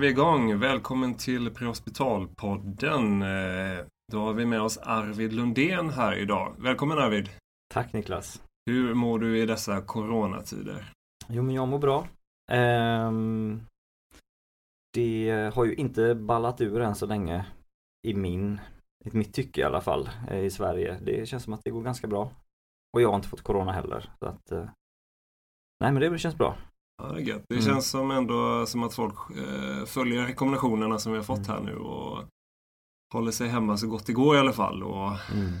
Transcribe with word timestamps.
är 0.00 0.02
vi 0.02 0.08
igång. 0.08 0.58
Välkommen 0.58 1.14
till 1.14 1.50
Prehospitalpodden. 1.50 3.22
Eh, 3.22 3.86
Då 4.12 4.20
har 4.20 4.32
vi 4.32 4.46
med 4.46 4.62
oss 4.62 4.78
Arvid 4.78 5.32
Lundén 5.32 5.90
här 5.90 6.14
idag. 6.14 6.54
Välkommen 6.58 6.98
Arvid! 6.98 7.28
Tack 7.74 7.92
Niklas. 7.92 8.42
Hur 8.66 8.94
mår 8.94 9.18
du 9.18 9.38
i 9.38 9.46
dessa 9.46 9.80
coronatider? 9.80 10.92
Jo 11.28 11.42
men 11.42 11.54
jag 11.54 11.68
mår 11.68 11.78
bra. 11.78 12.08
Ehm, 12.52 13.62
det 14.92 15.50
har 15.54 15.64
ju 15.64 15.74
inte 15.74 16.14
ballat 16.14 16.60
ur 16.60 16.80
än 16.80 16.94
så 16.94 17.06
länge 17.06 17.46
i 18.08 18.14
min, 18.14 18.60
i 19.04 19.16
mitt 19.16 19.34
tycke 19.34 19.60
i 19.60 19.64
alla 19.64 19.80
fall, 19.80 20.10
eh, 20.30 20.44
i 20.44 20.50
Sverige. 20.50 20.98
Det 21.02 21.28
känns 21.28 21.44
som 21.44 21.52
att 21.52 21.64
det 21.64 21.70
går 21.70 21.82
ganska 21.82 22.06
bra. 22.06 22.30
Och 22.92 23.02
jag 23.02 23.08
har 23.08 23.16
inte 23.16 23.28
fått 23.28 23.42
corona 23.42 23.72
heller. 23.72 24.10
Så 24.18 24.26
att, 24.26 24.52
eh, 24.52 24.64
nej 25.80 25.92
men 25.92 26.00
det 26.12 26.18
känns 26.18 26.38
bra. 26.38 26.56
Ja, 27.02 27.12
det 27.12 27.20
är 27.20 27.24
gött. 27.24 27.42
Det 27.48 27.54
Mm. 27.54 27.66
känns 27.66 27.90
som 27.90 28.10
ändå 28.10 28.66
som 28.66 28.82
att 28.82 28.94
folk 28.94 29.14
eh, 29.36 29.84
följer 29.84 30.26
rekommendationerna 30.26 30.98
som 30.98 31.12
vi 31.12 31.18
har 31.18 31.24
fått 31.24 31.46
här 31.46 31.60
nu 31.60 31.76
och 31.76 32.24
håller 33.14 33.30
sig 33.32 33.48
hemma 33.48 33.76
så 33.76 33.86
gott 33.88 34.06
det 34.06 34.12
går 34.12 34.36
i 34.36 34.38
alla 34.38 34.52
fall. 34.52 34.82
Och 34.82 35.12
Mm. 35.32 35.52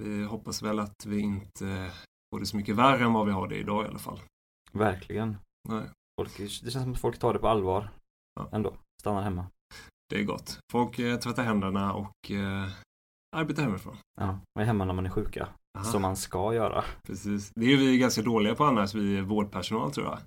vi 0.00 0.24
hoppas 0.24 0.62
väl 0.62 0.78
att 0.78 1.06
vi 1.06 1.20
inte 1.20 1.90
får 2.34 2.40
det 2.40 2.46
så 2.46 2.56
mycket 2.56 2.76
värre 2.76 3.04
än 3.04 3.12
vad 3.12 3.26
vi 3.26 3.32
har 3.32 3.48
det 3.48 3.56
idag 3.56 3.84
i 3.84 3.88
alla 3.88 3.98
fall. 3.98 4.20
Verkligen. 4.72 5.36
Nej, 5.68 5.82
Folk, 6.20 6.36
det 6.38 6.48
känns 6.48 6.72
som 6.72 6.92
att 6.92 7.00
folk 7.00 7.18
tar 7.18 7.32
det 7.32 7.38
på 7.38 7.48
allvar. 7.48 7.90
Ja. 8.40 8.48
Ändå. 8.52 8.74
Stannar 9.00 9.22
hemma. 9.22 9.46
det 10.08 10.20
är 10.20 10.24
gott. 10.24 10.58
Folk 10.72 10.98
eh, 10.98 11.18
tvättar 11.18 11.42
händerna 11.44 11.94
och 11.94 12.30
eh, 12.30 12.68
arbetar 13.36 13.62
hemifrån. 13.62 13.96
Ja, 14.20 14.38
och 14.54 14.62
är 14.62 14.66
hemma 14.66 14.84
när 14.84 14.94
man 14.94 15.06
är 15.06 15.10
sjuka. 15.10 15.48
Aha. 15.78 15.84
Som 15.84 16.02
man 16.02 16.16
ska 16.16 16.54
göra. 16.54 16.84
Precis. 17.06 17.50
Det 17.54 17.72
är 17.72 17.76
vi 17.76 17.98
ganska 17.98 18.22
dåliga 18.22 18.54
på 18.54 18.64
annars, 18.64 18.94
vi 18.94 19.16
är 19.18 19.22
vårdpersonal 19.22 19.92
tror 19.92 20.06
jag. 20.06 20.18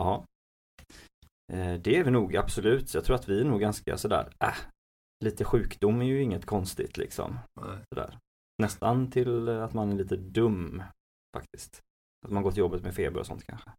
Ja. 0.00 0.24
Eh, 1.52 1.74
Det 1.80 1.96
är 1.96 2.04
vi 2.04 2.10
nog 2.10 2.36
absolut. 2.36 2.88
Så 2.88 2.96
jag 2.96 3.04
tror 3.04 3.16
att 3.16 3.28
vi 3.28 3.40
är 3.40 3.44
nog 3.44 3.60
ganska 3.60 3.98
sådär, 3.98 4.28
äh, 4.44 4.54
lite 5.24 5.44
sjukdom 5.44 6.00
är 6.00 6.04
ju 6.04 6.22
inget 6.22 6.46
konstigt 6.46 6.96
liksom. 6.96 7.38
Sådär. 7.88 8.18
Nästan 8.62 9.10
till 9.10 9.48
att 9.48 9.74
man 9.74 9.92
är 9.92 9.96
lite 9.96 10.16
dum 10.16 10.82
faktiskt. 11.36 11.80
Att 12.26 12.32
man 12.32 12.42
går 12.42 12.50
till 12.50 12.58
jobbet 12.60 12.82
med 12.82 12.94
feber 12.94 13.20
och 13.20 13.26
sånt 13.26 13.44
kanske. 13.44 13.70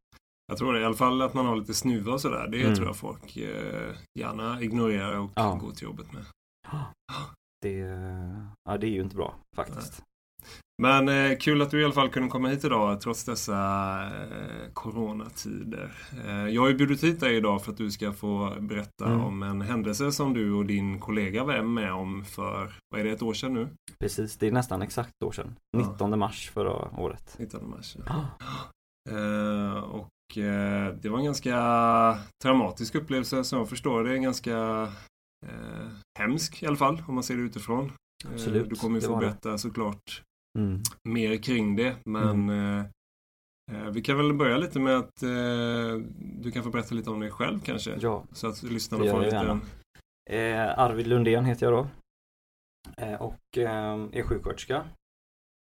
Jag 0.47 0.57
tror 0.57 0.73
det, 0.73 0.79
i 0.81 0.85
alla 0.85 0.95
fall 0.95 1.21
att 1.21 1.33
man 1.33 1.45
har 1.45 1.55
lite 1.55 1.73
snuva 1.73 2.11
och 2.13 2.21
sådär. 2.21 2.47
Det 2.47 2.61
Mm. 2.61 2.75
tror 2.75 2.87
jag 2.87 2.95
folk 2.97 3.37
eh, 3.37 3.95
gärna 4.19 4.61
ignorerar 4.61 5.19
och 5.19 5.31
Ja. 5.35 5.55
går 5.61 5.71
till 5.71 5.83
jobbet 5.83 6.13
med. 6.13 6.25
Det, 7.61 7.77
ja, 8.63 8.77
det 8.77 8.87
är 8.87 8.91
ju 8.91 9.01
inte 9.01 9.15
bra 9.15 9.35
faktiskt. 9.55 10.03
Men 10.81 11.09
eh, 11.09 11.37
kul 11.37 11.61
att 11.61 11.71
du 11.71 11.81
i 11.81 11.83
alla 11.85 11.93
fall 11.93 12.09
kunde 12.09 12.29
komma 12.29 12.47
hit 12.47 12.63
idag 12.65 13.01
trots 13.01 13.23
dessa 13.23 13.55
eh, 14.05 14.71
coronatider. 14.73 15.91
Eh, 16.27 16.47
jag 16.47 16.61
har 16.61 16.69
ju 16.69 16.75
bjudit 16.75 17.03
hit 17.03 17.19
dig 17.19 17.35
idag 17.35 17.63
för 17.63 17.71
att 17.71 17.77
du 17.77 17.91
ska 17.91 18.13
få 18.13 18.55
berätta 18.59 19.05
Mm. 19.05 19.21
om 19.21 19.43
en 19.43 19.61
händelse 19.61 20.11
som 20.11 20.33
du 20.33 20.53
och 20.53 20.65
din 20.65 20.99
kollega 20.99 21.43
var 21.43 21.61
med 21.61 21.93
om 21.93 22.25
för, 22.25 22.73
vad 22.89 22.99
är 23.01 23.05
det, 23.05 23.11
ett 23.11 23.21
år 23.21 23.33
sedan 23.33 23.53
nu? 23.53 23.67
Precis, 23.99 24.37
det 24.37 24.47
är 24.47 24.51
nästan 24.51 24.81
exakt 24.81 25.09
ett 25.09 25.27
år 25.27 25.31
sedan. 25.31 25.55
Ja. 25.77 25.79
19 25.91 26.19
mars 26.19 26.49
förra 26.53 26.99
året. 27.01 27.35
19 27.39 27.69
mars. 27.69 27.97
Ah. 28.07 28.25
Eh, 29.09 29.77
och 29.83 30.37
eh, 30.37 30.93
det 31.01 31.09
var 31.09 31.17
en 31.19 31.25
ganska 31.25 31.55
traumatisk 32.43 32.95
upplevelse 32.95 33.43
som 33.43 33.59
jag 33.59 33.69
förstår 33.69 34.03
det. 34.03 34.13
En 34.13 34.21
ganska 34.23 34.81
eh, 35.47 35.87
hemsk 36.19 36.63
i 36.63 36.67
alla 36.67 36.75
fall 36.75 37.03
om 37.07 37.13
man 37.15 37.23
ser 37.23 37.35
det 37.35 37.41
utifrån. 37.41 37.85
Eh, 38.25 38.31
Absolut, 38.33 38.69
du 38.69 38.75
kommer 38.75 39.01
ju 39.01 39.07
få 39.07 39.17
berätta 39.17 39.57
såklart 39.57 40.21
Mm. 40.59 40.81
mer 41.03 41.37
kring 41.37 41.75
det. 41.75 41.95
Men 42.05 42.49
eh, 42.49 42.85
eh, 43.71 43.89
vi 43.91 44.01
kan 44.01 44.17
väl 44.17 44.33
börja 44.33 44.57
lite 44.57 44.79
med 44.79 44.97
att 44.97 45.23
eh, 45.23 45.95
du 46.41 46.51
kan 46.53 46.63
få 46.63 46.69
berätta 46.69 46.95
lite 46.95 47.09
om 47.09 47.19
dig 47.19 47.31
själv 47.31 47.59
kanske. 47.59 47.97
Ja, 48.01 48.23
Så 48.31 48.47
att 48.47 48.63
lyssnarna 48.63 49.11
får 49.11 49.23
gärna. 49.23 49.61
Eh, 50.29 50.79
Arvid 50.79 51.07
Lundén 51.07 51.45
heter 51.45 51.65
jag 51.65 51.73
då. 51.73 51.87
Eh, 53.03 53.21
och 53.21 53.57
eh, 53.57 54.07
är 54.11 54.23
sjuksköterska. 54.23 54.85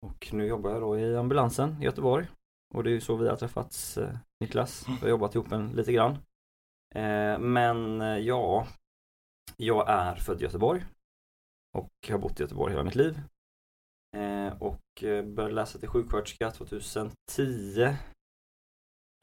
Och 0.05 0.29
nu 0.33 0.45
jobbar 0.45 0.71
jag 0.71 0.81
då 0.81 0.99
i 0.99 1.15
ambulansen 1.15 1.81
i 1.81 1.85
Göteborg. 1.85 2.27
Och 2.75 2.83
det 2.83 2.89
är 2.89 2.93
ju 2.93 3.01
så 3.01 3.15
vi 3.15 3.29
har 3.29 3.35
träffats 3.35 3.97
Niklas. 4.41 4.85
Vi 4.87 5.01
har 5.01 5.09
jobbat 5.09 5.35
ihop 5.35 5.51
en 5.51 5.69
lite 5.69 5.93
grann. 5.93 6.17
Men 7.39 7.99
ja, 8.25 8.67
jag 9.57 9.89
är 9.89 10.15
född 10.15 10.41
i 10.41 10.43
Göteborg. 10.43 10.85
Och 11.77 11.89
har 12.09 12.17
bott 12.17 12.39
i 12.39 12.43
Göteborg 12.43 12.73
hela 12.73 12.83
mitt 12.83 12.95
liv. 12.95 13.21
Eh, 14.17 14.61
och 14.61 15.03
eh, 15.03 15.25
började 15.25 15.55
läsa 15.55 15.79
till 15.79 15.89
sjuksköterska 15.89 16.51
2010. 16.51 17.95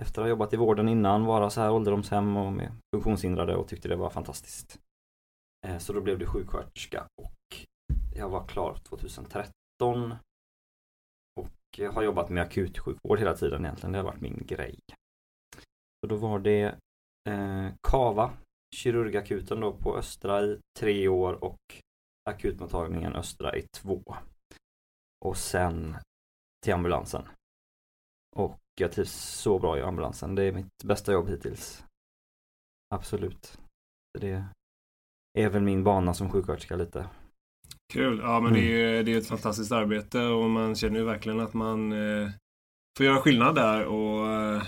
Efter 0.03 0.21
att 0.21 0.25
ha 0.25 0.28
jobbat 0.28 0.53
i 0.53 0.56
vården 0.56 0.88
innan, 0.88 1.25
vara 1.25 1.50
så 1.50 1.60
här 1.60 1.72
ålderdomshem 1.72 2.37
och 2.37 2.53
med 2.53 2.72
funktionshindrade 2.94 3.56
och 3.56 3.69
tyckte 3.69 3.88
det 3.88 3.97
var 3.97 4.10
fantastiskt. 4.10 4.78
Eh, 5.66 5.78
så 5.78 5.93
då 5.93 6.00
blev 6.00 6.19
det 6.19 6.27
sjuksköterska 6.27 7.06
och 7.22 7.56
jag 8.16 8.28
var 8.28 8.47
klar 8.47 8.78
2013. 8.88 10.15
Och 11.41 11.94
har 11.94 12.03
jobbat 12.03 12.31
med 12.31 12.43
akutsjukvård 12.43 13.19
hela 13.19 13.34
tiden 13.34 13.65
egentligen, 13.65 13.93
det 13.93 13.99
har 13.99 14.05
varit 14.05 14.21
min 14.21 14.43
grej. 14.47 14.78
Så 16.00 16.06
då 16.09 16.16
var 16.16 16.38
det 16.38 16.78
eh, 17.28 17.69
Kava, 17.88 18.32
kirurgakuten 18.76 19.61
då 19.61 19.72
på 19.72 19.97
Östra 19.97 20.43
i 20.43 20.59
tre 20.78 21.09
år 21.09 21.44
och 21.44 21.59
akutmottagningen 22.31 23.15
Östra 23.15 23.56
i 23.56 23.62
två. 23.62 24.03
Och 25.25 25.37
sen 25.37 25.97
till 26.65 26.75
ambulansen. 26.75 27.23
Och 28.37 28.59
jag 28.81 28.93
trivs 28.93 29.12
så 29.12 29.59
bra 29.59 29.79
i 29.79 29.83
ambulansen. 29.83 30.35
Det 30.35 30.43
är 30.43 30.53
mitt 30.53 30.85
bästa 30.85 31.12
jobb 31.12 31.29
hittills. 31.29 31.85
Absolut. 32.95 33.59
Det 34.21 34.45
är 35.39 35.49
väl 35.51 35.62
min 35.62 35.85
bana 35.85 36.15
som 36.15 36.31
sjuksköterska 36.31 36.77
lite. 36.77 37.09
Kul! 37.93 38.19
Ja 38.19 38.41
men 38.41 38.53
det 38.53 38.59
Mm. 38.61 38.99
är, 39.01 39.03
det 39.03 39.15
är 39.15 39.19
ett 39.19 39.29
fantastiskt 39.29 39.73
arbete 39.73 40.21
och 40.23 40.51
man 40.51 40.75
känner 40.75 40.99
ju 40.99 41.05
verkligen 41.05 41.41
att 41.41 41.55
man 41.55 41.93
eh, 41.93 42.31
får 42.99 43.06
göra 43.06 43.21
skillnad 43.21 43.55
där 43.55 43.85
och 43.87 44.29
eh, 44.29 44.62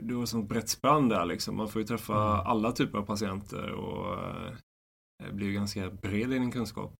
du 0.00 0.14
har 0.14 0.26
sånt 0.26 0.48
brett 0.48 0.68
spann 0.68 1.08
där 1.08 1.24
liksom. 1.24 1.56
Man 1.56 1.68
får 1.68 1.80
ju 1.82 1.86
träffa 1.88 2.14
Mm. 2.34 2.46
alla 2.46 2.72
typer 2.72 2.98
av 2.98 3.02
patienter 3.06 3.70
och 3.70 4.14
eh, 4.24 5.32
blir 5.32 5.52
ganska 5.52 5.90
bred 5.90 6.32
i 6.32 6.38
din 6.38 6.52
kunskap. 6.52 6.94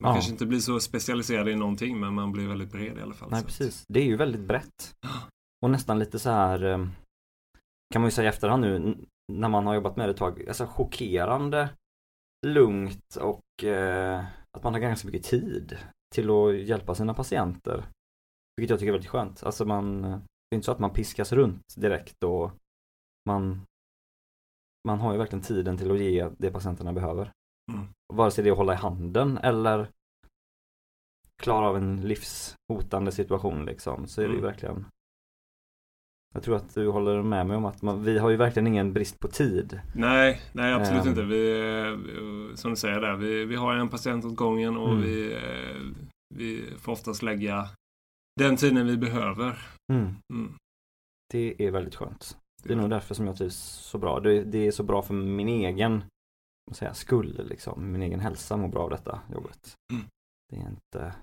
Man 0.00 0.08
Ja. 0.08 0.14
kanske 0.14 0.32
inte 0.32 0.46
blir 0.46 0.58
så 0.58 0.80
specialiserad 0.80 1.48
i 1.48 1.56
någonting 1.56 2.00
men 2.00 2.14
man 2.14 2.32
blir 2.32 2.48
väldigt 2.48 2.72
bred 2.72 2.98
i 2.98 3.02
alla 3.02 3.14
fall. 3.14 3.30
Nej 3.30 3.44
precis. 3.44 3.84
Det 3.88 4.00
är 4.00 4.04
ju 4.04 4.16
väldigt 4.16 4.40
brett. 4.40 4.94
Och 5.64 5.70
nästan 5.70 5.98
lite 5.98 6.18
så 6.18 6.30
här 6.30 6.64
eh, 6.64 6.78
kan 7.92 8.02
man 8.02 8.04
ju 8.04 8.10
säga 8.10 8.26
i 8.26 8.28
efterhand 8.28 8.60
nu 8.62 8.96
när 9.32 9.48
man 9.48 9.66
har 9.66 9.74
jobbat 9.74 9.96
med 9.96 10.08
det 10.08 10.10
ett 10.10 10.16
tag, 10.16 10.48
alltså 10.48 10.66
chockerande 10.66 11.68
lugnt 12.46 13.16
och 13.20 13.64
eh, 13.64 14.24
att 14.56 14.62
man 14.64 14.72
har 14.72 14.80
ganska 14.80 15.06
mycket 15.08 15.24
tid 15.24 15.78
till 16.14 16.30
att 16.30 16.56
hjälpa 16.58 16.94
sina 16.94 17.14
patienter. 17.14 17.84
Vilket 18.56 18.70
jag 18.70 18.78
tycker 18.78 18.88
är 18.88 18.92
väldigt 18.92 19.10
skönt. 19.10 19.42
Alltså 19.42 19.64
man, 19.64 20.02
det 20.02 20.54
är 20.54 20.54
inte 20.54 20.64
så 20.64 20.72
att 20.72 20.78
man 20.78 20.90
piskas 20.92 21.32
runt 21.32 21.74
direkt 21.76 22.22
och 22.24 22.52
man 23.28 23.60
man 24.88 25.00
har 25.00 25.12
ju 25.12 25.18
verkligen 25.18 25.42
tiden 25.42 25.76
till 25.76 25.90
att 25.90 25.98
ge 25.98 26.28
det 26.38 26.50
patienterna 26.50 26.92
behöver. 26.92 27.32
Mm. 27.72 27.86
Vare 28.10 28.30
sig 28.30 28.44
det 28.44 28.50
är 28.50 28.52
att 28.52 28.58
hålla 28.58 28.72
i 28.72 28.76
handen 28.76 29.38
eller 29.38 29.88
klara 31.42 31.66
av 31.68 31.76
en 31.76 32.00
livshotande 32.00 33.12
situation 33.12 33.64
liksom 33.64 34.06
så 34.06 34.20
är 34.20 34.24
det 34.24 34.32
ju 34.32 34.38
Mm. 34.38 34.50
verkligen 34.50 34.86
Jag 36.34 36.42
tror 36.42 36.56
att 36.56 36.74
du 36.74 36.88
håller 36.88 37.22
med 37.22 37.46
mig 37.46 37.56
om 37.56 37.64
att 37.64 37.82
man, 37.82 38.04
vi 38.04 38.18
har 38.18 38.30
ju 38.30 38.36
verkligen 38.36 38.66
ingen 38.66 38.92
brist 38.92 39.20
på 39.20 39.28
tid. 39.28 39.80
Nej, 39.94 40.40
nej 40.52 40.72
absolut 40.72 41.02
Ehm. 41.02 41.08
inte. 41.08 41.22
Vi, 41.22 41.60
eh, 41.60 42.54
som 42.54 42.70
du 42.70 42.76
säger 42.76 43.00
där, 43.00 43.16
vi, 43.16 43.44
vi 43.44 43.56
har 43.56 43.74
en 43.74 43.88
patient 43.88 44.24
åt 44.24 44.36
gången 44.36 44.76
och 44.76 44.88
Mm. 44.88 45.02
vi, 45.02 45.32
eh, 45.34 46.04
vi 46.34 46.74
får 46.78 46.92
oftast 46.92 47.22
lägga 47.22 47.68
den 48.40 48.56
tiden 48.56 48.86
vi 48.86 48.96
behöver. 48.96 49.58
Mm. 49.92 50.14
Det 51.32 51.66
är 51.66 51.70
väldigt 51.70 51.94
skönt. 51.94 52.36
Det 52.62 52.72
är 52.72 52.76
nog 52.76 52.90
därför 52.90 53.14
som 53.14 53.26
jag 53.26 53.36
trivs 53.36 53.56
så 53.56 53.98
bra. 53.98 54.20
Det, 54.20 54.44
det 54.44 54.66
är 54.66 54.70
så 54.70 54.82
bra 54.82 55.02
för 55.02 55.14
min 55.14 55.48
egen 55.48 56.04
vad 56.70 56.76
säga, 56.76 56.94
skull 56.94 57.46
liksom. 57.48 57.92
Min 57.92 58.02
egen 58.02 58.20
hälsa 58.20 58.56
mår 58.56 58.68
bra 58.68 58.82
av 58.82 58.90
detta 58.90 59.20
jobbet. 59.34 59.74
Mm. 59.92 60.04
Det 60.48 60.56
är 60.56 60.68
inte 60.68 61.14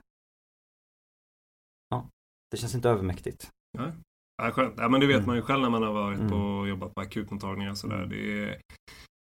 Ja, 1.89 2.09
det 2.51 2.57
känns 2.57 2.75
inte 2.75 2.89
övermäktigt. 2.89 3.49
Ja, 3.77 4.51
skönt. 4.51 4.73
Ja, 4.77 4.89
men 4.89 4.99
det 5.01 5.07
vet 5.07 5.15
Mm. 5.15 5.27
man 5.27 5.35
ju 5.35 5.41
själv 5.41 5.61
när 5.61 5.69
man 5.69 5.83
har 5.83 5.93
varit 5.93 6.19
Mm. 6.19 6.31
på 6.31 6.37
och 6.37 6.67
jobbat 6.67 6.95
på 6.95 7.01
akutmottagningar 7.01 7.71
och 7.71 7.77
sådär. 7.77 8.05
Det 8.05 8.61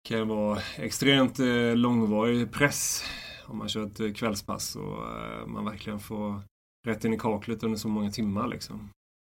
kan 0.09 0.29
vara 0.29 0.61
extremt 0.77 1.39
eh, 1.39 1.77
långvarig 1.77 2.53
press 2.53 3.05
om 3.47 3.59
man 3.59 3.69
kör 3.69 3.87
ett 3.87 4.01
eh, 4.01 4.13
kvällspass 4.13 4.77
och 4.77 5.07
eh, 5.23 5.47
man 5.47 5.65
verkligen 5.65 6.01
får 6.01 6.41
rätt 6.87 7.05
in 7.05 7.13
i 7.15 7.19
kaklet 7.19 7.63
under 7.63 7.79
så 7.79 7.89
många 7.89 8.11
timmar 8.11 8.49
liksom. 8.49 8.91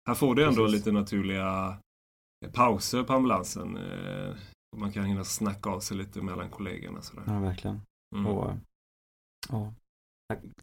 Här 0.08 0.14
får 0.14 0.34
du 0.34 0.44
ändå 0.44 0.64
Precis. 0.64 0.78
lite 0.80 0.92
naturliga 0.92 1.78
pauser 2.52 3.02
på 3.02 3.12
ambulansen. 3.12 3.76
Och 4.74 4.80
man 4.80 4.92
kan 4.92 5.04
hinna 5.04 5.24
snacka 5.24 5.70
av 5.70 5.80
sig 5.80 5.96
lite 5.96 6.22
mellan 6.22 6.50
kollegorna. 6.50 7.02
Sådär. 7.02 7.22
Ja, 7.26 7.38
verkligen. 7.40 7.80
Mm. 8.16 8.26
Och, 8.26 8.52
ja. 9.48 9.72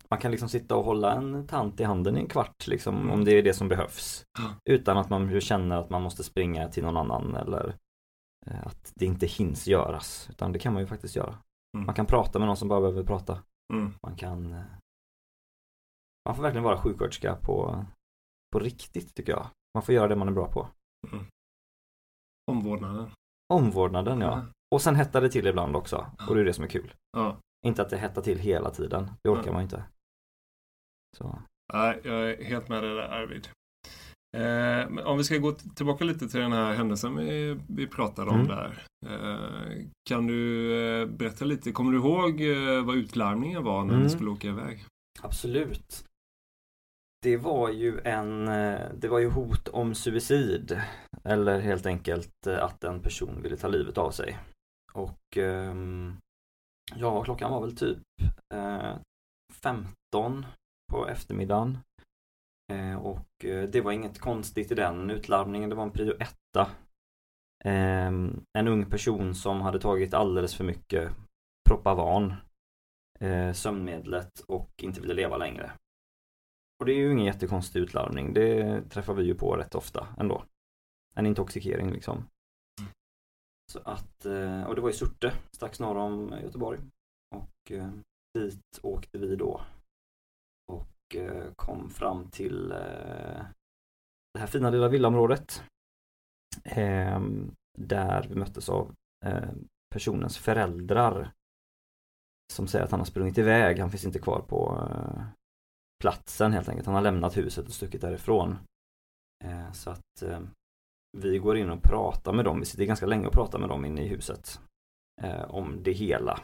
Man 0.09 0.19
kan 0.19 0.31
liksom 0.31 0.49
sitta 0.49 0.75
och 0.75 0.85
hålla 0.85 1.13
en 1.15 1.47
tant 1.47 1.79
i 1.79 1.83
handen 1.83 2.17
i 2.17 2.19
en 2.19 2.27
kvart 2.27 2.67
liksom, 2.67 2.95
Mm. 2.95 3.09
om 3.09 3.25
det 3.25 3.31
är 3.31 3.43
det 3.43 3.53
som 3.53 3.67
behövs. 3.67 4.25
Ja. 4.39 4.55
Utan 4.69 4.97
att 4.97 5.09
man 5.09 5.41
känner 5.41 5.77
att 5.77 5.89
man 5.89 6.01
måste 6.01 6.23
springa 6.23 6.67
till 6.67 6.83
någon 6.83 6.97
annan 6.97 7.35
eller 7.35 7.75
eh, 8.45 8.67
att 8.67 8.91
det 8.95 9.05
inte 9.05 9.25
hinns 9.25 9.67
göras 9.67 10.27
utan 10.29 10.51
det 10.51 10.59
kan 10.59 10.73
man 10.73 10.81
ju 10.81 10.87
faktiskt 10.87 11.15
göra. 11.15 11.37
Mm. 11.77 11.85
Man 11.85 11.95
kan 11.95 12.05
prata 12.05 12.39
med 12.39 12.47
någon 12.47 12.57
som 12.57 12.67
bara 12.67 12.81
behöver 12.81 13.03
prata. 13.03 13.43
Mm. 13.73 13.93
Man 14.07 14.15
kan 14.15 14.53
eh, 14.53 14.63
Man 16.25 16.35
får 16.35 16.43
verkligen 16.43 16.63
vara 16.63 16.77
sjuksköterska 16.77 17.35
på 17.35 17.85
På 18.51 18.59
riktigt 18.59 19.15
tycker 19.15 19.31
jag. 19.31 19.47
Man 19.73 19.83
får 19.83 19.95
göra 19.95 20.07
det 20.07 20.15
man 20.15 20.27
är 20.27 20.31
bra 20.31 20.47
på. 20.51 20.67
Mm. 21.11 21.25
Omvårdnaden. 22.51 23.09
Omvårdnaden 23.51 24.21
ja. 24.21 24.45
Och 24.75 24.81
sen 24.81 24.95
hettar 24.95 25.21
det 25.21 25.29
till 25.29 25.47
ibland 25.47 25.75
också. 25.75 26.05
Och 26.29 26.35
det 26.35 26.41
är 26.41 26.45
det 26.45 26.53
som 26.53 26.63
är 26.63 26.67
kul. 26.67 26.93
Inte 27.65 27.81
att 27.81 27.89
det 27.89 27.97
hettar 27.97 28.21
till 28.21 28.39
hela 28.39 28.69
tiden. 28.69 29.11
Det 29.23 29.29
orkar 29.29 29.45
Ja. 29.47 29.53
man 29.53 29.61
inte. 29.61 29.83
Så. 31.17 31.39
Nej, 31.73 31.99
jag 32.03 32.29
är 32.31 32.43
helt 32.43 32.69
med 32.69 32.83
dig 32.83 32.95
där 32.95 33.01
Arvid. 33.09 33.47
Eh, 34.37 35.05
om 35.07 35.17
vi 35.17 35.23
ska 35.23 35.37
gå 35.37 35.51
tillbaka 35.51 36.05
lite 36.05 36.27
till 36.27 36.39
den 36.39 36.51
här 36.51 36.73
händelsen 36.73 37.15
vi, 37.15 37.59
vi 37.67 37.87
pratade 37.87 38.29
om 38.31 38.35
Mm. 38.35 38.47
där. 38.47 38.83
Eh, 39.05 39.85
kan 40.09 40.27
du 40.27 40.71
eh, 41.01 41.07
berätta 41.07 41.45
lite, 41.45 41.71
kommer 41.71 41.91
du 41.91 41.97
ihåg 41.97 42.41
eh, 42.41 42.85
vad 42.85 42.95
utlarmningen 42.95 43.63
var 43.63 43.83
när 43.83 43.93
Mm. 43.93 44.03
ni 44.03 44.09
skulle 44.09 44.29
åka 44.29 44.47
iväg? 44.47 44.85
Absolut. 45.21 46.05
Det 47.23 47.37
var 47.37 47.69
ju 47.69 47.99
en, 47.99 48.47
eh, 48.47 48.91
det 48.93 49.07
var 49.07 49.19
ju 49.19 49.29
hot 49.29 49.67
om 49.67 49.95
suicid. 49.95 50.81
Eller 51.23 51.59
helt 51.59 51.85
enkelt 51.85 52.47
eh, 52.47 52.63
att 52.63 52.83
en 52.83 53.01
person 53.01 53.41
ville 53.41 53.57
ta 53.57 53.67
livet 53.67 53.97
av 53.97 54.11
sig. 54.11 54.39
Och 54.93 55.37
ehm, 55.37 56.17
ja, 56.95 57.23
klockan 57.23 57.51
var 57.51 57.61
väl 57.61 57.75
typ 57.75 57.97
eh, 58.53 58.95
15 59.53 60.45
på 60.91 61.07
eftermiddagen. 61.07 61.77
Och 63.01 63.27
det 63.71 63.81
var 63.83 63.91
inget 63.91 64.19
konstigt 64.19 64.71
i 64.71 64.75
den 64.75 65.09
utlarmningen, 65.09 65.69
det 65.69 65.75
var 65.75 65.83
en 65.83 65.91
prio 65.91 66.13
etta. 66.19 66.71
Ehm, 67.63 68.43
en 68.57 68.67
ung 68.67 68.85
person 68.85 69.35
som 69.35 69.61
hade 69.61 69.79
tagit 69.79 70.13
alldeles 70.13 70.55
för 70.55 70.63
mycket 70.63 71.11
Propavan 71.69 72.33
sömnmedlet 73.53 74.39
och 74.47 74.71
inte 74.81 75.01
ville 75.01 75.13
leva 75.13 75.37
längre. 75.37 75.71
Och 76.81 76.85
det 76.85 76.93
är 76.93 76.97
ju 76.97 77.11
ingen 77.11 77.25
jättekonstig 77.25 77.79
utlarmning. 77.79 78.33
Det 78.33 78.81
träffar 78.89 79.13
vi 79.13 79.23
ju 79.23 79.35
på 79.35 79.55
rätt 79.55 79.75
ofta 79.75 80.07
ändå. 80.17 80.45
En 81.15 81.25
intoxikering 81.25 81.91
liksom. 81.91 82.27
Så 83.71 83.79
att, 83.79 84.25
eh, 84.25 84.63
och 84.63 84.75
det 84.75 84.81
var 84.81 84.89
i 84.89 84.93
Surte, 84.93 85.33
strax 85.51 85.79
norr 85.79 85.97
om 85.97 86.35
Göteborg. 86.43 86.79
Och 87.35 87.71
eh, 87.71 87.89
dit 88.33 88.79
åkte 88.83 89.17
vi 89.17 89.35
då. 89.35 89.61
Och 90.71 91.15
eh, 91.15 91.53
kom 91.55 91.89
fram 91.89 92.29
till 92.29 92.69
det 94.33 94.39
här 94.39 94.47
fina 94.47 94.69
lilla 94.69 94.87
villaområdet. 94.87 95.63
Ehm, 96.63 97.55
där 97.77 98.27
vi 98.29 98.35
möttes 98.35 98.69
av 98.69 98.95
personens 99.93 100.37
föräldrar 100.37 101.31
som 102.53 102.67
säger 102.67 102.85
att 102.85 102.91
han 102.91 102.99
har 102.99 103.05
sprungit 103.05 103.37
iväg. 103.37 103.79
Han 103.79 103.91
finns 103.91 104.05
inte 104.05 104.19
kvar 104.19 104.39
på 104.39 104.87
platsen 106.01 106.53
helt 106.53 106.69
enkelt. 106.69 106.85
Han 106.85 106.95
har 106.95 107.01
lämnat 107.01 107.37
huset 107.37 107.67
och 107.67 107.73
stuckit 107.73 108.01
därifrån. 108.01 108.57
Eh, 109.43 109.71
så 109.71 109.89
att 109.89 110.21
eh, 110.21 110.39
vi 111.17 111.37
går 111.37 111.57
in 111.57 111.69
och 111.69 111.83
pratar 111.83 112.33
med 112.33 112.45
dem. 112.45 112.59
Vi 112.59 112.65
sitter 112.65 112.85
ganska 112.85 113.05
länge 113.05 113.27
och 113.27 113.33
pratar 113.33 113.59
med 113.59 113.69
dem 113.69 113.85
inne 113.85 114.01
i 114.03 114.07
huset. 114.07 114.59
Eh, 115.21 115.55
om 115.55 115.83
det 115.83 115.91
hela. 115.91 116.39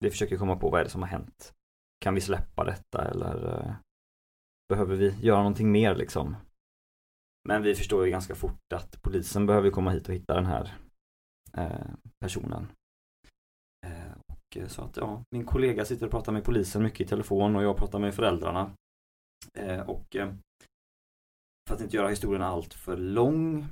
Vi 0.00 0.10
försöker 0.10 0.36
komma 0.36 0.56
på 0.56 0.70
vad 0.70 0.80
är 0.80 0.84
det 0.84 0.90
som 0.90 1.02
har 1.02 1.08
hänt. 1.08 1.52
Kan 2.00 2.14
vi 2.14 2.20
släppa 2.20 2.64
detta 2.64 3.10
eller 3.10 3.58
eh, 3.58 3.74
behöver 4.68 4.96
vi 4.96 5.14
göra 5.20 5.38
någonting 5.38 5.72
mer 5.72 5.94
liksom? 5.94 6.36
Men 7.48 7.62
vi 7.62 7.74
förstår 7.74 8.04
ju 8.04 8.10
ganska 8.10 8.34
fort 8.34 8.72
att 8.74 9.02
polisen 9.02 9.46
behöver 9.46 9.70
komma 9.70 9.90
hit 9.90 10.08
och 10.08 10.14
hitta 10.14 10.34
den 10.34 10.46
här 10.46 10.74
eh, 11.52 11.94
personen. 12.20 12.66
Eh, 13.86 14.12
och 14.28 14.70
så 14.70 14.82
att 14.82 14.96
ja, 14.96 15.24
min 15.30 15.44
kollega 15.44 15.84
sitter 15.84 16.06
och 16.06 16.12
pratar 16.12 16.32
med 16.32 16.44
polisen 16.44 16.82
mycket 16.82 17.00
i 17.00 17.04
telefon 17.04 17.56
och 17.56 17.62
jag 17.62 17.76
pratar 17.76 17.98
med 17.98 18.14
föräldrarna. 18.14 18.70
Eh, 19.54 19.80
och 19.80 20.16
eh, 20.16 20.34
för 21.68 21.74
att 21.74 21.80
inte 21.80 21.96
göra 21.96 22.08
historien 22.08 22.42
allt 22.42 22.74
för 22.74 22.96
lång 22.96 23.66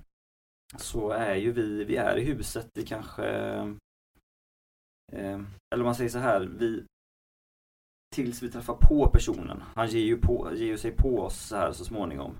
så 0.76 1.10
är 1.10 1.34
ju 1.34 1.52
vi, 1.52 1.84
vi 1.84 1.96
är 1.96 2.16
i 2.16 2.24
huset 2.24 2.78
i 2.78 2.86
kanske 2.86 3.26
eh, 5.12 5.40
eller 5.74 5.82
om 5.82 5.84
man 5.84 5.94
säger 5.94 6.10
så 6.10 6.18
här, 6.18 6.40
vi 6.40 6.84
tills 8.14 8.42
vi 8.42 8.50
träffar 8.50 8.74
på 8.74 9.08
personen, 9.08 9.62
han 9.74 9.88
ger 9.88 10.00
ju, 10.00 10.16
på, 10.16 10.50
ger 10.54 10.66
ju 10.66 10.78
sig 10.78 10.90
på 10.90 11.20
oss 11.20 11.46
så 11.46 11.56
här 11.56 11.72
så 11.72 11.84
småningom. 11.84 12.36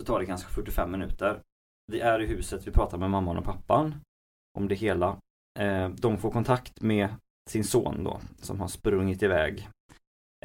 Så 0.00 0.06
tar 0.06 0.20
det 0.20 0.26
kanske 0.26 0.48
45 0.48 0.90
minuter. 0.90 1.42
Vi 1.92 2.00
är 2.00 2.20
i 2.20 2.26
huset, 2.26 2.66
vi 2.66 2.70
pratar 2.70 2.98
med 2.98 3.10
mamman 3.10 3.38
och 3.38 3.44
pappan 3.44 3.94
om 4.58 4.68
det 4.68 4.74
hela. 4.74 5.18
Eh, 5.58 5.88
de 5.88 6.18
får 6.18 6.30
kontakt 6.30 6.80
med 6.80 7.08
sin 7.50 7.64
son 7.64 8.04
då, 8.04 8.20
som 8.36 8.60
har 8.60 8.68
sprungit 8.68 9.22
iväg. 9.22 9.68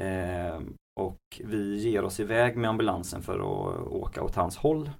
Eh, 0.00 0.60
och 1.00 1.40
vi 1.44 1.76
ger 1.76 2.04
oss 2.04 2.20
iväg 2.20 2.56
med 2.56 2.70
ambulansen 2.70 3.22
för 3.22 3.34
att 3.34 3.86
åka 3.86 4.22
åt 4.22 4.34
hans 4.34 4.56
håll. 4.56 4.90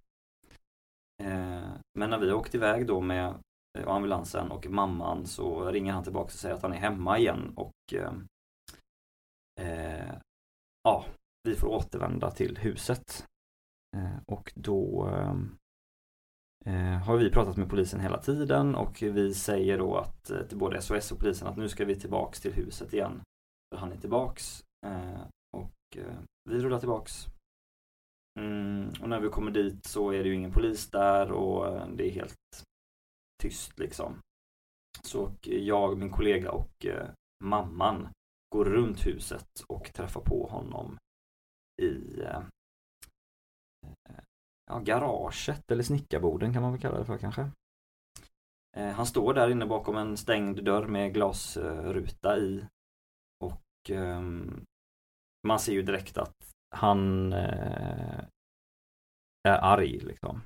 Eh, 1.23 1.69
men 1.99 2.11
när 2.11 2.19
vi 2.19 2.31
har 2.31 2.37
åkt 2.37 2.55
iväg 2.55 2.87
då 2.87 3.01
med 3.01 3.35
eh, 3.79 3.89
ambulansen 3.89 4.51
och 4.51 4.67
mamman 4.67 5.27
så 5.27 5.71
ringer 5.71 5.93
han 5.93 6.05
tillbaka 6.05 6.25
och 6.25 6.31
säger 6.31 6.55
att 6.55 6.63
han 6.63 6.73
är 6.73 6.77
hemma 6.77 7.19
igen 7.19 7.53
och 7.57 7.95
eh, 7.95 8.13
eh 9.61 10.15
ja, 10.83 11.05
vi 11.43 11.57
får 11.57 11.69
återvända 11.69 12.31
till 12.31 12.59
huset. 12.59 13.27
Och 14.27 14.53
då 14.55 15.09
eh, 16.65 16.99
har 16.99 17.17
vi 17.17 17.31
pratat 17.31 17.57
med 17.57 17.71
polisen 17.71 18.01
hela 18.01 18.19
tiden 18.19 18.75
och 18.75 19.03
vi 19.03 19.35
säger 19.35 19.79
då 19.79 19.97
att 19.97 20.25
till 20.49 20.59
både 20.59 20.83
SOS 20.83 21.13
och 21.13 21.19
polisen 21.19 21.49
att 21.49 21.57
nu 21.57 21.69
ska 21.69 21.85
vi 21.85 22.01
tillbaks 22.01 22.41
till 22.41 22.53
huset 22.53 22.93
igen. 22.93 23.23
För 23.71 23.81
han 23.81 23.93
är 23.93 23.97
tillbaks 23.97 24.65
och 25.95 26.01
eh, 26.01 26.19
vi 26.51 26.59
rullar 26.59 26.79
tillbaks. 26.79 27.27
Mm, 28.41 28.93
och 29.01 29.09
när 29.09 29.21
vi 29.21 29.29
kommer 29.29 29.51
dit 29.51 29.85
så 29.87 30.11
är 30.11 30.23
det 30.23 30.29
ju 30.29 30.35
ingen 30.35 30.53
polis 30.53 30.91
där 30.91 31.33
och 31.33 31.67
eh, 31.67 31.89
det 31.89 32.09
är 32.09 32.11
helt 32.11 32.65
tyst 33.43 33.79
liksom. 33.79 34.19
Så 35.03 35.23
och 35.23 35.49
jag, 35.49 35.99
min 35.99 36.11
kollega 36.11 36.51
och 36.51 36.87
eh, 36.87 37.09
mamman 37.45 38.09
går 38.51 38.65
runt 38.65 39.07
huset 39.07 39.49
och 39.67 39.93
träffar 39.95 40.21
på 40.21 40.47
honom 40.47 40.99
i 41.83 42.21
eh, 42.21 42.43
eh, 44.09 44.25
ja, 44.67 44.79
garaget 44.79 45.71
eller 45.71 45.83
snickarboden 45.83 46.53
kan 46.53 46.63
man 46.63 46.73
väl 46.73 46.81
kalla 46.81 46.99
det 46.99 47.05
för 47.05 47.19
kanske. 47.19 47.51
Eh, 48.77 48.91
han 48.91 49.07
står 49.07 49.35
där 49.35 49.51
inne 49.51 49.67
bakom 49.67 49.97
en 49.97 50.17
stängd 50.17 50.65
dörr 50.65 50.87
med 50.87 51.15
glasruta 51.15 52.39
i 52.39 52.65
och 53.45 53.91
ehm, 53.91 54.65
man 55.45 55.59
ser 55.59 55.73
ju 55.73 55.83
direkt 55.83 56.19
att 56.19 56.55
han 56.71 57.33
eh, 57.33 58.25
är 59.49 59.59
arg 59.65 59.99
liksom. 59.99 60.41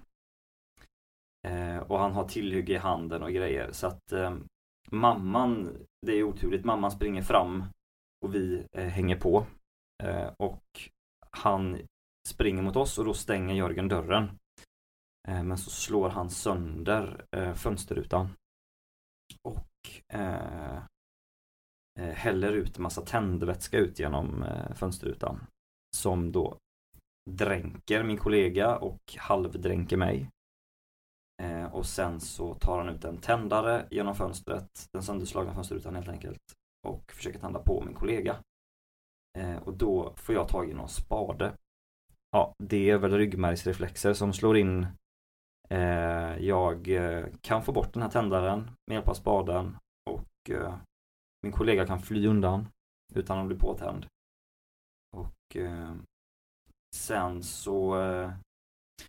Eh, 1.49 1.79
och 1.79 1.99
han 1.99 2.13
har 2.13 2.29
tillhygge 2.29 2.73
i 2.73 2.77
handen 2.77 3.23
och 3.23 3.33
grejer 3.33 3.73
så 3.73 3.87
att 3.87 4.13
eh, 4.13 4.37
mamman, 4.91 5.77
det 6.07 6.13
är 6.13 6.23
oturligt, 6.23 6.65
mamman 6.65 6.91
springer 6.91 7.23
fram 7.23 7.65
och 8.25 8.35
vi 8.35 8.67
eh, 8.73 8.89
hänger 8.89 9.17
på. 9.17 9.47
Eh, 10.03 10.33
och 10.39 10.91
han 11.31 11.79
springer 12.29 12.63
mot 12.63 12.77
oss 12.77 12.99
och 12.99 13.05
då 13.05 13.15
stänger 13.15 13.55
Jörgen 13.55 13.89
dörren. 13.89 14.39
Eh, 15.29 15.43
men 15.43 15.59
så 15.59 15.71
slår 15.71 16.09
han 16.09 16.31
sönder 16.31 17.25
eh, 17.37 17.55
fönsterrutan. 17.55 18.29
Och 19.43 20.15
eh, 20.19 20.83
Eh, 21.99 22.15
häller 22.15 22.53
ut 22.53 22.79
massa 22.79 23.03
tändvätska 23.03 23.79
ut 23.79 23.99
genom 23.99 24.43
eh, 24.43 24.75
fönsterrutan. 24.75 25.47
Som 25.97 26.33
då 26.33 26.59
dränker 27.31 28.03
min 28.03 28.17
kollega 28.17 28.77
och 28.77 29.01
halvdränker 29.19 29.97
mig. 29.97 30.31
Eh, 31.43 31.75
och 31.75 31.87
sen 31.87 32.21
så 32.21 32.55
tar 32.55 32.79
han 32.79 32.89
ut 32.89 33.05
en 33.05 33.19
tändare 33.19 33.87
genom 33.91 34.15
fönstret, 34.15 34.89
den 34.93 35.03
sönderslagna 35.03 35.55
fönsterrutan 35.55 35.95
helt 35.95 36.09
enkelt. 36.09 36.43
Och 36.89 37.13
försöker 37.13 37.39
tända 37.39 37.59
på 37.59 37.83
min 37.87 37.95
kollega. 37.95 38.37
Eh, 39.39 39.57
och 39.57 39.75
då 39.75 40.13
får 40.17 40.35
jag 40.35 40.49
tag 40.49 40.71
i 40.71 40.75
någon 40.75 40.89
spade. 40.89 41.53
Ja, 42.31 42.53
det 42.59 42.91
är 42.91 42.99
väl 42.99 43.13
ryggmärgsreflexer 43.13 44.15
som 44.15 44.33
slår 44.33 44.57
in. 44.57 44.87
Eh, 45.69 46.39
jag 46.39 46.89
eh, 46.89 47.27
kan 47.41 47.63
få 47.63 47.73
bort 47.73 47.93
den 47.93 48.03
här 48.03 48.11
tändaren 48.11 48.71
med 48.87 48.95
hjälp 48.95 49.09
av 49.09 49.15
spaden 49.15 49.77
och 50.11 50.51
eh, 50.51 50.75
min 51.43 51.53
kollega 51.53 51.87
kan 51.87 52.01
fly 52.01 52.27
undan 52.27 52.69
utan 53.15 53.39
att 53.39 53.47
bli 53.47 53.57
påtänd. 53.57 54.07
Och 55.17 55.57
eh, 55.57 55.95
sen 56.97 57.43
så 57.43 58.01
eh, 58.01 58.33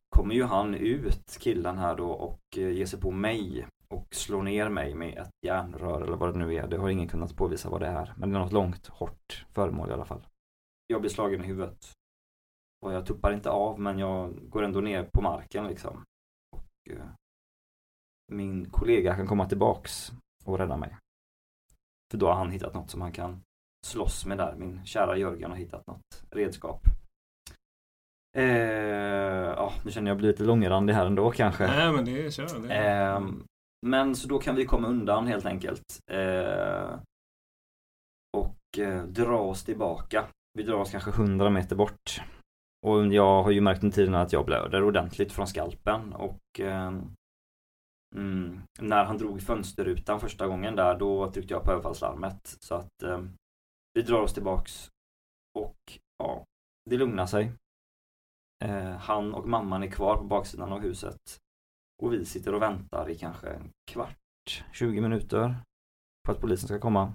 kommer 0.10 0.36
ju 0.36 0.44
han 0.44 0.76
ut, 0.76 1.38
killen 1.40 1.78
här 1.78 1.96
då, 1.96 2.10
och 2.10 2.58
eh, 2.58 2.70
ger 2.70 2.86
sig 2.86 3.00
på 3.00 3.12
mig 3.12 3.68
och 3.88 4.16
slår 4.16 4.44
ner 4.44 4.70
mig 4.70 4.96
med 4.96 5.18
ett 5.18 5.32
järnrör 5.46 6.02
eller 6.02 6.18
vad 6.18 6.34
det 6.34 6.40
nu 6.40 6.56
är. 6.56 6.68
Det 6.68 6.78
har 6.78 6.90
ingen 6.90 7.08
kunnat 7.08 7.36
påvisa 7.36 7.70
vad 7.70 7.82
det 7.82 7.88
är. 7.88 8.14
Men 8.18 8.30
det 8.30 8.38
är 8.38 8.40
något 8.40 8.52
långt, 8.52 8.88
hårt 8.88 9.46
föremål 9.52 9.90
i 9.90 9.94
alla 9.94 10.06
fall. 10.06 10.28
Jag 10.88 11.02
blir 11.02 11.12
slagen 11.12 11.44
i 11.44 11.48
huvudet. 11.48 11.94
Och 12.82 12.94
jag 12.94 13.06
tuppar 13.06 13.34
inte 13.34 13.50
av 13.50 13.80
men 13.80 14.00
jag 14.00 14.50
går 14.50 14.64
ändå 14.64 14.80
ner 14.80 15.04
på 15.04 15.22
marken 15.22 15.68
liksom. 15.68 16.04
Och, 16.56 16.92
eh, 16.94 17.08
min 18.32 18.70
kollega 18.70 19.16
kan 19.16 19.28
komma 19.28 19.50
tillbaks 19.50 20.12
och 20.46 20.58
rädda 20.58 20.78
mig. 20.78 20.98
För 22.12 22.18
då 22.18 22.28
har 22.28 22.34
han 22.34 22.52
hittat 22.52 22.74
något 22.74 22.90
som 22.90 23.02
han 23.02 23.12
kan 23.12 23.42
slåss 23.88 24.26
med 24.26 24.38
där. 24.38 24.56
Min 24.58 24.86
kära 24.86 25.18
Jörgen 25.18 25.52
har 25.52 25.58
hittat 25.58 25.88
något 25.88 26.24
redskap. 26.32 26.82
Eh, 28.38 28.46
ja, 29.56 29.74
nu 29.86 29.92
känner 29.92 30.12
jag 30.12 30.18
blir 30.18 30.28
lite 30.28 30.44
långrandig 30.44 30.94
här 30.94 31.06
ändå 31.06 31.32
kanske. 31.32 31.68
Nej 31.68 31.92
men 31.92 32.06
det 32.06 32.34
kör. 32.34 32.68
Det 32.68 32.74
är... 32.74 33.16
Eh, 33.16 33.28
men 33.86 34.16
så 34.16 34.28
då 34.28 34.40
kan 34.40 34.56
vi 34.56 34.66
komma 34.66 34.88
undan 34.88 35.28
helt 35.28 35.46
enkelt. 35.46 36.00
Eh, 36.12 37.00
och 38.38 38.80
eh, 38.80 39.04
dra 39.04 39.40
oss 39.40 39.64
tillbaka. 39.64 40.26
Vi 40.54 40.64
drar 40.64 40.78
oss 40.78 40.92
kanske 40.92 41.10
100 41.10 41.50
meter 41.50 41.76
bort. 41.76 42.22
Och 42.88 43.14
jag 43.14 43.44
har 43.44 43.52
ju 43.52 43.62
märkt 43.62 43.82
med 43.82 43.94
tiden 43.94 44.16
att 44.16 44.34
jag 44.34 44.46
blöder 44.46 44.84
ordentligt 44.84 45.32
från 45.32 45.48
skalpen 45.48 46.14
och 46.14 46.60
eh, 46.60 46.92
mm, 48.16 48.62
när 48.80 49.06
han 49.06 49.18
drog 49.18 49.42
fönsterrutan 49.42 50.20
första 50.20 50.48
gången 50.48 50.76
där 50.76 51.00
då 51.00 51.32
tryckte 51.32 51.54
jag 51.54 51.64
på 51.64 51.72
överfallslarmet. 51.72 52.58
Så 52.60 52.76
att 52.76 53.04
eh, 53.04 53.24
vi 53.94 54.02
drar 54.02 54.22
oss 54.22 54.34
tillbaks 54.34 54.92
och 55.60 56.00
ja, 56.18 56.44
det 56.90 56.98
lugnar 56.98 57.26
sig. 57.26 57.52
Eh, 58.64 58.92
han 58.92 59.34
och 59.34 59.48
mamman 59.48 59.84
är 59.84 59.92
kvar 59.92 60.18
på 60.18 60.24
baksidan 60.24 60.72
av 60.72 60.80
huset. 60.80 61.40
Och 62.02 62.14
vi 62.14 62.26
sitter 62.26 62.54
och 62.54 62.62
väntar 62.62 63.10
i 63.10 63.18
kanske 63.18 63.50
en 63.50 63.70
kvart, 63.92 64.64
20 64.74 65.02
minuter 65.02 65.56
på 66.26 66.32
att 66.32 66.42
polisen 66.42 66.68
ska 66.68 66.80
komma. 66.80 67.14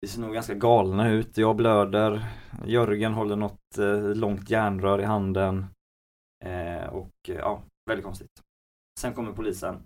Vi 0.00 0.08
ser 0.08 0.20
nog 0.20 0.34
ganska 0.34 0.54
galna 0.54 1.08
ut. 1.08 1.38
Jag 1.38 1.56
blöder. 1.56 2.26
Jörgen 2.66 3.14
håller 3.14 3.36
något 3.36 3.78
eh, 3.78 4.14
långt 4.14 4.50
järnrör 4.50 5.00
i 5.00 5.04
handen. 5.04 5.66
Eh, 6.44 6.86
och 6.86 7.10
ja, 7.22 7.62
väldigt 7.90 8.04
konstigt. 8.04 8.42
Sen 8.98 9.14
kommer 9.14 9.32
polisen. 9.32 9.82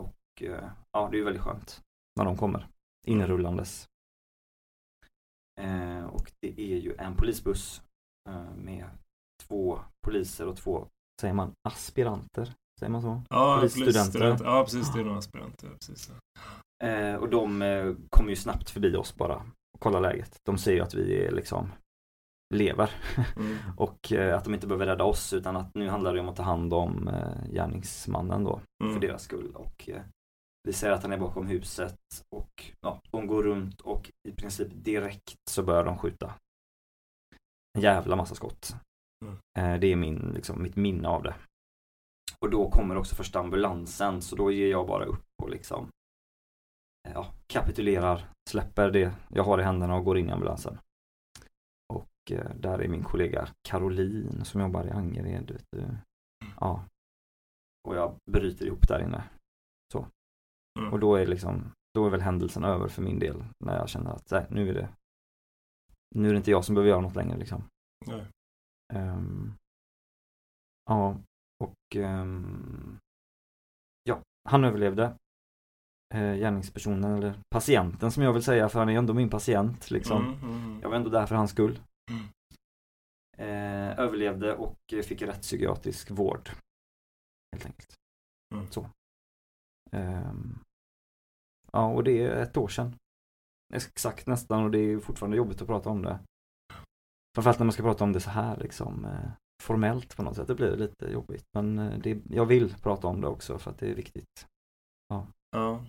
Och 0.00 0.42
eh, 0.42 0.70
ja, 0.92 1.08
det 1.10 1.16
är 1.16 1.18
ju 1.18 1.24
väldigt 1.24 1.42
skönt 1.42 1.80
när 2.16 2.24
de 2.24 2.36
kommer 2.36 2.68
inrullandes. 3.06 3.86
Eh, 5.60 6.04
och 6.04 6.32
det 6.40 6.60
är 6.60 6.76
ju 6.76 6.94
en 6.98 7.16
polisbuss 7.16 7.82
eh, 8.28 8.54
med 8.56 8.90
två 9.42 9.78
poliser 10.06 10.46
och 10.46 10.56
två, 10.56 10.88
säger 11.20 11.34
man 11.34 11.52
aspiranter? 11.68 12.54
Säger 12.80 12.90
man 12.90 13.02
så? 13.02 13.22
Ja, 13.30 13.56
polisstudenter. 13.58 14.44
Ja, 14.44 14.64
precis. 14.64 14.92
Det 14.92 15.00
är 15.00 15.04
några 15.04 15.18
aspiranter. 15.18 15.68
Precis. 15.68 16.12
Eh, 16.84 17.14
och 17.14 17.30
de 17.30 17.62
eh, 17.62 17.94
kommer 18.10 18.30
ju 18.30 18.36
snabbt 18.36 18.70
förbi 18.70 18.96
oss 18.96 19.16
bara 19.16 19.36
och 19.74 19.80
kollar 19.80 20.00
läget. 20.00 20.36
De 20.44 20.58
ser 20.58 20.72
ju 20.72 20.80
att 20.80 20.94
vi 20.94 21.24
är 21.24 21.32
liksom 21.32 21.72
lever 22.54 22.90
Mm. 23.36 23.56
och 23.76 24.12
eh, 24.12 24.36
att 24.36 24.44
de 24.44 24.54
inte 24.54 24.66
behöver 24.66 24.86
rädda 24.86 25.04
oss 25.04 25.32
utan 25.32 25.56
att 25.56 25.74
nu 25.74 25.88
handlar 25.88 26.14
det 26.14 26.20
om 26.20 26.28
att 26.28 26.36
ta 26.36 26.42
hand 26.42 26.74
om 26.74 27.08
eh, 27.08 27.52
gärningsmannen 27.52 28.44
då 28.44 28.60
för 28.82 28.88
Mm. 28.88 29.00
deras 29.00 29.22
skull 29.22 29.50
och 29.54 29.88
eh, 29.88 30.02
vi 30.64 30.72
ser 30.72 30.90
att 30.90 31.02
han 31.02 31.12
är 31.12 31.18
bakom 31.18 31.46
huset 31.46 31.98
och 32.36 32.72
ja, 32.80 33.00
de 33.10 33.26
går 33.26 33.42
runt 33.42 33.80
och 33.80 34.10
i 34.28 34.32
princip 34.32 34.68
direkt 34.72 35.34
så 35.50 35.62
börjar 35.62 35.84
de 35.84 35.98
skjuta. 35.98 36.34
En 37.76 37.82
jävla 37.82 38.16
massa 38.16 38.34
skott. 38.34 38.74
Mm. 39.24 39.80
Det 39.80 39.86
är 39.86 39.96
min, 39.96 40.32
liksom, 40.34 40.62
mitt 40.62 40.76
minne 40.76 41.08
av 41.08 41.22
det. 41.22 41.34
Och 42.38 42.50
då 42.50 42.70
kommer 42.70 42.96
också 42.96 43.14
första 43.14 43.40
ambulansen 43.40 44.22
så 44.22 44.36
då 44.36 44.50
ger 44.50 44.70
jag 44.70 44.86
bara 44.86 45.04
upp 45.04 45.24
och 45.42 45.50
liksom 45.50 45.88
ja, 47.14 47.26
kapitulerar, 47.46 48.28
släpper 48.50 48.90
det 48.90 49.12
jag 49.28 49.44
har 49.44 49.58
i 49.60 49.62
händerna 49.62 49.94
och 49.96 50.04
går 50.04 50.18
in 50.18 50.28
i 50.28 50.32
ambulansen. 50.32 50.78
Och 52.24 52.32
eh, 52.32 52.54
där 52.56 52.78
är 52.78 52.88
min 52.88 53.02
kollega 53.04 53.48
Caroline 53.62 54.44
som 54.44 54.60
jobbar 54.60 54.86
i 54.86 54.90
Angered. 54.90 55.50
Vet 55.50 55.66
du. 55.70 55.96
Ja. 56.60 56.84
Och 57.88 57.96
jag 57.96 58.16
bryter 58.30 58.66
ihop 58.66 58.88
där 58.88 59.00
inne. 59.00 59.24
Så. 59.92 60.06
Mm. 60.78 60.92
Och 60.92 61.00
då 61.00 61.16
är 61.16 61.26
liksom, 61.26 61.72
då 61.94 62.06
är 62.06 62.10
väl 62.10 62.20
händelsen 62.20 62.64
över 62.64 62.88
för 62.88 63.02
min 63.02 63.18
del. 63.18 63.44
När 63.64 63.76
jag 63.76 63.88
känner 63.88 64.10
att 64.10 64.30
nej, 64.30 64.46
nu 64.50 64.68
är 64.68 64.74
det 64.74 64.88
Nu 66.14 66.28
är 66.28 66.32
det 66.32 66.36
inte 66.36 66.50
jag 66.50 66.64
som 66.64 66.74
behöver 66.74 66.90
göra 66.90 67.00
något 67.00 67.16
längre 67.16 67.36
liksom. 67.36 67.64
Nej. 68.06 68.26
Ehm, 68.94 69.54
ja, 70.90 71.18
och 71.64 71.96
ehm, 71.96 72.98
ja, 74.02 74.20
han 74.48 74.64
överlevde. 74.64 75.16
Uh, 76.14 76.34
gärningspersonen 76.34 77.14
eller 77.14 77.40
patienten 77.50 78.10
som 78.10 78.22
jag 78.22 78.32
vill 78.32 78.42
säga 78.42 78.68
för 78.68 78.78
han 78.78 78.88
är 78.88 78.98
ändå 78.98 79.14
min 79.14 79.30
patient 79.30 79.90
liksom. 79.90 80.24
Mm, 80.24 80.50
mm, 80.50 80.80
Jag 80.82 80.88
var 80.88 80.96
ändå 80.96 81.10
där 81.10 81.26
för 81.26 81.34
hans 81.34 81.50
skull. 81.50 81.78
Mm. 82.10 82.28
Eh, 83.38 83.98
överlevde 83.98 84.54
och 84.54 84.78
fick 85.04 85.22
rättspsykiatrisk 85.22 86.10
vård. 86.10 86.50
Helt 87.52 87.66
enkelt. 87.66 87.94
Mm. 88.54 88.70
Så. 88.70 88.90
Ehm, 89.92 90.58
ja, 91.72 91.86
och 91.86 92.04
det 92.04 92.22
är 92.22 92.42
ett 92.42 92.56
år 92.56 92.68
sedan. 92.68 92.96
Exakt 93.74 94.26
nästan 94.26 94.64
och 94.64 94.70
det 94.70 94.78
är 94.78 94.98
fortfarande 94.98 95.36
jobbigt 95.36 95.62
att 95.62 95.68
prata 95.68 95.90
om 95.90 96.02
det. 96.02 96.18
Framförallt 97.34 97.58
när 97.58 97.66
man 97.66 97.72
ska 97.72 97.82
prata 97.82 98.04
om 98.04 98.12
det 98.12 98.20
så 98.20 98.30
här 98.30 98.56
liksom 98.56 99.04
eh, 99.04 99.30
formellt 99.62 100.16
på 100.16 100.22
något 100.22 100.36
sätt. 100.36 100.46
Det 100.46 100.54
blir 100.54 100.76
lite 100.76 101.06
jobbigt. 101.06 101.44
Men 101.52 101.78
eh, 101.78 101.98
det, 101.98 102.22
jag 102.30 102.46
vill 102.46 102.74
prata 102.74 103.06
om 103.08 103.20
det 103.20 103.26
också 103.26 103.58
för 103.58 103.70
att 103.70 103.78
det 103.78 103.90
är 103.90 103.94
viktigt. 103.94 104.46
Ja. 105.08 105.26
ja, 105.50 105.84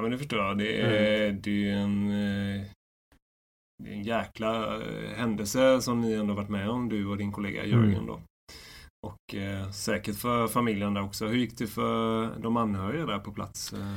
men 0.00 0.10
det 0.10 0.18
förstår 0.18 0.38
jag. 0.38 0.58
Det 0.58 0.80
är, 0.80 1.32
det 1.32 1.70
är 1.70 1.76
en, 1.76 2.10
eh, 2.10 2.66
det 3.82 3.88
är 3.90 3.92
en 3.94 4.02
jäkla 4.02 4.76
eh, 4.82 5.16
händelse 5.16 5.80
som 5.82 6.00
ni 6.00 6.12
ändå 6.12 6.34
varit 6.34 6.48
med 6.48 6.70
om, 6.70 6.88
du 6.88 7.06
och 7.06 7.16
din 7.16 7.32
kollega 7.32 7.64
Jörgen 7.64 7.94
Mm. 7.94 8.06
då. 8.06 8.20
Och 9.06 9.34
eh, 9.34 9.70
säkert 9.70 10.16
för 10.16 10.46
familjen 10.48 10.94
där 10.94 11.02
också. 11.02 11.26
Hur 11.26 11.36
gick 11.36 11.58
det 11.58 11.66
för 11.66 12.26
de 12.38 12.56
anhöriga 12.56 13.06
där 13.06 13.18
på 13.18 13.32
plats? 13.32 13.72
Eh, 13.72 13.96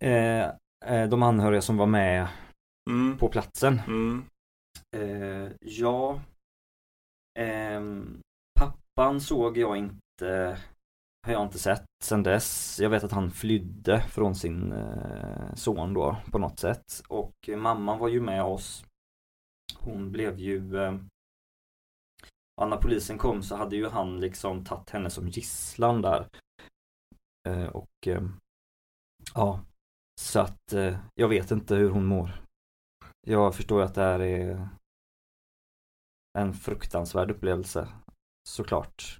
Eh, 0.00 0.50
eh, 0.86 1.08
de 1.08 1.22
anhöriga 1.22 1.62
som 1.62 1.76
var 1.76 1.86
med 1.86 2.28
Mm, 2.90 3.18
på 3.18 3.28
platsen. 3.28 3.80
mm, 3.86 4.24
Eh, 4.96 5.52
ja. 5.60 6.20
Ehm, 7.38 8.18
pappan 8.60 9.20
såg 9.20 9.58
jag 9.58 9.76
inte. 9.76 10.58
Har 11.26 11.32
jag 11.32 11.42
inte 11.42 11.58
sett 11.58 11.84
sen 12.04 12.22
dess. 12.22 12.78
Jag 12.80 12.90
vet 12.90 13.04
att 13.04 13.12
han 13.12 13.30
flydde 13.30 14.02
från 14.02 14.34
sin 14.34 14.72
eh, 14.72 15.54
son 15.54 15.94
då 15.94 16.16
på 16.32 16.38
något 16.38 16.58
sätt. 16.58 17.02
Och 17.08 17.34
mamman 17.56 17.98
var 17.98 18.08
ju 18.08 18.20
med 18.20 18.42
oss. 18.42 18.84
Hon 19.78 20.12
blev 20.12 20.38
ju 20.38 20.78
Och 20.78 20.98
ja, 22.56 22.66
när 22.66 22.76
polisen 22.76 23.18
kom 23.18 23.42
så 23.42 23.56
hade 23.56 23.76
ju 23.76 23.88
han 23.88 24.20
liksom 24.20 24.64
tagit 24.64 24.90
henne 24.90 25.10
som 25.10 25.28
gisslan 25.28 26.02
där. 26.02 26.28
Eh, 27.48 27.66
och 27.66 28.08
ja, 29.34 29.60
så 30.20 30.40
att 30.40 30.74
jag 31.14 31.28
vet 31.28 31.50
inte 31.50 31.74
hur 31.74 31.90
hon 31.90 32.06
mår. 32.06 32.44
Jag 33.26 33.54
förstår 33.54 33.82
att 33.82 33.94
det 33.94 34.02
här 34.02 34.20
är 34.20 34.68
en 36.38 36.54
fruktansvärd 36.54 37.30
upplevelse. 37.30 37.88
Såklart. 38.48 39.18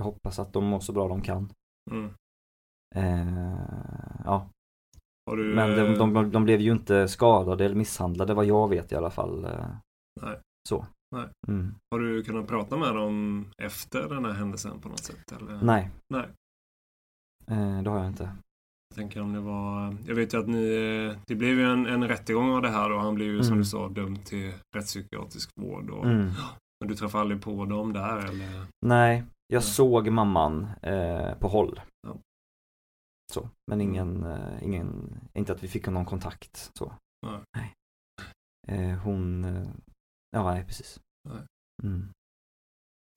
Jag 0.00 0.04
hoppas 0.04 0.38
att 0.38 0.52
de 0.52 0.64
mår 0.64 0.80
så 0.80 0.92
bra 0.92 1.08
de 1.08 1.22
kan. 1.22 1.52
mm. 1.90 2.10
Eh, 2.94 3.58
ja, 4.24 4.48
du, 5.30 5.54
men 5.54 5.70
de, 5.70 5.92
eh, 5.92 5.98
de, 6.12 6.30
de 6.30 6.44
blev 6.44 6.60
ju 6.60 6.72
inte 6.72 7.08
skadade 7.08 7.64
eller 7.64 7.74
misshandlade 7.74 8.34
vad 8.34 8.44
jag 8.44 8.68
vet 8.68 8.92
i 8.92 8.96
alla 8.96 9.10
fall. 9.10 9.44
eh, 9.44 9.66
Nej. 10.22 10.38
Så. 10.68 10.86
Nej. 11.16 11.28
Mm. 11.48 11.74
Har 11.90 11.98
du 12.00 12.22
kunnat 12.22 12.46
prata 12.46 12.76
med 12.76 12.94
dem 12.94 13.46
efter 13.62 14.08
den 14.08 14.24
här 14.24 14.32
händelsen 14.32 14.80
på 14.80 14.88
något 14.88 14.98
sätt? 15.04 15.32
Eller? 15.32 15.60
Nej, 15.62 15.90
Nej. 16.14 16.28
eh, 17.46 17.82
det 17.82 17.90
har 17.90 17.98
jag 17.98 18.06
inte. 18.06 18.30
Jag 18.88 18.96
tänker 18.96 19.22
om 19.22 19.32
det 19.32 19.40
var... 19.40 19.96
Jag 20.06 20.14
vet 20.14 20.34
ju 20.34 20.38
att 20.40 20.48
ni... 20.48 20.74
eh, 21.10 21.18
Det 21.26 21.34
blev 21.34 21.58
ju 21.58 21.64
en, 21.64 21.86
en 21.86 22.08
rättegång 22.08 22.50
av 22.50 22.62
det 22.62 22.68
här 22.68 22.92
och 22.92 23.00
han 23.00 23.14
blev 23.14 23.28
ju 23.28 23.42
som 23.42 23.52
Mm. 23.52 23.58
du 23.58 23.64
sa 23.64 23.88
dömd 23.88 24.24
till 24.24 24.52
rättspsykiatrisk 24.76 25.50
vård. 25.60 25.90
Och, 25.90 26.04
Mm. 26.04 26.30
Men 26.80 26.88
du 26.88 26.94
träffade 26.94 27.22
aldrig 27.22 27.42
på 27.42 27.64
dem 27.64 27.92
där 27.92 28.16
eller? 28.18 28.66
Nej, 28.86 29.24
jag 29.50 29.60
Nej. 29.60 29.62
såg 29.62 30.10
mamman 30.10 30.68
eh, 30.82 31.34
på 31.38 31.48
håll. 31.48 31.80
Ja. 32.06 32.16
Så, 33.32 33.48
men 33.70 33.80
ingen, 33.80 34.24
eh, 34.24 34.64
ingen, 34.64 35.18
inte 35.34 35.52
att 35.52 35.62
vi 35.62 35.68
fick 35.68 35.86
någon 35.86 36.04
kontakt 36.04 36.70
så. 36.74 36.92
Nej. 37.56 37.74
Eh, 38.68 38.98
hon, 38.98 39.44
eh, 39.44 39.68
ja 40.30 40.50
nej 40.52 40.64
precis. 40.64 41.00
Nej. 41.28 41.42
Mm. 41.82 42.08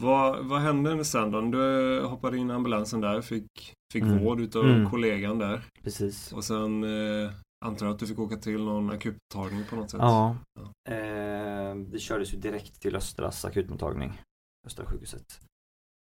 Vad, 0.03 0.45
vad 0.45 0.61
hände 0.61 1.05
sen 1.05 1.31
då? 1.31 1.41
Du 1.41 2.01
hoppade 2.05 2.37
in 2.37 2.49
i 2.49 2.53
ambulansen 2.53 3.01
där, 3.01 3.21
fick, 3.21 3.73
fick 3.93 4.03
Mm. 4.03 4.23
vård 4.23 4.39
utav 4.39 4.65
Mm. 4.65 4.89
kollegan 4.89 5.37
där. 5.39 5.65
Precis. 5.83 6.33
Och 6.33 6.43
sen 6.43 6.83
eh, 6.83 7.31
antar 7.65 7.85
jag 7.85 7.93
att 7.93 7.99
du 7.99 8.07
fick 8.07 8.19
åka 8.19 8.35
till 8.35 8.63
någon 8.63 8.89
akuttagning 8.89 9.63
på 9.69 9.75
något 9.75 9.89
sätt? 9.91 9.99
Ja. 10.01 10.37
Ja. 10.53 10.93
Eh, 10.93 11.75
vi 11.75 11.99
kördes 11.99 12.33
ju 12.33 12.37
direkt 12.37 12.81
till 12.81 12.95
Östras 12.95 13.45
akutmottagning. 13.45 14.21
Östra 14.67 14.85
sjukhuset. 14.85 15.39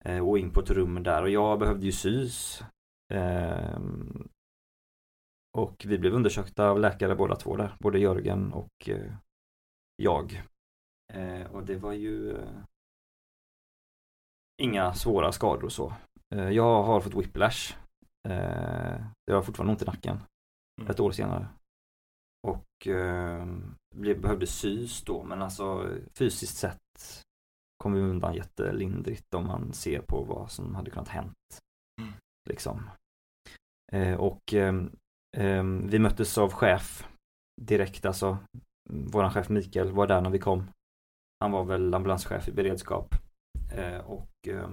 Eh, 0.05 0.27
och 0.27 0.37
in 0.39 0.53
på 0.53 0.59
ett 0.59 0.69
rum 0.69 1.03
där 1.03 1.21
och 1.21 1.29
jag 1.29 1.59
behövde 1.59 1.85
ju 1.85 1.91
sys. 1.91 2.63
Ehm, 3.13 4.29
och 5.57 5.85
vi 5.87 5.97
blev 5.99 6.13
undersökta 6.13 6.69
av 6.69 6.79
läkare 6.79 7.15
båda 7.15 7.35
två 7.35 7.55
där. 7.55 7.75
Både 7.79 7.99
Jörgen 7.99 8.53
och 8.53 8.89
eh, 8.89 9.13
jag. 9.95 10.43
Eh, 11.13 11.51
och 11.51 11.65
det 11.65 11.75
var 11.75 11.93
ju 11.93 12.37
inga 14.61 14.93
svåra 14.93 15.31
skador 15.31 15.65
och 15.65 15.71
så. 15.71 15.93
Jag 16.51 16.83
har 16.83 17.01
fått 17.01 17.15
whiplash. 17.15 17.75
Jag 19.25 19.35
har 19.35 19.41
fortfarande 19.41 19.71
ont 19.71 19.81
i 19.81 19.85
nacken. 19.85 20.17
Mm. 20.81 20.91
Ett 20.91 20.99
år 20.99 21.11
senare. 21.11 21.47
Och 22.47 22.87
eh, 22.87 23.47
blev- 23.95 24.21
behövde 24.21 24.47
sys 24.47 25.01
då 25.03 25.23
men 25.23 25.41
alltså 25.41 25.89
fysiskt 26.13 26.57
sett 26.57 27.23
kom 27.83 27.93
vi 27.93 27.99
undan 27.99 28.35
jättelindrigt 28.35 29.33
om 29.33 29.47
man 29.47 29.73
ser 29.73 30.01
på 30.01 30.23
vad 30.23 30.51
som 30.51 30.75
hade 30.75 30.91
kunnat 30.91 31.07
hänt. 31.07 31.35
Mm. 32.01 32.13
Liksom. 32.49 32.89
Eh, 33.91 34.19
och 34.19 34.53
ehm, 34.53 35.87
vi 35.87 35.99
möttes 35.99 36.37
av 36.37 36.51
chef 36.51 37.07
direkt 37.61 38.05
alltså. 38.05 38.37
Våran 38.89 39.31
chef 39.31 39.49
Mikael 39.49 39.91
var 39.91 40.07
där 40.07 40.21
när 40.21 40.29
vi 40.29 40.39
kom. 40.39 40.69
Han 41.39 41.51
var 41.51 41.63
väl 41.63 41.93
ambulanschef 41.93 42.47
i 42.47 42.51
beredskap. 42.51 43.15
Eh, 43.71 43.97
och 43.97 44.47
eh, 44.47 44.69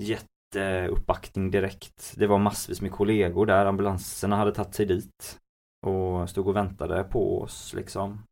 jätteuppbackning 0.00 1.50
direkt. 1.50 2.14
Det 2.16 2.26
var 2.26 2.38
massvis 2.38 2.80
med 2.80 2.92
kollegor 2.92 3.46
där. 3.46 3.66
Ambulanserna 3.66 4.36
hade 4.36 4.54
tagit 4.54 4.74
sig 4.74 4.86
dit. 4.86 5.38
Och 5.86 6.30
stod 6.30 6.48
och 6.48 6.56
väntade 6.56 7.04
på 7.04 7.42
oss 7.42 7.74
liksom. 7.74 8.22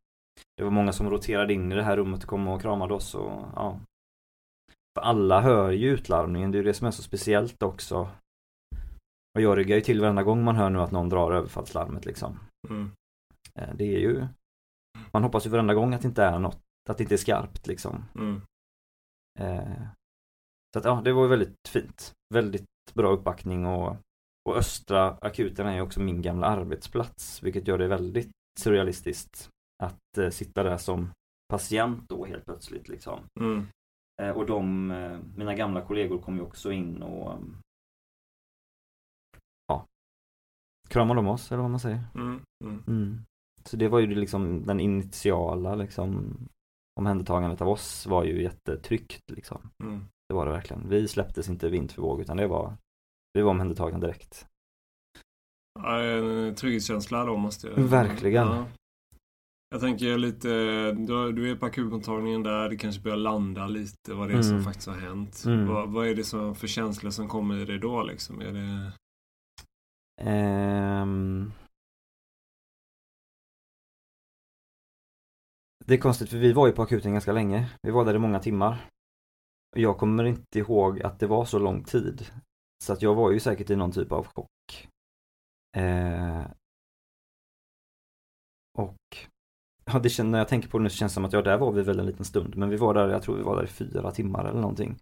Det 0.59 0.63
var 0.65 0.71
många 0.71 0.93
som 0.93 1.09
roterade 1.09 1.53
in 1.53 1.71
i 1.71 1.75
det 1.75 1.83
här 1.83 1.97
rummet 1.97 2.23
och 2.23 2.29
kom 2.29 2.47
och 2.47 2.61
kramade 2.61 2.93
oss 2.93 3.15
och 3.15 3.31
ja. 3.55 3.79
För 4.93 5.01
alla 5.01 5.41
hör 5.41 5.71
ju 5.71 5.89
utlarmningen, 5.89 6.51
det 6.51 6.55
är 6.57 6.59
ju 6.59 6.67
det 6.67 6.73
som 6.73 6.87
är 6.87 6.91
så 6.91 7.01
speciellt 7.01 7.63
också. 7.63 8.09
Och 9.35 9.41
jag 9.41 9.57
ryggar 9.57 9.75
ju 9.75 9.81
till 9.81 10.01
varenda 10.01 10.23
gång 10.23 10.43
man 10.43 10.55
hör 10.55 10.69
nu 10.69 10.79
att 10.79 10.91
någon 10.91 11.09
drar 11.09 11.31
överfallslarmet 11.31 12.05
liksom. 12.05 12.39
Mm. 12.69 12.91
Eh, 13.55 13.75
Det 13.75 13.83
är 13.83 13.99
ju 13.99 14.27
Man 15.13 15.23
hoppas 15.23 15.45
ju 15.45 15.49
varenda 15.49 15.73
gång 15.73 15.93
att 15.93 16.01
det 16.01 16.07
inte 16.07 16.23
är 16.23 16.39
något, 16.39 16.59
att 16.89 16.97
det 16.97 17.03
inte 17.03 17.15
är 17.15 17.17
skarpt 17.17 17.67
liksom. 17.67 18.05
Mm. 18.15 18.41
Eh, 19.39 19.81
Så 20.73 20.79
att 20.79 20.85
ja, 20.85 21.01
det 21.05 21.13
var 21.13 21.23
ju 21.23 21.29
väldigt 21.29 21.67
fint. 21.67 22.13
Väldigt 22.33 22.65
bra 22.93 23.09
uppbackning 23.09 23.65
och 23.65 23.97
och 24.49 24.57
Östra 24.57 25.17
akuten 25.21 25.67
är 25.67 25.75
ju 25.75 25.81
också 25.81 25.99
min 26.01 26.21
gamla 26.21 26.47
arbetsplats 26.47 27.43
vilket 27.43 27.67
gör 27.67 27.77
det 27.77 27.87
väldigt 27.87 28.31
surrealistiskt 28.59 29.49
att 29.83 30.17
eh, 30.17 30.29
sitta 30.29 30.63
där 30.63 30.77
som 30.77 31.11
patient 31.49 32.09
då 32.09 32.25
helt 32.25 32.45
plötsligt 32.45 32.89
liksom. 32.89 33.19
Mm. 33.39 33.67
Eh, 34.21 34.29
och 34.29 34.45
de, 34.45 34.91
eh, 34.91 35.19
mina 35.35 35.55
gamla 35.55 35.81
kollegor 35.81 36.19
kom 36.19 36.35
ju 36.35 36.41
också 36.41 36.71
in 36.71 37.03
och 37.03 37.33
mm, 37.33 37.57
ja, 39.67 39.85
kramade 40.89 41.19
om 41.19 41.27
oss 41.27 41.51
eller 41.51 41.61
vad 41.61 41.71
man 41.71 41.79
säger. 41.79 42.03
Mm. 42.15 42.41
Mm. 42.63 42.83
Mm. 42.87 43.21
Så 43.63 43.77
det 43.77 43.87
var 43.87 43.99
ju 43.99 44.07
liksom 44.07 44.65
den 44.65 44.79
initiala 44.79 45.75
liksom 45.75 46.37
omhändertagandet 46.99 47.61
av 47.61 47.69
oss 47.69 48.05
var 48.05 48.23
ju 48.23 48.43
jättetryggt 48.43 49.31
liksom. 49.31 49.69
Mm. 49.83 50.05
Det 50.27 50.35
var 50.35 50.45
det 50.45 50.51
verkligen. 50.51 50.89
Vi 50.89 51.07
släpptes 51.07 51.49
inte 51.49 51.69
vind 51.69 51.91
för 51.91 52.01
våg 52.01 52.21
utan 52.21 52.37
det 52.37 52.47
var 52.47 52.77
vi 53.33 53.41
var 53.41 53.51
omhändertagna 53.51 53.99
direkt. 53.99 54.47
Ja, 55.79 55.99
en 55.99 56.55
trygghetskänsla 56.55 57.25
då 57.25 57.37
måste 57.37 57.67
jag... 57.67 57.75
Verkligen. 57.75 58.47
Ja. 58.47 58.65
Jag 59.71 59.81
tänker 59.81 60.17
lite, 60.17 60.47
du, 60.91 61.51
är 61.51 61.55
på 61.55 61.65
akutmottagningen 61.65 62.43
där, 62.43 62.69
det 62.69 62.77
kanske 62.77 63.01
börjar 63.01 63.17
landa 63.17 63.67
lite 63.67 64.13
vad 64.13 64.29
det 64.29 64.33
är 64.37 64.41
som 64.41 64.51
Mm. 64.51 64.63
faktiskt 64.63 64.87
har 64.87 64.95
hänt. 64.95 65.43
Mm. 65.45 65.67
Vad, 65.67 65.89
vad 65.91 66.07
är 66.07 66.15
det 66.15 66.23
som, 66.23 66.55
för 66.55 66.67
känslor 66.67 67.11
som 67.11 67.27
kommer 67.27 67.57
i 67.57 67.65
dig 67.65 67.79
då 67.79 68.03
liksom? 68.03 68.41
Är 68.41 68.53
det... 68.53 68.91
Ehm... 70.21 71.51
Det 75.85 75.93
är 75.93 75.97
konstigt 75.97 76.29
för 76.29 76.37
vi 76.37 76.53
var 76.53 76.67
ju 76.67 76.73
på 76.73 76.81
akuten 76.81 77.11
ganska 77.13 77.31
länge. 77.31 77.69
Vi 77.81 77.91
var 77.91 78.05
där 78.05 78.15
i 78.15 78.19
många 78.19 78.39
timmar. 78.39 78.89
Jag 79.75 79.97
kommer 79.97 80.23
inte 80.23 80.59
ihåg 80.59 81.01
att 81.01 81.19
det 81.19 81.27
var 81.27 81.45
så 81.45 81.59
lång 81.59 81.83
tid. 81.83 82.31
Så 82.83 82.93
att 82.93 83.01
jag 83.01 83.15
var 83.15 83.31
ju 83.31 83.39
säkert 83.39 83.69
i 83.69 83.75
någon 83.75 83.91
typ 83.91 84.11
av 84.11 84.27
chock. 84.27 84.87
Eh... 85.77 86.45
Och 88.77 89.28
ja, 89.93 89.99
det 89.99 90.09
känns, 90.09 90.31
när 90.31 90.37
jag 90.37 90.47
tänker 90.47 90.69
på 90.69 90.77
det 90.77 90.83
nu 90.83 90.89
så 90.89 90.95
känns 90.95 91.11
det 91.11 91.13
som 91.13 91.25
att 91.25 91.33
ja, 91.33 91.41
där 91.41 91.57
var 91.57 91.71
vi 91.71 91.81
väl 91.81 91.99
en 91.99 92.05
liten 92.05 92.25
stund. 92.25 92.57
Men 92.57 92.69
vi 92.69 92.77
var 92.77 92.93
där, 92.93 93.09
jag 93.09 93.23
tror 93.23 93.35
vi 93.35 93.43
var 93.43 93.55
där 93.55 93.63
i 93.63 93.67
fyra 93.67 94.11
timmar 94.11 94.45
eller 94.45 94.61
någonting. 94.61 94.97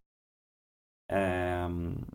Ehm... 1.14 2.06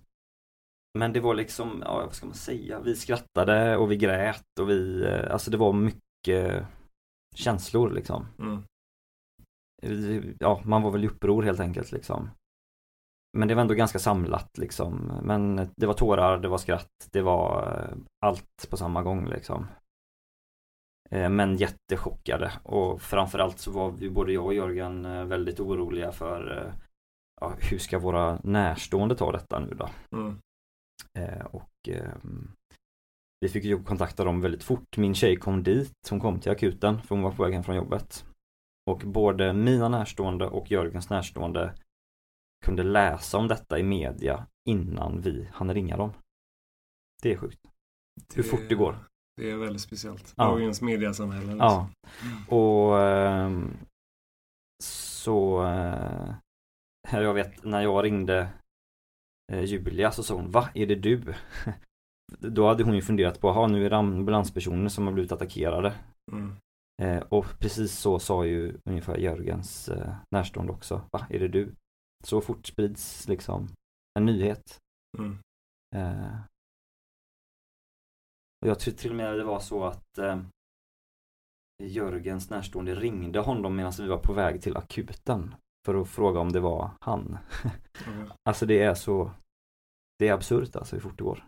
Men 0.98 1.12
det 1.12 1.20
var 1.20 1.34
liksom, 1.34 1.82
ja 1.84 2.02
vad 2.06 2.14
ska 2.14 2.26
man 2.26 2.34
säga, 2.34 2.80
vi 2.80 2.96
skrattade 2.96 3.76
och 3.76 3.90
vi 3.90 3.96
grät 3.96 4.58
och 4.60 4.70
vi, 4.70 5.04
eh, 5.04 5.32
alltså 5.32 5.50
det 5.50 5.56
var 5.56 5.72
mycket 5.72 6.66
känslor 7.34 7.90
liksom. 7.90 8.26
Mm. 8.38 8.62
Ja, 10.38 10.62
man 10.64 10.82
var 10.82 10.90
väl 10.90 11.04
i 11.04 11.08
uppror 11.08 11.42
helt 11.42 11.60
enkelt 11.60 11.92
liksom. 11.92 12.30
Men 13.38 13.48
det 13.48 13.54
var 13.54 13.62
ändå 13.62 13.74
ganska 13.74 13.98
samlat 13.98 14.58
liksom. 14.58 15.12
Men 15.22 15.56
det 15.76 15.86
var 15.86 15.94
tårar, 15.94 16.38
det 16.38 16.48
var 16.48 16.58
skratt, 16.58 17.08
det 17.12 17.22
var 17.22 17.62
eh, 17.62 17.96
allt 18.26 18.70
på 18.70 18.76
samma 18.76 19.02
gång 19.02 19.28
liksom. 19.28 19.66
Eh, 21.12 21.30
Men 21.30 21.56
jättechockade 21.56 22.52
och 22.62 23.02
framförallt 23.02 23.58
så 23.58 23.70
var 23.70 23.90
vi, 23.90 24.10
både 24.10 24.32
jag 24.32 24.44
och 24.44 24.54
Jörgen 24.54 25.04
eh, 25.04 25.24
väldigt 25.24 25.60
oroliga 25.60 26.12
för 26.12 26.58
eh, 26.58 26.74
ja, 27.40 27.54
hur 27.70 27.78
ska 27.78 27.98
våra 27.98 28.38
närstående 28.44 29.16
ta 29.16 29.32
detta 29.32 29.58
nu 29.60 29.74
då? 29.74 29.88
Mm. 30.16 30.38
Och 31.50 31.88
ehm, 31.88 32.52
vi 33.40 33.48
fick 33.48 33.64
ju 33.64 33.82
kontakta 33.82 34.24
dem 34.24 34.40
väldigt 34.40 34.62
fort. 34.64 34.96
Min 34.96 35.14
tjej 35.14 35.36
kom 35.36 35.62
dit, 35.62 35.92
hon 36.10 36.20
kom 36.20 36.40
till 36.40 36.52
akuten 36.52 37.02
för 37.02 37.14
hon 37.14 37.22
var 37.22 37.30
på 37.30 37.42
väg 37.42 37.52
hem 37.52 37.62
från 37.62 37.76
jobbet. 37.76 38.24
Och 38.90 38.98
både 38.98 39.52
mina 39.52 39.88
närstående 39.88 40.46
och 40.46 40.70
Jörgens 40.70 41.10
närstående 41.10 41.74
kunde 42.64 42.82
läsa 42.82 43.38
om 43.38 43.48
detta 43.48 43.78
i 43.78 43.82
media 43.82 44.46
innan 44.68 45.20
vi 45.20 45.48
hann 45.52 45.74
ringa 45.74 45.96
dem. 45.96 46.12
Det 47.22 47.32
är 47.32 47.36
sjukt. 47.36 47.60
Hur 48.34 48.42
fort 48.42 48.68
det 48.68 48.74
går. 48.74 48.98
Det 49.42 49.50
är 49.50 49.56
väldigt 49.56 49.82
speciellt. 49.82 50.34
Ja. 50.36 50.44
Dagens 50.44 50.82
mediasamhälle. 50.82 51.46
Liksom. 51.46 51.58
Ja. 51.58 51.88
Och 52.56 53.00
ehm, 53.00 53.76
så 54.82 55.64
eh, 55.66 56.34
jag 57.12 57.34
vet 57.34 57.64
när 57.64 57.82
jag 57.82 58.04
ringde 58.04 58.48
eh, 59.52 59.64
Julia 59.64 60.12
så 60.12 60.22
sa 60.22 60.34
hon 60.34 60.50
Va, 60.50 60.68
är 60.74 60.86
det 60.86 60.94
du? 60.94 61.34
Då 62.38 62.68
hade 62.68 62.84
hon 62.84 62.94
ju 62.94 63.02
funderat 63.02 63.40
på, 63.40 63.52
ha 63.52 63.66
nu 63.66 63.86
är 63.86 63.90
det 63.90 63.96
ambulanspersoner 63.96 64.88
som 64.88 65.06
har 65.06 65.12
blivit 65.12 65.32
attackerade. 65.32 65.94
Mm. 66.32 66.56
Eh, 67.02 67.22
och 67.22 67.46
precis 67.58 67.98
så 67.98 68.18
sa 68.18 68.46
ju 68.46 68.74
ungefär 68.84 69.16
Jörgens 69.16 69.88
eh, 69.88 70.14
närstående 70.30 70.72
också. 70.72 71.02
Va, 71.12 71.26
är 71.30 71.38
det 71.38 71.48
du? 71.48 71.74
Så 72.24 72.40
fort 72.40 72.66
sprids 72.66 73.28
liksom 73.28 73.68
en 74.18 74.26
nyhet. 74.26 74.78
Mm. 75.18 75.38
Och 78.62 78.68
jag 78.68 78.78
tror 78.78 78.94
till 78.94 79.10
och 79.10 79.16
med 79.16 79.38
det 79.38 79.44
var 79.44 79.60
så 79.60 79.84
att 79.84 80.18
eh, 80.18 80.40
Jörgens 81.82 82.50
närstående 82.50 82.94
ringde 82.94 83.38
honom 83.38 83.76
medan 83.76 83.92
vi 83.98 84.08
var 84.08 84.18
på 84.18 84.32
väg 84.32 84.62
till 84.62 84.76
akuten 84.76 85.54
för 85.86 85.94
att 85.94 86.08
fråga 86.08 86.40
om 86.40 86.52
det 86.52 86.60
var 86.60 86.90
han. 87.00 87.38
Okej. 87.64 88.28
Alltså 88.48 88.66
det 88.66 88.82
är 88.82 88.94
så 88.94 89.30
Det 90.18 90.28
är 90.28 90.32
absurt 90.32 90.76
alltså 90.76 90.96
hur 90.96 91.00
fort 91.00 91.18
det 91.18 91.24
går. 91.24 91.44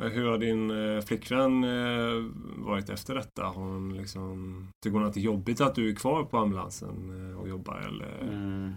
Hur 0.00 0.28
har 0.28 0.38
din 0.38 0.70
eh, 0.70 1.00
flickvän 1.00 1.64
eh, 1.64 2.30
varit 2.56 2.90
efter 2.90 3.14
detta? 3.14 3.44
Har 3.44 3.52
hon 3.54 3.96
liksom... 3.96 4.68
Tycker 4.82 4.98
hon 4.98 5.06
att 5.06 5.14
det 5.14 5.20
är 5.20 5.24
jobbigt 5.24 5.60
att 5.60 5.74
du 5.74 5.90
är 5.90 5.94
kvar 5.94 6.24
på 6.24 6.38
ambulansen 6.38 7.30
eh, 7.30 7.40
och 7.40 7.48
jobbar 7.48 7.78
eller? 7.78 8.18
Mm. 8.18 8.72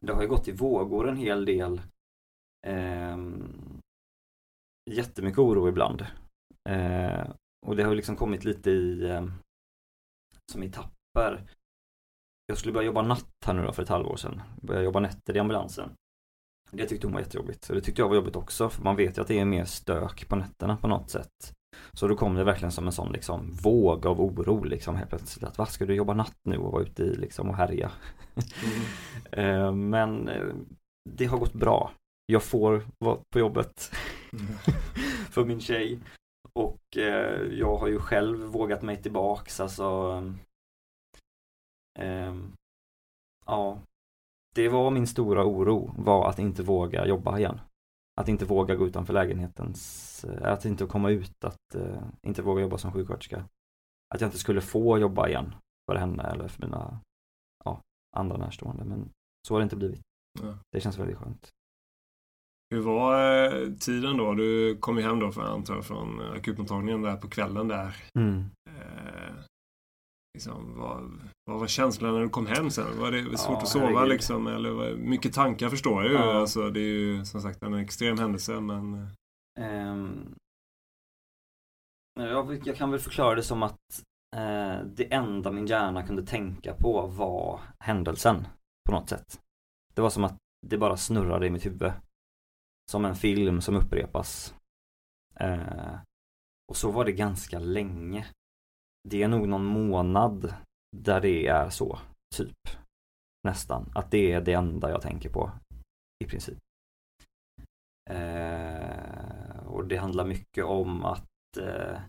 Det 0.00 0.12
har 0.12 0.22
ju 0.22 0.28
gått 0.28 0.48
i 0.48 0.52
vågor 0.52 1.08
en 1.08 1.16
hel 1.16 1.44
del. 1.44 1.80
Jättemycket 4.90 5.38
oro 5.38 5.68
ibland. 5.68 6.06
Eh, 6.68 7.30
och 7.66 7.76
det 7.76 7.82
har 7.82 7.94
liksom 7.94 8.16
kommit 8.16 8.44
lite 8.44 8.70
i 8.70 9.10
eh, 9.10 9.26
som 10.52 10.62
i 10.62 10.70
tapper. 10.70 11.50
Jag 12.46 12.58
skulle 12.58 12.72
börja 12.72 12.86
jobba 12.86 13.02
natt 13.02 13.34
här 13.46 13.54
nu 13.54 13.62
då 13.62 13.72
för 13.72 13.82
ett 13.82 13.88
halvår 13.88 14.16
sedan. 14.16 14.42
Börja 14.62 14.82
jobba 14.82 15.00
nätter 15.00 15.36
i 15.36 15.38
ambulansen. 15.38 15.90
Det 16.70 16.86
tyckte 16.86 17.06
hon 17.06 17.14
var 17.14 17.20
jättejobbigt. 17.20 17.68
Och 17.68 17.74
det 17.74 17.80
tyckte 17.80 18.02
jag 18.02 18.08
var 18.08 18.16
jobbigt 18.16 18.36
också. 18.36 18.68
För 18.68 18.82
man 18.82 18.96
vet 18.96 19.18
ju 19.18 19.22
att 19.22 19.28
det 19.28 19.38
är 19.38 19.44
mer 19.44 19.64
stök 19.64 20.28
på 20.28 20.36
nätterna 20.36 20.76
på 20.76 20.88
något 20.88 21.10
sätt. 21.10 21.52
Så 21.92 22.08
då 22.08 22.16
kom 22.16 22.34
det 22.34 22.44
verkligen 22.44 22.72
som 22.72 22.86
en 22.86 22.92
sån 22.92 23.12
liksom 23.12 23.52
våg 23.62 24.06
av 24.06 24.20
oro 24.20 24.64
liksom 24.64 24.96
helt 24.96 25.10
plötsligt. 25.10 25.44
Att 25.44 25.58
vad 25.58 25.68
ska 25.68 25.86
du 25.86 25.94
jobba 25.94 26.14
natt 26.14 26.36
nu 26.44 26.56
och 26.56 26.72
vara 26.72 26.82
ute 26.82 27.02
i 27.02 27.14
liksom 27.16 27.50
och 27.50 27.56
härja? 27.56 27.90
Mm. 28.36 28.84
Eh, 29.32 29.72
Men 29.72 30.28
eh, 30.28 30.54
det 31.10 31.24
har 31.24 31.38
gått 31.38 31.52
bra. 31.52 31.92
Jag 32.26 32.42
får 32.42 32.82
vara 32.98 33.18
på 33.32 33.38
jobbet. 33.38 33.94
för 35.30 35.44
min 35.44 35.60
tjej. 35.60 36.00
Och 36.52 36.96
eh, 36.96 37.42
jag 37.42 37.76
har 37.76 37.88
ju 37.88 37.98
själv 37.98 38.38
vågat 38.38 38.82
mig 38.82 39.02
tillbaks 39.02 39.60
alltså. 39.60 40.22
ehm, 41.98 42.52
ja. 43.46 43.78
Det 44.54 44.68
var 44.68 44.90
min 44.90 45.06
stora 45.06 45.44
oro 45.44 45.94
var 45.98 46.28
att 46.28 46.38
inte 46.38 46.62
våga 46.62 47.06
jobba 47.06 47.38
igen. 47.38 47.60
Att 48.20 48.28
inte 48.28 48.44
våga 48.44 48.74
gå 48.74 48.86
utanför 48.86 49.12
lägenhetens, 49.12 50.24
eh, 50.24 50.52
att 50.52 50.64
inte 50.64 50.86
komma 50.86 51.10
ut, 51.10 51.44
att 51.44 51.74
eh, 51.74 52.02
inte 52.22 52.42
våga 52.42 52.62
jobba 52.62 52.78
som 52.78 52.92
sjuksköterska. 52.92 53.48
Att 54.14 54.20
jag 54.20 54.28
inte 54.28 54.38
skulle 54.38 54.60
få 54.60 54.98
jobba 54.98 55.28
igen 55.28 55.54
för 55.86 55.96
henne 55.96 56.22
eller 56.22 56.48
för 56.48 56.62
mina 56.62 57.00
ja, 57.64 57.80
andra 58.16 58.36
närstående. 58.36 58.84
Men 58.84 59.10
så 59.48 59.54
har 59.54 59.60
det 59.60 59.64
inte 59.64 59.76
blivit. 59.76 60.02
Ja. 60.42 60.58
Det 60.72 60.80
känns 60.80 60.98
väldigt 60.98 61.16
skönt. 61.16 61.50
Hur 62.70 62.80
var 62.80 63.44
eh, 63.44 63.72
tiden 63.72 64.16
då? 64.16 64.34
Du 64.34 64.76
kom 64.76 64.96
ju 64.96 65.02
hem 65.02 65.20
då 65.20 65.32
för 65.32 65.42
antar 65.42 65.82
från 65.82 66.20
akutmottagningen 66.20 67.02
där 67.02 67.16
på 67.16 67.28
kvällen 67.28 67.68
där. 67.68 67.96
Mm. 68.18 68.44
Eh, 68.70 69.34
liksom, 70.34 70.78
vad, 70.78 71.20
vad 71.50 71.60
var 71.60 71.66
känslan 71.66 72.14
när 72.14 72.20
du 72.20 72.28
kom 72.28 72.46
hem 72.46 72.70
sen? 72.70 72.98
Var 72.98 73.10
det 73.10 73.38
svårt 73.38 73.50
ja, 73.50 73.62
att 73.62 73.68
sova 73.68 73.86
herregud. 73.86 74.08
liksom? 74.08 74.46
Eller 74.46 74.70
var, 74.70 74.90
mycket 74.90 75.32
tankar 75.32 75.68
förstår 75.68 76.02
jag 76.02 76.12
ju. 76.12 76.18
Ja. 76.18 76.40
Alltså, 76.40 76.70
det 76.70 76.80
är 76.80 76.92
ju 76.92 77.24
som 77.24 77.40
sagt 77.40 77.62
en 77.62 77.74
extrem 77.74 78.18
händelse 78.18 78.60
men... 78.60 79.08
Um, 79.60 80.34
jag, 82.20 82.60
jag 82.64 82.76
kan 82.76 82.90
väl 82.90 83.00
förklara 83.00 83.34
det 83.34 83.42
som 83.42 83.62
att 83.62 84.02
eh, 84.36 84.86
det 84.86 85.12
enda 85.12 85.52
min 85.52 85.66
hjärna 85.66 86.06
kunde 86.06 86.26
tänka 86.26 86.74
på 86.74 87.06
var 87.06 87.60
händelsen 87.78 88.46
på 88.86 88.92
något 88.92 89.08
sätt. 89.08 89.40
Det 89.94 90.02
var 90.02 90.10
som 90.10 90.24
att 90.24 90.36
det 90.66 90.78
bara 90.78 90.96
snurrade 90.96 91.46
i 91.46 91.50
mitt 91.50 91.66
huvud. 91.66 91.92
Som 92.90 93.04
en 93.04 93.14
film 93.14 93.60
som 93.60 93.76
upprepas. 93.76 94.54
Eh, 95.40 95.98
och 96.68 96.76
så 96.76 96.90
var 96.90 97.04
det 97.04 97.12
ganska 97.12 97.58
länge. 97.58 98.26
Det 99.08 99.22
är 99.22 99.28
nog 99.28 99.48
någon 99.48 99.64
månad 99.64 100.54
där 100.96 101.20
det 101.20 101.46
är 101.46 101.70
så, 101.70 101.98
typ. 102.36 102.58
Nästan. 103.42 103.92
Att 103.94 104.10
det 104.10 104.32
är 104.32 104.40
det 104.40 104.52
enda 104.52 104.90
jag 104.90 105.02
tänker 105.02 105.30
på. 105.30 105.50
I 106.24 106.26
princip. 106.26 106.58
Eh, 108.10 109.66
och 109.66 109.86
det 109.86 109.96
handlar 109.96 110.24
mycket 110.24 110.64
om 110.64 111.04
att 111.04 111.56
eh, 111.58 112.00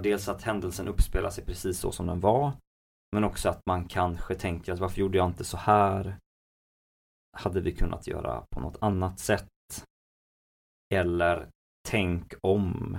dels 0.00 0.28
att 0.28 0.42
händelsen 0.42 0.88
uppspelar 0.88 1.30
sig 1.30 1.44
precis 1.44 1.78
så 1.78 1.92
som 1.92 2.06
den 2.06 2.20
var. 2.20 2.52
Men 3.12 3.24
också 3.24 3.48
att 3.48 3.60
man 3.66 3.88
kanske 3.88 4.34
tänker 4.34 4.72
att 4.72 4.78
varför 4.78 5.00
gjorde 5.00 5.18
jag 5.18 5.26
inte 5.26 5.44
så 5.44 5.56
här? 5.56 6.16
Hade 7.36 7.60
vi 7.60 7.72
kunnat 7.72 8.06
göra 8.06 8.46
på 8.50 8.60
något 8.60 8.76
annat 8.80 9.18
sätt? 9.18 9.48
Eller 10.94 11.48
tänk 11.88 12.34
om 12.40 12.98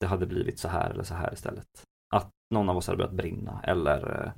det 0.00 0.06
hade 0.06 0.26
blivit 0.26 0.58
så 0.58 0.68
här 0.68 0.90
eller 0.90 1.04
så 1.04 1.14
här 1.14 1.32
istället. 1.32 1.66
Att 2.14 2.30
någon 2.54 2.68
av 2.68 2.76
oss 2.76 2.86
hade 2.86 2.96
börjat 2.96 3.14
brinna 3.14 3.60
eller 3.62 4.24
eh, 4.24 4.32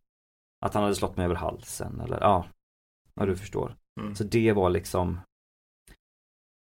att 0.67 0.75
han 0.75 0.83
hade 0.83 0.95
slått 0.95 1.17
mig 1.17 1.25
över 1.25 1.35
halsen 1.35 2.01
eller 2.01 2.21
ja, 2.21 2.47
ja 3.15 3.27
du 3.27 3.37
förstår. 3.37 3.77
Mm. 4.01 4.15
Så 4.15 4.25
det 4.25 4.53
var 4.53 4.71
liksom 4.71 5.21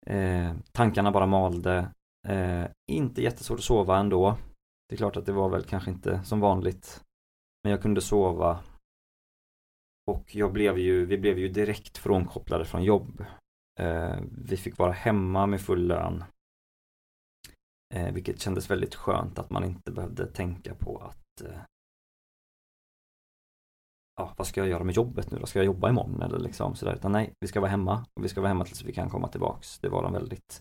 eh, 0.07 0.55
tankarna 0.73 1.13
bara 1.13 1.27
malde. 1.27 1.91
Eh, 2.29 2.65
inte 2.91 3.23
jättesvårt 3.23 3.59
att 3.59 3.65
sova 3.65 3.99
ändå. 3.99 4.37
Det 4.89 4.95
är 4.95 4.97
klart 4.97 5.17
att 5.17 5.27
det 5.27 5.33
var 5.33 5.49
väl 5.49 5.65
kanske 5.65 5.91
inte 5.91 6.25
som 6.25 6.41
vanligt. 6.41 7.05
Men 7.63 7.71
jag 7.71 7.83
kunde 7.83 8.01
sova. 8.01 8.61
Och 10.07 10.35
jag 10.35 10.53
blev 10.53 10.79
ju, 10.79 11.07
vi 11.07 11.19
blev 11.19 11.39
ju 11.39 11.49
direkt 11.49 11.99
frånkopplade 11.99 12.65
från 12.65 12.85
jobb. 12.85 13.25
Eh, 13.81 14.19
vi 14.47 14.57
fick 14.57 14.79
vara 14.79 14.93
hemma 14.93 15.47
med 15.47 15.61
full 15.61 15.87
lön. 15.87 16.25
Eh, 17.95 18.13
vilket 18.15 18.41
kändes 18.41 18.71
väldigt 18.71 18.95
skönt 18.95 19.39
att 19.39 19.51
man 19.51 19.65
inte 19.65 19.93
behövde 19.93 20.27
tänka 20.27 20.75
på 20.75 20.99
att 20.99 21.41
eh, 21.41 21.61
ja, 24.17 24.35
vad 24.37 24.47
ska 24.47 24.61
jag 24.61 24.69
göra 24.69 24.85
med 24.85 24.95
jobbet 24.95 25.31
nu 25.31 25.39
då? 25.39 25.47
Ska 25.47 25.59
jag 25.59 25.67
jobba 25.67 25.89
imorgon 25.89 26.23
eller 26.23 26.39
liksom 26.39 26.75
sådär? 26.75 26.95
Utan 26.95 27.13
nej, 27.13 27.33
vi 27.41 27.49
ska 27.49 27.61
vara 27.61 27.71
hemma 27.71 28.07
och 28.15 28.25
vi 28.25 28.29
ska 28.29 28.41
vara 28.41 28.49
hemma 28.49 28.65
tills 28.65 28.85
vi 28.85 28.93
kan 28.93 29.11
komma 29.11 29.29
tillbaks. 29.29 29.79
Det 29.79 29.89
var 29.89 30.03
de 30.03 30.13
väldigt 30.13 30.61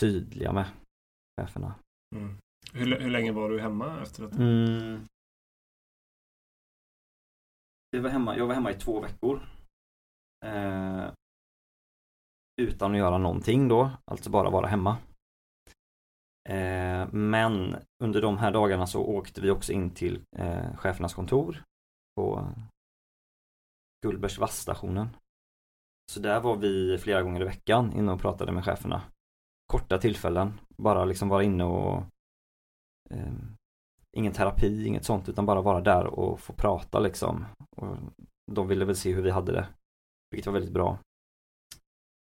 tydliga 0.00 0.52
med, 0.52 0.66
cheferna. 1.40 1.74
Mm. 2.16 2.36
Hur, 2.72 3.00
hur 3.00 3.10
länge 3.10 3.32
var 3.32 3.50
du 3.50 3.60
hemma 3.60 4.02
efter 4.02 4.22
detta? 4.22 4.36
Mm. 4.36 5.00
Jag, 7.90 8.00
var 8.00 8.10
hemma, 8.10 8.36
jag 8.36 8.46
var 8.46 8.54
hemma 8.54 8.70
i 8.70 8.74
två 8.74 9.00
veckor. 9.00 9.40
Eh, 10.44 11.12
utan 12.60 12.92
att 12.92 12.98
göra 12.98 13.18
någonting 13.18 13.68
då, 13.68 13.90
alltså 14.04 14.30
bara 14.30 14.50
vara 14.50 14.66
hemma. 14.66 14.98
Eh, 16.48 17.08
men 17.12 17.76
under 18.02 18.22
de 18.22 18.38
här 18.38 18.50
dagarna 18.50 18.86
så 18.86 19.02
åkte 19.04 19.40
vi 19.40 19.50
också 19.50 19.72
in 19.72 19.90
till 19.90 20.22
eh, 20.36 20.76
chefernas 20.76 21.14
kontor 21.14 21.62
på 22.16 22.48
Gullbergs 24.02 24.38
vassstationen. 24.38 25.08
Så 26.12 26.20
där 26.20 26.40
var 26.40 26.56
vi 26.56 26.98
flera 26.98 27.22
gånger 27.22 27.40
i 27.40 27.44
veckan 27.44 27.92
inne 27.92 28.12
och 28.12 28.20
pratade 28.20 28.52
med 28.52 28.64
cheferna. 28.64 29.02
Korta 29.66 29.98
tillfällen, 29.98 30.60
bara 30.76 31.04
liksom 31.04 31.28
vara 31.28 31.42
inne 31.42 31.64
och 31.64 31.96
eh, 33.10 33.32
ingen 34.16 34.32
terapi, 34.32 34.86
inget 34.86 35.04
sånt 35.04 35.28
utan 35.28 35.46
bara 35.46 35.62
vara 35.62 35.80
där 35.80 36.06
och 36.06 36.40
få 36.40 36.52
prata 36.52 36.98
liksom. 37.00 37.46
Och 37.76 37.96
de 38.52 38.68
ville 38.68 38.84
väl 38.84 38.96
se 38.96 39.12
hur 39.12 39.22
vi 39.22 39.30
hade 39.30 39.52
det, 39.52 39.68
vilket 40.30 40.46
var 40.46 40.54
väldigt 40.54 40.74
bra. 40.74 40.98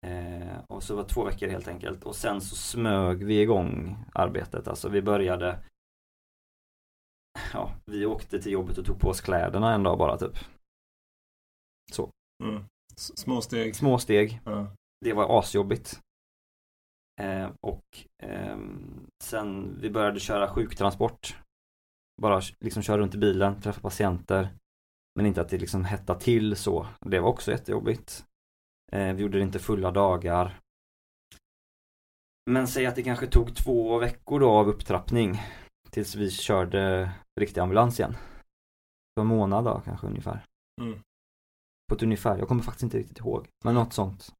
Eh, 0.07 0.59
och 0.69 0.83
så 0.83 0.97
var 0.97 1.03
det 1.03 1.09
två 1.09 1.25
veckor 1.25 1.49
helt 1.49 1.69
enkelt 1.69 2.05
och 2.05 2.17
sen 2.17 2.41
så 2.41 2.57
smög 2.57 3.25
vi 3.25 3.41
igång 3.41 3.97
arbetet, 4.15 4.69
alltså 4.69 4.89
vi 4.89 5.03
började 5.03 5.59
Ja, 7.53 7.73
vi 7.87 8.07
åkte 8.07 8.43
till 8.43 8.53
jobbet 8.53 8.79
och 8.79 8.87
tog 8.87 9.01
på 9.01 9.09
oss 9.09 9.21
kläderna 9.21 9.75
en 9.75 9.83
dag 9.83 9.99
bara 9.99 10.19
typ. 10.19 10.39
Så. 11.93 12.11
Mm. 12.45 12.65
Små 12.97 13.41
steg. 13.41 13.77
Små 13.77 13.99
steg. 13.99 14.41
Ja. 14.45 14.75
Det 15.01 15.13
var 15.13 15.39
asjobbigt. 15.39 16.01
Eh, 17.21 17.51
och 17.61 17.83
eh, 18.23 18.59
sen 19.25 19.79
vi 19.81 19.91
började 19.91 20.21
köra 20.21 20.49
sjuktransport. 20.49 21.37
Bara 22.23 22.43
liksom 22.61 22.83
köra 22.83 22.99
runt 22.99 23.15
i 23.15 23.19
bilen, 23.19 23.61
träffa 23.61 23.81
patienter. 23.81 24.49
Men 25.15 25.27
inte 25.27 25.41
att 25.41 25.49
det 25.49 25.59
liksom 25.59 25.85
hettade 25.85 26.21
till 26.21 26.57
så. 26.57 26.87
Det 27.01 27.21
var 27.21 27.29
också 27.29 27.51
jättejobbigt. 27.51 28.25
Eh, 28.93 29.13
vi 29.13 29.23
gjorde 29.23 29.39
det 29.39 29.43
inte 29.43 29.59
fulla 29.59 29.91
dagar. 29.91 30.61
Men 32.51 32.69
säg 32.69 32.87
att 32.87 32.95
det 32.95 33.03
kanske 33.03 33.27
tog 33.27 33.57
två 33.57 33.99
veckor 33.99 34.41
då 34.41 34.51
av 34.51 34.69
upptrappning. 34.69 35.43
Tills 35.91 36.15
vi 36.15 36.31
körde 36.31 37.11
riktig 37.41 37.61
ambulans 37.61 38.01
igen. 38.01 38.17
På 39.15 39.21
en 39.21 39.27
månad 39.27 39.65
då 39.65 39.83
kanske 39.85 40.07
ungefär. 40.07 40.45
Mm. 40.81 40.99
På 41.89 41.95
ett 41.95 42.03
ungefär, 42.03 42.39
jag 42.39 42.49
kommer 42.49 42.63
faktiskt 42.63 42.83
inte 42.83 42.99
riktigt 42.99 43.19
ihåg. 43.19 43.49
Men 43.65 43.75
något 43.75 43.93
sånt. 43.93 44.33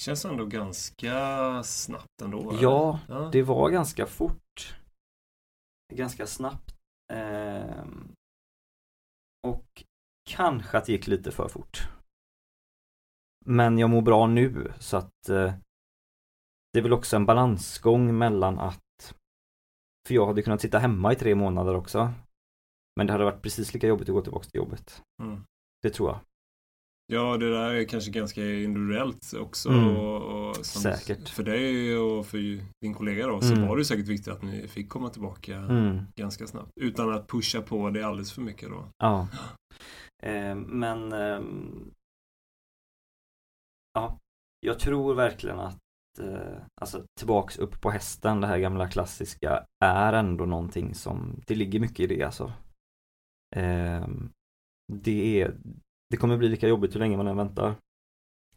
Känns 0.00 0.24
ändå 0.24 0.44
ganska 0.44 1.62
snabbt 1.62 2.22
ändå. 2.22 2.58
Ja, 2.60 3.00
ja, 3.08 3.28
det 3.32 3.42
var 3.42 3.70
ganska 3.70 4.06
fort. 4.06 4.76
Ganska 5.94 6.26
snabbt. 6.26 6.77
Eh, 7.12 7.86
och 9.42 9.84
kanske 10.30 10.78
att 10.78 10.84
det 10.84 10.92
gick 10.92 11.06
lite 11.06 11.30
för 11.30 11.48
fort. 11.48 11.88
Men 13.44 13.78
jag 13.78 13.90
mår 13.90 14.02
bra 14.02 14.26
nu 14.26 14.72
så 14.78 14.96
att 14.96 15.28
eh, 15.28 15.54
det 16.72 16.78
är 16.78 16.82
väl 16.82 16.92
också 16.92 17.16
en 17.16 17.26
balansgång 17.26 18.18
mellan 18.18 18.58
att 18.58 19.14
för 20.06 20.14
jag 20.14 20.26
hade 20.26 20.42
kunnat 20.42 20.60
sitta 20.60 20.78
hemma 20.78 21.12
i 21.12 21.16
tre 21.16 21.34
månader 21.34 21.74
också. 21.74 22.12
Men 22.96 23.06
det 23.06 23.12
hade 23.12 23.24
varit 23.24 23.42
precis 23.42 23.74
lika 23.74 23.86
jobbigt 23.86 24.08
att 24.08 24.14
gå 24.14 24.22
tillbaka 24.22 24.44
till 24.44 24.58
jobbet. 24.58 25.02
Mm. 25.22 25.44
Det 25.82 25.90
tror 25.90 26.08
jag. 26.08 26.20
Ja, 27.12 27.36
det 27.36 27.50
där 27.50 27.74
är 27.74 27.84
kanske 27.84 28.10
ganska 28.10 28.44
individuellt 28.44 29.34
också. 29.38 29.68
Mm. 29.68 29.96
Och, 29.96 30.48
och 30.48 30.66
säkert. 30.66 31.28
För 31.28 31.42
dig 31.42 31.96
och 31.96 32.26
för 32.26 32.38
din 32.80 32.94
kollega 32.94 33.26
då, 33.26 33.40
så 33.40 33.54
mm. 33.54 33.68
var 33.68 33.76
det 33.76 33.84
säkert 33.84 34.08
viktigt 34.08 34.32
att 34.32 34.42
ni 34.42 34.68
fick 34.68 34.88
komma 34.88 35.08
tillbaka 35.08 35.56
mm. 35.56 35.98
ganska 36.16 36.46
snabbt. 36.46 36.70
Utan 36.80 37.14
att 37.14 37.28
pusha 37.28 37.62
på 37.62 37.90
det 37.90 38.02
alldeles 38.02 38.32
för 38.32 38.42
mycket 38.42 38.68
då. 38.68 38.88
Ja. 38.98 39.28
Eh, 40.22 40.54
men 40.54 41.12
eh, 41.12 41.40
Ja, 43.98 44.18
jag 44.60 44.78
tror 44.78 45.14
verkligen 45.14 45.58
att 45.58 45.78
eh, 46.20 46.56
alltså 46.80 47.04
tillbaks 47.18 47.58
upp 47.58 47.80
på 47.80 47.90
hästen, 47.90 48.40
det 48.40 48.46
här 48.46 48.58
gamla 48.58 48.88
klassiska, 48.88 49.66
är 49.84 50.12
ändå 50.12 50.46
någonting 50.46 50.94
som, 50.94 51.40
det 51.46 51.54
ligger 51.54 51.80
mycket 51.80 52.00
i 52.00 52.06
det 52.06 52.22
alltså. 52.22 52.52
Eh, 53.56 54.08
det 54.92 55.40
är 55.40 55.56
det 56.10 56.16
kommer 56.16 56.36
bli 56.36 56.48
lika 56.48 56.68
jobbigt 56.68 56.94
hur 56.94 57.00
länge 57.00 57.16
man 57.16 57.26
än 57.26 57.36
väntar. 57.36 57.74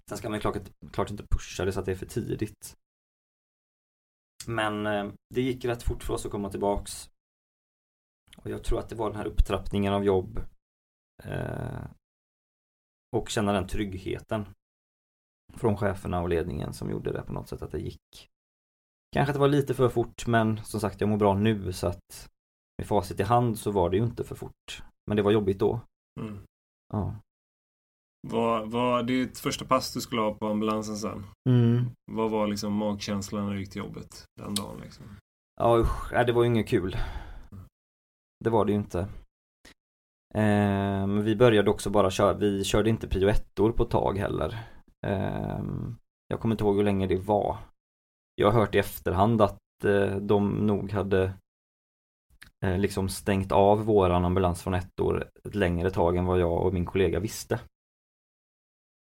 Sen 0.09 0.17
ska 0.17 0.29
man 0.29 0.39
klart, 0.39 0.57
klart 0.91 1.11
inte 1.11 1.27
pusha 1.27 1.65
det 1.65 1.71
så 1.71 1.79
att 1.79 1.85
det 1.85 1.91
är 1.91 1.95
för 1.95 2.05
tidigt. 2.05 2.77
Men 4.47 4.85
eh, 4.85 5.11
det 5.29 5.41
gick 5.41 5.65
rätt 5.65 5.83
fort 5.83 6.03
för 6.03 6.13
oss 6.13 6.25
att 6.25 6.31
komma 6.31 6.49
tillbaks. 6.49 7.11
Och 8.37 8.49
jag 8.49 8.63
tror 8.63 8.79
att 8.79 8.89
det 8.89 8.95
var 8.95 9.09
den 9.09 9.17
här 9.17 9.27
upptrappningen 9.27 9.93
av 9.93 10.05
jobb 10.05 10.39
eh, 11.23 11.85
och 13.15 13.29
känna 13.29 13.53
den 13.53 13.67
tryggheten 13.67 14.45
från 15.53 15.77
cheferna 15.77 16.21
och 16.21 16.29
ledningen 16.29 16.73
som 16.73 16.89
gjorde 16.89 17.11
det 17.11 17.23
på 17.23 17.33
något 17.33 17.49
sätt 17.49 17.61
att 17.61 17.71
det 17.71 17.79
gick. 17.79 18.29
Kanske 19.11 19.31
att 19.31 19.35
det 19.35 19.39
var 19.39 19.47
lite 19.47 19.73
för 19.73 19.89
fort 19.89 20.27
men 20.27 20.63
som 20.63 20.79
sagt 20.79 21.01
jag 21.01 21.09
mår 21.09 21.17
bra 21.17 21.33
nu 21.33 21.73
så 21.73 21.87
att 21.87 22.29
med 22.77 22.87
facit 22.87 23.19
i 23.19 23.23
hand 23.23 23.59
så 23.59 23.71
var 23.71 23.89
det 23.89 23.97
ju 23.97 24.03
inte 24.03 24.23
för 24.23 24.35
fort. 24.35 24.83
Men 25.07 25.17
det 25.17 25.23
var 25.23 25.31
jobbigt 25.31 25.59
då. 25.59 25.81
Mm. 26.19 26.43
Ja. 26.93 27.15
Vad 28.27 28.71
var 28.71 29.03
ditt 29.03 29.39
första 29.39 29.65
pass 29.65 29.93
du 29.93 30.01
skulle 30.01 30.21
ha 30.21 30.33
på 30.33 30.47
ambulansen 30.47 30.97
sen? 30.97 31.23
Mm. 31.49 31.85
Vad 32.11 32.31
var 32.31 32.47
liksom 32.47 32.73
magkänslan 32.73 33.45
när 33.45 33.53
du 33.53 33.59
gick 33.59 33.69
till 33.69 33.81
jobbet 33.81 34.25
den 34.41 34.55
dagen? 34.55 34.79
Liksom? 34.83 35.05
Ja 35.61 35.77
usch, 35.77 36.11
det 36.25 36.31
var 36.31 36.43
ju 36.43 36.49
inget 36.49 36.67
kul. 36.67 36.97
Det 38.43 38.49
var 38.49 38.65
det 38.65 38.71
ju 38.71 38.77
inte. 38.77 38.99
Eh, 40.33 41.07
men 41.07 41.23
vi 41.23 41.35
började 41.35 41.69
också 41.71 41.89
bara 41.89 42.11
köra, 42.11 42.33
vi 42.33 42.63
körde 42.63 42.89
inte 42.89 43.07
prio 43.07 43.29
ettor 43.29 43.71
på 43.71 43.83
ett 43.83 43.89
tag 43.89 44.17
heller. 44.17 44.57
Eh, 45.07 45.63
Jag 46.27 46.39
kommer 46.39 46.53
inte 46.53 46.63
ihåg 46.63 46.75
hur 46.75 46.83
länge 46.83 47.07
det 47.07 47.17
var. 47.17 47.57
Jag 48.35 48.51
har 48.51 48.59
hört 48.59 48.75
i 48.75 48.79
efterhand 48.79 49.41
att 49.41 49.59
eh, 49.85 50.15
de 50.15 50.49
nog 50.67 50.91
hade 50.91 51.33
eh, 52.65 52.77
liksom 52.77 53.09
stängt 53.09 53.51
av 53.51 53.85
våran 53.85 54.25
ambulans 54.25 54.61
från 54.63 54.73
ett 54.73 54.99
år 54.99 55.29
ett 55.43 55.55
längre 55.55 55.91
tag 55.91 56.17
än 56.17 56.25
vad 56.25 56.39
jag 56.39 56.65
och 56.65 56.73
min 56.73 56.85
kollega 56.85 57.19
visste. 57.19 57.59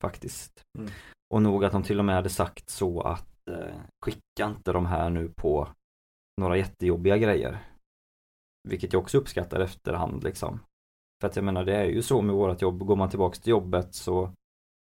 Faktiskt. 0.03 0.62
Mm. 0.79 0.91
Och 1.35 1.43
nog 1.43 1.65
att 1.65 1.73
de 1.73 1.83
till 1.83 1.99
och 1.99 2.05
med 2.05 2.15
hade 2.15 2.29
sagt 2.29 2.71
så 2.71 3.01
att 3.01 3.49
eh, 3.51 3.77
skicka 4.05 4.47
inte 4.47 4.73
de 4.73 4.87
här 4.87 5.11
nu 5.11 5.29
på 5.29 5.69
några 6.41 6.57
jättejobbiga 6.57 7.19
grejer. 7.19 7.69
Vilket 8.69 8.93
jag 8.93 9.03
också 9.03 9.19
uppskattar 9.19 9.61
efterhand 9.61 10.25
liksom. 10.25 10.61
För 11.21 11.29
att 11.29 11.37
jag 11.37 11.45
menar 11.45 11.65
det 11.65 11.77
är 11.77 11.85
ju 11.85 12.03
så 12.03 12.23
med 12.23 12.35
vårat 12.35 12.62
jobb, 12.62 12.79
går 12.79 12.97
man 12.97 13.11
tillbaks 13.11 13.41
till 13.41 13.51
jobbet 13.51 13.95
så 13.95 14.33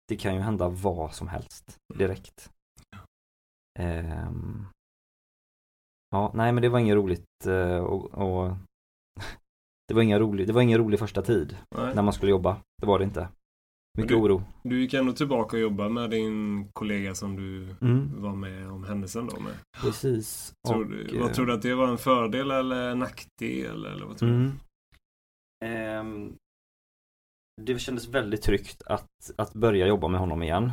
det 0.07 0.15
kan 0.15 0.35
ju 0.35 0.41
hända 0.41 0.69
vad 0.69 1.13
som 1.13 1.27
helst 1.27 1.77
direkt. 1.93 2.51
Ehm. 3.79 4.65
Ja, 6.09 6.31
nej 6.33 6.51
men 6.51 6.61
det 6.61 6.69
var 6.69 6.79
inget 6.79 6.95
roligt 6.95 7.45
eh, 7.45 7.77
och, 7.77 8.05
och 8.13 8.55
det 9.87 9.93
var 9.93 10.01
ingen 10.01 10.19
rolig, 10.19 10.47
det 10.47 10.53
var 10.53 10.61
ingen 10.61 10.77
rolig 10.77 10.99
första 10.99 11.21
tid 11.21 11.57
Nej. 11.75 11.95
när 11.95 12.01
man 12.01 12.13
skulle 12.13 12.31
jobba. 12.31 12.61
Det 12.81 12.87
var 12.87 12.99
det 12.99 13.05
inte. 13.05 13.27
Mycket 13.97 14.09
du- 14.09 14.15
oro. 14.15 14.43
Du 14.63 14.81
gick 14.81 14.93
ändå 14.93 15.13
tillbaka 15.13 15.55
och 15.57 15.61
jobbade 15.61 15.89
med 15.89 16.09
din 16.09 16.67
kollega 16.73 17.15
som 17.15 17.35
du 17.35 17.75
Mm, 17.81 18.21
var 18.21 18.35
med 18.35 18.71
om 18.71 18.83
händelsen 18.83 19.27
då 19.27 19.39
med. 19.39 19.53
precis. 19.81 20.53
Tror 20.67 20.81
Och, 20.83 20.89
du, 20.89 21.19
vad 21.19 21.33
tror 21.33 21.45
du 21.45 21.53
att 21.53 21.61
det 21.61 21.75
var 21.75 21.87
en 21.87 21.97
fördel 21.97 22.51
eller 22.51 22.95
nackdel? 22.95 23.85
Eller 23.85 24.05
vad 24.05 24.17
tror 24.17 24.29
du? 24.29 24.35
Mm. 24.35 24.51
Ehm, 25.65 26.35
det 27.61 27.79
kändes 27.79 28.07
väldigt 28.07 28.41
tryggt 28.41 28.81
att, 28.85 29.31
att 29.37 29.53
börja 29.53 29.87
jobba 29.87 30.07
med 30.07 30.19
honom 30.19 30.43
igen. 30.43 30.71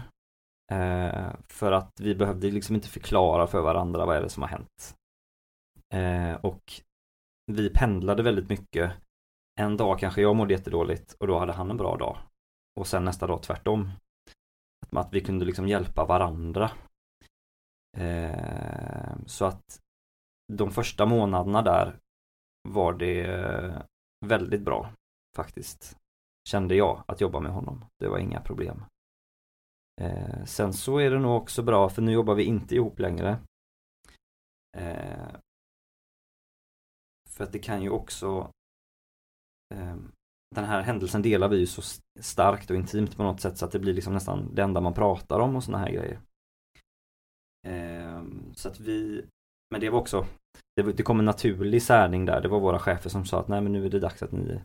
Eh, 0.72 1.32
för 1.48 1.72
att 1.72 2.00
vi 2.00 2.14
behövde 2.14 2.50
liksom 2.50 2.74
inte 2.74 2.88
förklara 2.88 3.46
för 3.46 3.60
varandra 3.62 4.06
vad 4.06 4.16
är 4.16 4.22
det 4.22 4.28
som 4.28 4.42
har 4.42 4.50
hänt. 4.50 4.94
Eh, 5.94 6.34
och 6.44 6.72
vi 7.52 7.70
pendlade 7.70 8.22
väldigt 8.22 8.48
mycket. 8.48 8.92
En 9.60 9.76
dag 9.76 9.98
kanske 9.98 10.22
jag 10.22 10.36
mådde 10.36 10.54
jättedåligt 10.54 11.12
och 11.20 11.26
då 11.26 11.38
hade 11.38 11.52
han 11.52 11.70
en 11.70 11.76
bra 11.76 11.96
dag. 11.96 12.16
Och 12.80 12.86
sen 12.86 13.04
nästa 13.04 13.26
dag 13.26 13.42
tvärtom. 13.42 13.90
Att, 14.90 15.12
vi 15.12 15.20
kunde 15.20 15.44
liksom 15.44 15.68
hjälpa 15.68 16.04
varandra. 16.04 16.70
Eh, 17.96 19.16
så 19.26 19.44
att 19.44 19.80
de 20.52 20.70
första 20.70 21.06
månaderna 21.06 21.62
där 21.62 21.98
var 22.68 22.92
det 22.92 23.20
eh, 23.20 23.82
väldigt 24.26 24.62
bra 24.62 24.92
faktiskt. 25.36 25.98
Kände 26.48 26.74
jag 26.74 27.04
att 27.08 27.20
jobba 27.20 27.40
med 27.40 27.52
honom. 27.52 27.84
Det 27.98 28.08
var 28.08 28.18
inga 28.18 28.40
problem. 28.40 28.84
Eh, 30.00 30.44
sen 30.44 30.72
så 30.72 30.98
är 30.98 31.10
det 31.10 31.18
nog 31.18 31.42
också 31.42 31.62
bra 31.62 31.88
för 31.88 32.02
nu 32.02 32.12
jobbar 32.12 32.34
vi 32.34 32.44
inte 32.44 32.74
ihop 32.74 32.98
längre. 32.98 33.38
Eh, 34.76 35.36
för 37.28 37.44
att 37.44 37.52
det 37.52 37.58
kan 37.58 37.82
ju 37.82 37.90
också 37.90 38.50
eh, 39.74 39.96
den 40.54 40.64
här 40.64 40.82
händelsen 40.82 41.22
delar 41.22 41.48
vi 41.48 41.56
ju 41.56 41.66
så 41.66 41.82
starkt 42.20 42.70
och 42.70 42.76
intimt 42.76 43.16
på 43.16 43.22
något 43.22 43.40
sätt 43.40 43.58
så 43.58 43.64
att 43.64 43.72
det 43.72 43.78
blir 43.78 43.94
liksom 43.94 44.14
nästan 44.14 44.54
det 44.54 44.62
enda 44.62 44.80
man 44.80 44.94
pratar 44.94 45.38
om 45.38 45.56
och 45.56 45.64
såna 45.64 45.78
här 45.78 45.90
grejer. 45.90 46.20
Eh, 47.66 48.22
så 48.54 48.68
att 48.68 48.80
vi 48.80 49.24
Men 49.70 49.80
det 49.80 49.90
var 49.90 50.00
också 50.00 50.26
det, 50.76 50.82
det 50.82 51.02
kom 51.02 51.18
en 51.18 51.24
naturlig 51.24 51.82
särning 51.82 52.24
där. 52.24 52.40
Det 52.40 52.48
var 52.48 52.60
våra 52.60 52.78
chefer 52.78 53.10
som 53.10 53.24
sa 53.24 53.40
att 53.40 53.48
nej 53.48 53.60
men 53.60 53.72
nu 53.72 53.86
är 53.86 53.90
det 53.90 54.00
dags 54.00 54.22
att 54.22 54.32
ni 54.32 54.60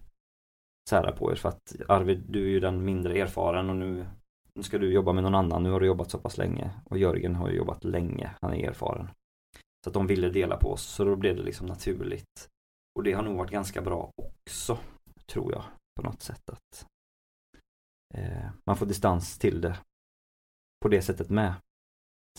särar 0.89 1.12
på 1.12 1.32
er 1.32 1.36
för 1.36 1.49
att 1.49 1.75
Arvid 1.88 2.23
du 2.28 2.43
är 2.43 2.49
ju 2.49 2.60
den 2.60 2.86
mindre 2.86 3.19
erfaren 3.19 3.69
och 3.69 3.75
nu, 3.75 4.06
nu 4.56 4.63
ska 4.63 4.78
du 4.78 4.93
jobba 4.93 5.13
med 5.13 5.23
någon 5.23 5.36
annan. 5.36 5.63
Nu 5.63 5.71
har 5.71 5.80
du 5.80 5.86
jobbat 5.86 6.12
så 6.12 6.17
pass 6.17 6.38
länge 6.38 6.71
och 6.86 6.97
Jörgen 6.97 7.36
har 7.36 7.49
ju 7.49 7.56
jobbat 7.56 7.84
länge. 7.84 8.32
Han 8.41 8.54
är 8.54 8.69
erfaren. 8.69 9.10
Så 9.84 9.89
att 9.89 9.93
de 9.93 10.08
ville 10.08 10.30
dela 10.30 10.58
på 10.58 10.71
oss 10.71 10.84
så 10.84 11.04
då 11.06 11.15
blev 11.15 11.36
det 11.36 11.43
liksom 11.43 11.67
naturligt. 11.67 12.49
Och 12.95 13.04
det 13.04 13.13
har 13.13 13.23
nog 13.23 13.38
varit 13.38 13.52
ganska 13.52 13.82
bra 13.82 14.12
också 14.17 14.78
tror 15.30 15.52
jag 15.52 15.63
på 15.99 16.05
något 16.05 16.21
sätt 16.21 16.49
att 16.49 16.88
eh, 18.13 18.49
man 18.65 18.77
får 18.77 18.85
distans 18.85 19.38
till 19.38 19.62
det 19.62 19.79
på 20.81 20.89
det 20.89 21.01
sättet 21.01 21.29
med. 21.29 21.53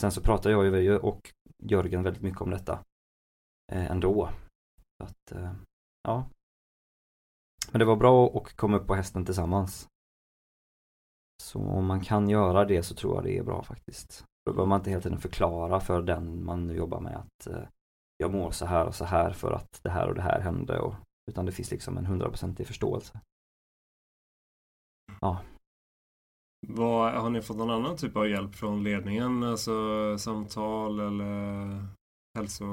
Sen 0.00 0.12
så 0.12 0.20
pratar 0.20 0.50
jag 0.50 0.82
ju 0.82 0.98
och 0.98 1.32
Jörgen 1.62 2.02
väldigt 2.02 2.22
mycket 2.22 2.40
om 2.40 2.50
detta 2.50 2.84
eh, 3.72 3.90
ändå. 3.90 4.30
Så 4.98 5.04
att, 5.04 5.32
eh, 5.32 5.54
ja. 6.02 6.28
Men 7.72 7.78
det 7.78 7.84
var 7.84 7.96
bra 7.96 8.36
att 8.36 8.56
komma 8.56 8.76
upp 8.76 8.86
på 8.86 8.94
hästen 8.94 9.24
tillsammans. 9.24 9.88
Så 11.42 11.58
om 11.58 11.86
man 11.86 12.00
kan 12.00 12.28
göra 12.28 12.64
det 12.64 12.82
så 12.82 12.94
tror 12.94 13.14
jag 13.14 13.24
det 13.24 13.38
är 13.38 13.42
bra 13.42 13.62
faktiskt. 13.62 14.24
Då 14.44 14.52
behöver 14.52 14.68
man 14.68 14.80
inte 14.80 14.90
hela 14.90 15.02
tiden 15.02 15.20
förklara 15.20 15.80
för 15.80 16.02
den 16.02 16.44
man 16.44 16.66
nu 16.66 16.74
jobbar 16.76 17.00
med 17.00 17.16
att 17.16 17.46
eh, 17.46 17.68
jag 18.16 18.32
mår 18.32 18.50
så 18.50 18.66
här 18.66 18.86
och 18.86 18.94
så 18.94 19.04
här 19.04 19.32
för 19.32 19.52
att 19.52 19.80
det 19.82 19.90
här 19.90 20.08
och 20.08 20.14
det 20.14 20.22
här 20.22 20.40
hände. 20.40 20.78
Och, 20.78 20.94
utan 21.30 21.46
det 21.46 21.52
finns 21.52 21.70
liksom 21.70 21.98
en 21.98 22.06
hundraprocentig 22.06 22.66
förståelse. 22.66 23.20
Vad, 26.66 27.14
har 27.14 27.30
ni 27.30 27.42
fått 27.42 27.56
någon 27.56 27.70
annan 27.70 27.96
typ 27.96 28.16
av 28.16 28.28
hjälp 28.28 28.54
från 28.54 28.84
ledningen? 28.84 29.42
Alltså 29.42 30.18
samtal 30.18 31.00
eller 31.00 31.86
hälso... 32.38 32.64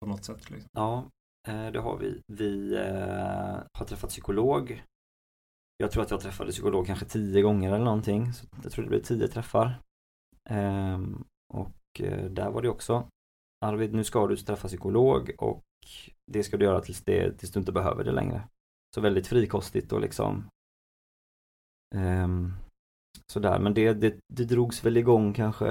På 0.00 0.10
något 0.10 0.24
sätt 0.24 0.50
liksom? 0.50 0.68
Ja, 0.72 1.10
eh, 1.48 1.70
det 1.72 1.80
har 1.80 1.98
vi. 1.98 2.22
Vi 2.26 2.74
eh, 2.74 3.62
har 3.78 3.84
träffat 3.86 4.10
psykolog. 4.10 4.84
Jag 5.76 5.90
tror 5.90 6.02
att 6.02 6.10
jag 6.10 6.20
träffade 6.20 6.50
psykolog 6.50 6.86
kanske 6.86 7.06
tio 7.06 7.42
gånger 7.42 7.72
eller 7.72 7.84
någonting. 7.84 8.32
Så 8.32 8.46
jag 8.62 8.72
tror 8.72 8.82
det 8.82 8.88
blev 8.88 9.02
tio 9.02 9.28
träffar. 9.28 9.80
Ehm, 10.50 11.24
och 11.54 12.00
eh, 12.00 12.30
där 12.30 12.50
var 12.50 12.62
det 12.62 12.68
också 12.68 13.08
Arvid, 13.64 13.94
nu 13.94 14.04
ska 14.04 14.26
du 14.26 14.36
träffa 14.36 14.68
psykolog 14.68 15.30
och 15.38 15.64
det 16.32 16.42
ska 16.42 16.56
du 16.56 16.64
göra 16.64 16.80
tills, 16.80 17.04
det, 17.04 17.38
tills 17.38 17.52
du 17.52 17.60
inte 17.60 17.72
behöver 17.72 18.04
det 18.04 18.12
längre. 18.12 18.48
Så 18.94 19.00
väldigt 19.00 19.26
frikostigt 19.26 19.92
och 19.92 20.00
liksom 20.00 20.48
ehm, 21.94 22.52
Sådär, 23.26 23.58
men 23.58 23.74
det, 23.74 23.92
det, 23.94 24.16
det 24.32 24.44
drogs 24.44 24.84
väl 24.84 24.96
igång 24.96 25.32
kanske 25.32 25.66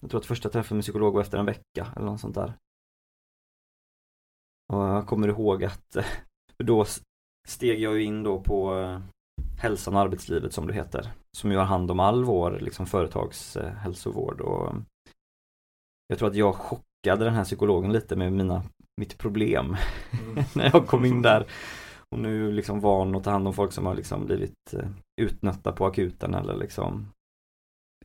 Jag 0.00 0.10
tror 0.10 0.20
att 0.20 0.26
första 0.26 0.48
träffen 0.48 0.76
med 0.76 0.84
psykolog 0.84 1.14
var 1.14 1.20
efter 1.20 1.38
en 1.38 1.46
vecka 1.46 1.92
eller 1.96 2.06
något 2.06 2.20
sånt 2.20 2.34
där. 2.34 2.54
Och 4.72 4.82
jag 4.82 5.06
kommer 5.06 5.28
ihåg 5.28 5.64
att 5.64 5.96
då 6.64 6.84
steg 7.48 7.80
jag 7.80 7.94
ju 7.94 8.02
in 8.02 8.22
då 8.22 8.40
på 8.40 8.78
eh, 8.78 9.00
Hälsan 9.58 9.94
och 9.94 10.00
arbetslivet 10.00 10.52
som 10.52 10.66
det 10.66 10.74
heter. 10.74 11.12
Som 11.36 11.50
ju 11.50 11.56
har 11.56 11.64
hand 11.64 11.90
om 11.90 12.00
all 12.00 12.24
vår 12.24 12.58
liksom, 12.60 12.86
företagshälsovård 12.86 14.40
och 14.40 14.74
jag 16.06 16.18
tror 16.18 16.28
att 16.28 16.36
jag 16.36 16.54
chockade 16.54 17.24
den 17.24 17.34
här 17.34 17.44
psykologen 17.44 17.92
lite 17.92 18.16
med 18.16 18.32
mina, 18.32 18.62
mitt 19.00 19.18
problem 19.18 19.76
Mm. 20.22 20.44
när 20.54 20.70
jag 20.72 20.86
kom 20.86 21.04
in 21.04 21.22
där. 21.22 21.46
Hon 22.10 22.24
är 22.24 22.30
ju 22.30 22.52
liksom 22.52 22.80
van 22.80 23.14
att 23.14 23.24
ta 23.24 23.30
hand 23.30 23.46
om 23.46 23.54
folk 23.54 23.72
som 23.72 23.86
har 23.86 23.94
liksom 23.94 24.26
blivit 24.26 24.74
eh, 24.74 24.88
utnötta 25.20 25.72
på 25.72 25.86
akuten 25.86 26.34
eller 26.34 26.56
liksom 26.56 27.12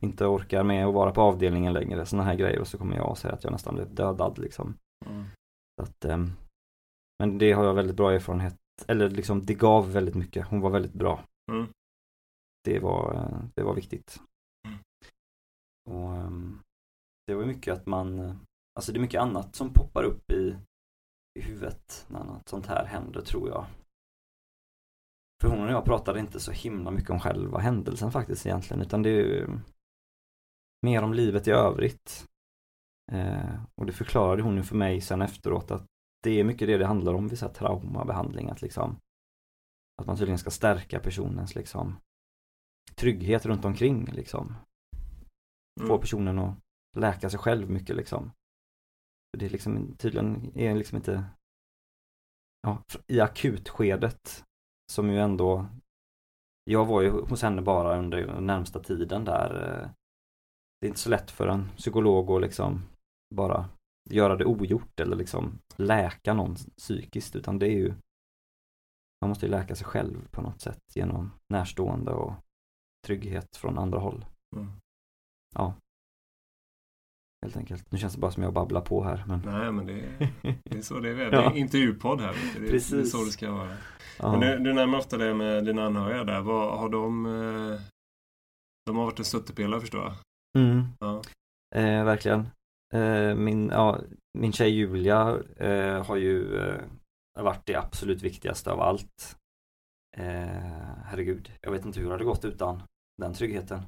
inte 0.00 0.26
orkar 0.26 0.64
med 0.64 0.86
att 0.86 0.94
vara 0.94 1.10
på 1.10 1.22
avdelningen 1.22 1.72
längre, 1.72 2.06
sådana 2.06 2.24
här 2.24 2.34
grejer 2.34 2.60
och 2.60 2.68
så 2.68 2.78
kommer 2.78 2.96
jag 2.96 3.10
och 3.10 3.18
säger 3.18 3.34
att 3.34 3.44
jag 3.44 3.52
nästan 3.52 3.74
blev 3.74 3.94
dödad 3.94 4.38
liksom. 4.38 4.74
Mm. 5.06 5.24
Att, 5.82 6.04
ehm, 6.04 6.30
men 7.18 7.38
det 7.38 7.52
har 7.52 7.64
jag 7.64 7.74
väldigt 7.74 7.96
bra 7.96 8.12
erfarenhet, 8.12 8.56
eller 8.86 9.10
liksom 9.10 9.46
det 9.46 9.54
gav 9.54 9.92
väldigt 9.92 10.14
mycket, 10.14 10.46
hon 10.46 10.60
var 10.60 10.70
väldigt 10.70 10.92
bra. 10.92 11.24
Mm. 11.52 11.66
Det 12.64 12.78
var, 12.78 13.14
eh, 13.14 13.44
det 13.54 13.62
var 13.62 13.74
viktigt. 13.74 14.20
Mm. 14.68 14.78
Och 15.90 16.16
ehm, 16.16 16.60
det 17.26 17.34
var 17.34 17.44
mycket 17.44 17.74
att 17.74 17.86
man, 17.86 18.38
alltså 18.74 18.92
det 18.92 18.98
är 18.98 19.00
mycket 19.00 19.20
annat 19.20 19.54
som 19.54 19.72
poppar 19.72 20.04
upp 20.04 20.32
i, 20.32 20.56
i 21.38 21.42
huvudet 21.42 22.06
när 22.08 22.24
något 22.24 22.48
sånt 22.48 22.66
här 22.66 22.84
händer 22.84 23.20
tror 23.20 23.48
jag. 23.48 23.66
För 25.42 25.48
hon 25.48 25.64
och 25.64 25.70
jag 25.70 25.84
pratade 25.84 26.20
inte 26.20 26.40
så 26.40 26.52
himla 26.52 26.90
mycket 26.90 27.10
om 27.10 27.20
själva 27.20 27.58
händelsen 27.58 28.12
faktiskt 28.12 28.46
egentligen 28.46 28.82
utan 28.82 29.02
det 29.02 29.10
är 29.10 29.12
ju 29.12 29.58
mer 30.82 31.02
om 31.02 31.14
livet 31.14 31.48
i 31.48 31.50
övrigt. 31.50 32.26
Eh, 33.12 33.64
och 33.74 33.86
det 33.86 33.92
förklarade 33.92 34.42
hon 34.42 34.56
ju 34.56 34.62
för 34.62 34.76
mig 34.76 35.00
sen 35.00 35.22
efteråt 35.22 35.70
att 35.70 35.86
det 36.22 36.40
är 36.40 36.44
mycket 36.44 36.68
det 36.68 36.78
det 36.78 36.86
handlar 36.86 37.14
om 37.14 37.28
vid 37.28 37.38
så 37.38 37.46
här 37.46 37.54
traumabehandling 37.54 38.50
att 38.50 38.62
liksom 38.62 38.96
att 40.00 40.06
man 40.06 40.16
tydligen 40.16 40.38
ska 40.38 40.50
stärka 40.50 41.00
personens 41.00 41.54
liksom 41.54 41.96
trygghet 42.94 43.46
runt 43.46 43.64
omkring 43.64 44.04
liksom. 44.04 44.54
Få 45.80 45.86
Mm. 45.86 46.00
personen 46.00 46.38
att 46.38 46.58
läka 46.96 47.30
sig 47.30 47.38
själv 47.38 47.70
mycket 47.70 47.96
liksom. 47.96 48.32
För 49.30 49.38
det 49.38 49.46
är 49.46 49.50
liksom 49.50 49.96
tydligen 49.96 50.58
är 50.58 50.74
liksom 50.74 50.96
inte 50.96 51.24
ja, 52.62 52.82
i 53.06 53.20
akutskedet 53.20 54.45
som 54.92 55.10
ju 55.10 55.18
ändå 55.18 55.66
jag 56.64 56.86
var 56.86 57.02
ju 57.02 57.10
hos 57.10 57.42
henne 57.42 57.62
bara 57.62 57.98
under 57.98 58.26
den 58.26 58.46
närmsta 58.46 58.80
tiden 58.80 59.24
där 59.24 59.50
eh, 59.54 59.90
det 60.80 60.86
är 60.86 60.88
inte 60.88 61.00
så 61.00 61.10
lätt 61.10 61.30
för 61.30 61.48
en 61.48 61.68
psykolog 61.76 62.30
att 62.30 62.40
liksom 62.40 62.82
bara 63.34 63.68
göra 64.10 64.36
det 64.36 64.44
ogjort 64.44 65.00
eller 65.00 65.16
liksom 65.16 65.58
läka 65.76 66.34
någon 66.34 66.54
psykiskt 66.54 67.36
utan 67.36 67.58
det 67.58 67.66
är 67.66 67.76
ju 67.76 67.94
man 69.20 69.28
måste 69.28 69.46
ju 69.46 69.50
läka 69.50 69.74
sig 69.74 69.86
själv 69.86 70.28
på 70.30 70.42
något 70.42 70.60
sätt 70.60 70.82
genom 70.94 71.32
närstående 71.48 72.10
och 72.10 72.32
trygghet 73.06 73.56
från 73.56 73.78
andra 73.78 73.98
håll. 73.98 74.26
Mm. 74.56 74.72
ja. 75.54 75.74
Helt 77.46 77.56
enkelt. 77.56 77.92
Nu 77.92 77.98
känns 77.98 78.14
det 78.14 78.20
bara 78.20 78.30
som 78.30 78.42
jag 78.42 78.52
babblar 78.52 78.80
på 78.80 79.04
här. 79.04 79.24
Men... 79.26 79.42
Nej 79.44 79.72
men 79.72 79.86
det 79.86 79.92
är, 79.92 80.28
det 80.64 80.78
är 80.78 80.82
så 80.82 81.00
det 81.00 81.08
är. 81.10 81.30
Det 81.30 81.36
är 81.36 81.56
intervjupodd 81.56 82.20
här. 82.20 82.32
Det 82.32 82.66
är, 82.66 82.70
Precis. 82.70 82.90
det 82.90 83.00
är 83.00 83.04
så 83.04 83.24
det 83.24 83.30
ska 83.30 83.50
vara. 83.50 83.76
Ja. 84.18 84.30
Men 84.30 84.40
du, 84.40 84.64
du 84.64 84.72
nämner 84.72 84.98
ofta 84.98 85.16
det 85.18 85.34
med 85.34 85.64
dina 85.64 85.86
anhöriga 85.86 86.24
där. 86.24 86.40
Vad 86.40 86.78
har 86.78 86.88
de 86.88 87.26
eh, 87.26 87.80
De 88.86 88.96
har 88.96 89.04
varit 89.04 89.18
en 89.18 89.24
stöttepelare 89.24 89.80
förstår 89.80 90.02
jag? 90.02 90.14
Mm. 90.62 90.84
Ja. 91.00 91.22
Eh, 91.74 92.04
verkligen. 92.04 92.46
Eh, 92.94 93.34
min, 93.34 93.68
ja, 93.68 94.00
min 94.38 94.52
tjej 94.52 94.70
Julia 94.70 95.38
eh, 95.56 96.04
har 96.04 96.16
ju 96.16 96.58
eh, 96.58 96.80
varit 97.38 97.66
det 97.66 97.74
absolut 97.74 98.22
viktigaste 98.22 98.72
av 98.72 98.80
allt. 98.80 99.36
Eh, 100.16 100.96
herregud, 101.04 101.52
jag 101.60 101.72
vet 101.72 101.84
inte 101.84 102.00
hur 102.00 102.06
det 102.06 102.14
hade 102.14 102.24
gått 102.24 102.44
utan 102.44 102.82
den 103.22 103.34
tryggheten. 103.34 103.82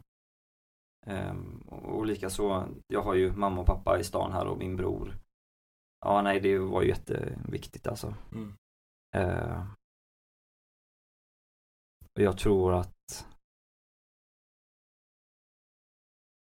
Um, 1.06 1.60
och 1.68 2.06
likaså, 2.06 2.68
jag 2.86 3.02
har 3.02 3.14
ju 3.14 3.32
mamma 3.32 3.60
och 3.60 3.66
pappa 3.66 3.98
i 3.98 4.04
stan 4.04 4.32
här 4.32 4.46
och 4.46 4.58
min 4.58 4.76
bror. 4.76 5.18
Ja, 6.00 6.22
nej, 6.22 6.40
det 6.40 6.58
var 6.58 6.82
ju 6.82 6.88
jätteviktigt 6.88 7.86
alltså. 7.86 8.14
Mm. 8.32 8.56
Uh, 9.16 9.66
och 12.14 12.22
jag 12.22 12.38
tror 12.38 12.74
att 12.74 13.26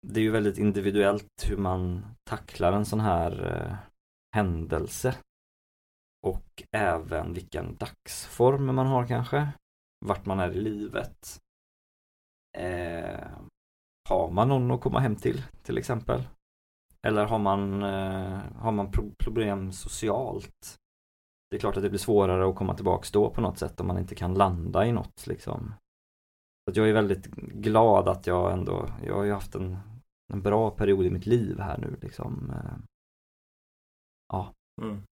det 0.07 0.19
är 0.19 0.23
ju 0.23 0.31
väldigt 0.31 0.57
individuellt 0.57 1.49
hur 1.49 1.57
man 1.57 2.05
tacklar 2.23 2.73
en 2.73 2.85
sån 2.85 2.99
här 2.99 3.31
uh, 3.45 3.75
händelse. 4.35 5.15
Och 6.27 6.63
även 6.71 7.33
vilken 7.33 7.75
dagsform 7.75 8.75
man 8.75 8.87
har 8.87 9.07
kanske. 9.07 9.47
Vart 10.05 10.25
man 10.25 10.39
är 10.39 10.51
i 10.51 10.61
livet. 10.61 11.39
Eh, 12.57 13.27
har 14.11 14.31
man 14.31 14.49
någon 14.49 14.71
att 14.71 14.81
komma 14.81 14.99
hem 14.99 15.15
till 15.15 15.43
till 15.63 15.77
exempel? 15.77 16.23
Eller 17.07 17.25
har 17.25 17.39
man, 17.39 17.83
eh, 17.83 18.39
har 18.55 18.71
man 18.71 18.91
problem 19.19 19.71
socialt? 19.71 20.77
Det 21.49 21.55
är 21.55 21.59
klart 21.59 21.77
att 21.77 21.83
det 21.83 21.89
blir 21.89 21.99
svårare 21.99 22.49
att 22.49 22.55
komma 22.55 22.75
tillbaks 22.75 23.11
då 23.11 23.29
på 23.29 23.41
något 23.41 23.57
sätt 23.57 23.79
om 23.79 23.87
man 23.87 23.97
inte 23.97 24.15
kan 24.15 24.33
landa 24.33 24.85
i 24.85 24.91
något 24.91 25.27
liksom. 25.27 25.73
Så 26.65 26.79
jag 26.79 26.89
är 26.89 26.93
väldigt 26.93 27.25
glad 27.35 28.09
att 28.09 28.27
jag 28.27 28.53
ändå, 28.53 28.89
jag 29.05 29.15
har 29.15 29.23
ju 29.23 29.31
haft 29.31 29.55
en, 29.55 29.77
en 30.33 30.41
bra 30.41 30.71
period 30.71 31.05
i 31.05 31.09
mitt 31.09 31.25
liv 31.25 31.59
här 31.59 31.77
nu 31.77 31.97
liksom. 32.01 32.49
Eh, 32.49 32.77
ja. 34.27 34.53
Mm. 34.81 35.03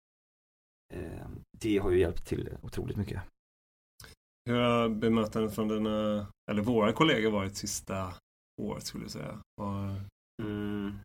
Eh, 0.94 1.28
det 1.52 1.78
har 1.78 1.92
ju 1.92 2.00
hjälpt 2.00 2.28
till 2.28 2.58
otroligt 2.62 2.98
mycket. 2.98 3.22
Hur 4.46 4.60
har 4.60 4.90
bemötandet 4.90 5.56
från 5.56 5.68
dina, 5.68 6.28
eller 6.52 6.62
våra 6.62 6.94
kollegor 6.94 7.32
varit 7.32 7.56
sista 7.56 8.14
året 8.60 8.84
skulle 8.84 9.04
jag 9.04 9.12
säga? 9.12 9.41
Och... 9.62 10.43
Mm. 10.43 11.00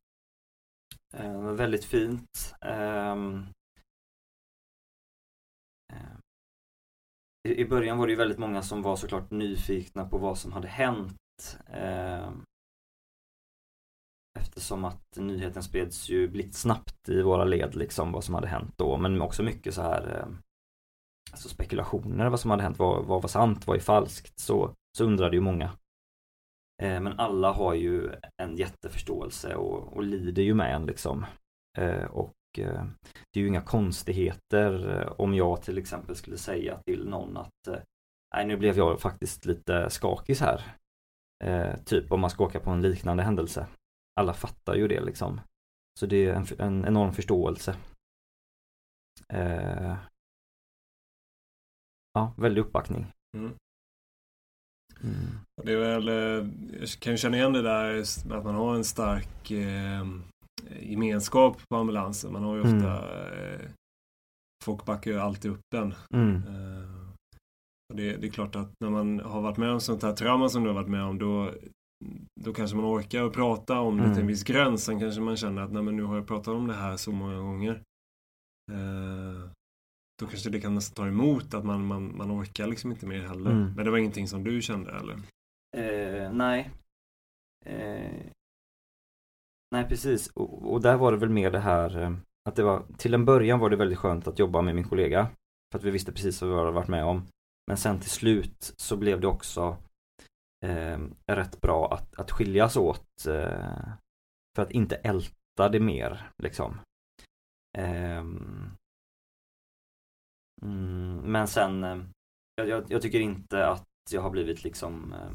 Eh, 1.14 1.52
väldigt 1.52 1.84
fint. 1.84 2.54
Eh, 2.60 3.16
I 7.48 7.64
början 7.64 7.98
var 7.98 8.06
det 8.06 8.12
ju 8.12 8.18
väldigt 8.18 8.38
många 8.38 8.62
som 8.62 8.82
var 8.82 8.96
såklart 8.96 9.30
nyfikna 9.30 10.08
på 10.08 10.18
vad 10.18 10.38
som 10.38 10.52
hade 10.52 10.68
hänt. 10.68 11.58
Eh, 11.66 12.30
eftersom 14.38 14.84
att 14.84 15.16
nyheten 15.16 15.62
spreds 15.62 16.08
ju 16.08 16.28
blixtsnabbt 16.28 17.08
i 17.08 17.22
våra 17.22 17.44
led 17.44 17.74
liksom 17.74 18.12
vad 18.12 18.24
som 18.24 18.34
hade 18.34 18.48
hänt 18.48 18.74
då 18.76 18.96
men 18.96 19.22
också 19.22 19.42
mycket 19.42 19.74
så 19.74 19.82
här 19.82 20.22
ehm, 20.22 20.38
Alltså 21.32 21.48
spekulationer 21.48 22.28
vad 22.28 22.40
som 22.40 22.50
hade 22.50 22.62
hänt, 22.62 22.78
vad, 22.78 23.04
vad 23.04 23.22
var 23.22 23.28
sant, 23.28 23.66
vad 23.66 23.76
är 23.76 23.80
falskt 23.80 24.38
så, 24.38 24.74
så 24.98 25.04
undrade 25.04 25.36
ju 25.36 25.40
många 25.40 25.70
Eh, 26.84 27.00
men 27.00 27.20
alla 27.20 27.52
har 27.52 27.74
ju 27.74 28.10
en 28.42 28.56
jätteförståelse 28.56 29.54
och, 29.54 29.96
och 29.96 30.02
lider 30.02 30.42
ju 30.42 30.54
med 30.54 30.74
en 30.74 30.86
liksom. 30.86 31.26
Eh, 31.78 32.04
och 32.04 32.34
eh, 32.58 32.84
det 33.32 33.40
är 33.40 33.42
ju 33.42 33.48
inga 33.48 33.60
konstigheter 33.60 35.04
om 35.20 35.34
jag 35.34 35.62
till 35.62 35.78
exempel 35.78 36.16
skulle 36.16 36.36
säga 36.36 36.78
till 36.86 37.08
någon 37.08 37.36
att 37.36 37.68
Nej 38.34 38.46
nu 38.46 38.56
blev 38.56 38.76
jag 38.76 39.00
faktiskt 39.00 39.44
lite 39.44 39.90
skakig 39.90 40.34
här. 40.34 40.76
typ 41.84 42.12
om 42.12 42.20
man 42.20 42.30
ska 42.30 42.44
åka 42.44 42.60
på 42.60 42.70
en 42.70 42.82
liknande 42.82 43.22
händelse. 43.22 43.66
Alla 44.20 44.34
fattar 44.34 44.74
ju 44.74 44.88
det 44.88 45.00
liksom. 45.00 45.40
Så 46.00 46.06
det 46.06 46.26
är 46.26 46.34
en, 46.34 46.46
en 46.58 46.86
enorm 46.86 47.12
förståelse. 47.12 47.76
ja, 52.12 52.32
väldig 52.36 52.62
uppbackning. 52.62 53.06
Mm. 53.36 53.54
Mm. 55.02 55.14
Det 55.62 55.72
är 55.72 55.76
väl, 55.76 56.08
eh, 56.08 56.48
jag 56.80 56.88
kan 56.88 57.12
ju 57.12 57.16
känna 57.16 57.36
igen 57.36 57.52
det 57.52 57.62
där 57.62 58.00
att 58.30 58.44
man 58.44 58.54
har 58.54 58.74
en 58.74 58.84
stark 58.84 59.50
eh, 59.50 60.06
gemenskap 60.80 61.56
på 61.68 61.76
ambulansen. 61.76 62.32
Man 62.32 62.44
har 62.44 62.54
ju 62.54 62.60
ofta 62.60 62.74
mm. 62.74 63.60
eh, 63.60 63.60
Folk 64.64 64.84
backar 64.84 65.10
ju 65.10 65.20
alltid 65.20 65.50
upp 65.50 65.74
en. 65.74 65.94
Mm. 66.14 66.36
Eh, 66.36 66.88
det, 67.94 68.16
det, 68.16 68.26
är 68.26 68.30
klart 68.30 68.56
att 68.56 68.72
när 68.80 68.90
man 68.90 69.20
har 69.20 69.40
varit 69.40 69.56
med 69.56 69.70
om 69.70 69.80
sånt 69.80 70.02
här 70.02 70.12
trauma 70.12 70.48
som 70.48 70.62
du 70.62 70.68
har 70.68 70.74
varit 70.74 70.88
med 70.88 71.02
om 71.02 71.18
då 71.18 71.50
då 72.40 72.52
kanske 72.52 72.76
man 72.76 72.86
orkar 72.86 73.30
prata 73.30 73.80
om 73.80 73.96
det 73.96 74.02
till 74.02 74.10
en 74.10 74.16
mm. 74.16 74.26
viss 74.26 74.44
gräns. 74.44 74.84
Sen 74.84 75.00
kanske 75.00 75.20
man 75.20 75.36
känner 75.36 75.62
att 75.62 75.72
nej 75.72 75.82
men 75.82 75.96
nu 75.96 76.02
har 76.02 76.16
jag 76.16 76.26
pratat 76.26 76.54
om 76.54 76.66
det 76.66 76.74
här 76.74 76.96
så 76.96 77.12
många 77.12 77.38
gånger. 77.38 77.82
Då 80.20 80.26
kanske 80.26 80.50
det 80.50 80.60
kan 80.60 80.74
nästan 80.74 80.94
ta 80.94 81.08
emot 81.08 81.54
att 81.54 81.64
man, 81.64 81.86
man, 81.86 82.16
man 82.16 82.40
orkar 82.40 82.66
liksom 82.66 82.90
inte 82.90 83.06
mer 83.06 83.22
heller. 83.22 83.50
Mm. 83.50 83.74
Men 83.74 83.84
det 83.84 83.90
var 83.90 83.98
ingenting 83.98 84.28
som 84.28 84.44
du 84.44 84.62
kände 84.62 84.90
eller? 84.90 85.14
Eh, 85.76 86.32
nej. 86.32 86.70
Eh, 87.66 88.26
nej 89.70 89.88
precis 89.88 90.28
och, 90.28 90.72
och, 90.72 90.82
där 90.82 90.96
var 90.96 91.12
det 91.12 91.18
väl 91.18 91.30
mer 91.30 91.50
det 91.50 91.60
här 91.60 92.00
eh, 92.00 92.16
att 92.48 92.56
det 92.56 92.62
var 92.62 92.84
till 92.98 93.14
en 93.14 93.24
början 93.24 93.58
var 93.58 93.70
det 93.70 93.76
väldigt 93.76 93.98
skönt 93.98 94.28
att 94.28 94.38
jobba 94.38 94.62
med 94.62 94.74
min 94.74 94.88
kollega. 94.88 95.28
För 95.72 95.78
att 95.78 95.84
vi 95.84 95.90
visste 95.90 96.12
precis 96.12 96.42
vad 96.42 96.50
vi 96.50 96.56
hade 96.56 96.70
varit 96.70 96.88
med 96.88 97.04
om. 97.04 97.26
Men 97.66 97.76
sen 97.76 98.00
till 98.00 98.10
slut 98.10 98.74
så 98.76 98.96
blev 98.96 99.20
det 99.20 99.26
också 99.26 99.76
eh, 100.64 100.98
rätt 101.26 101.60
bra 101.60 101.94
att, 101.94 102.14
att 102.14 102.30
skiljas 102.30 102.76
åt. 102.76 103.26
Eh, 103.28 103.88
för 104.56 104.62
att 104.62 104.70
inte 104.70 104.96
älta 104.96 105.68
det 105.72 105.80
mer 105.80 106.30
liksom. 106.42 106.80
Um, 107.78 108.76
Mm, 110.64 111.16
men 111.16 111.48
sen, 111.48 111.84
eh, 111.84 112.02
jag, 112.54 112.68
jag, 112.68 112.84
jag, 112.88 113.02
tycker 113.02 113.20
inte 113.20 113.66
att 113.66 113.86
jag 114.10 114.22
har 114.22 114.30
blivit 114.30 114.64
liksom 114.64 115.12
eh, 115.12 115.32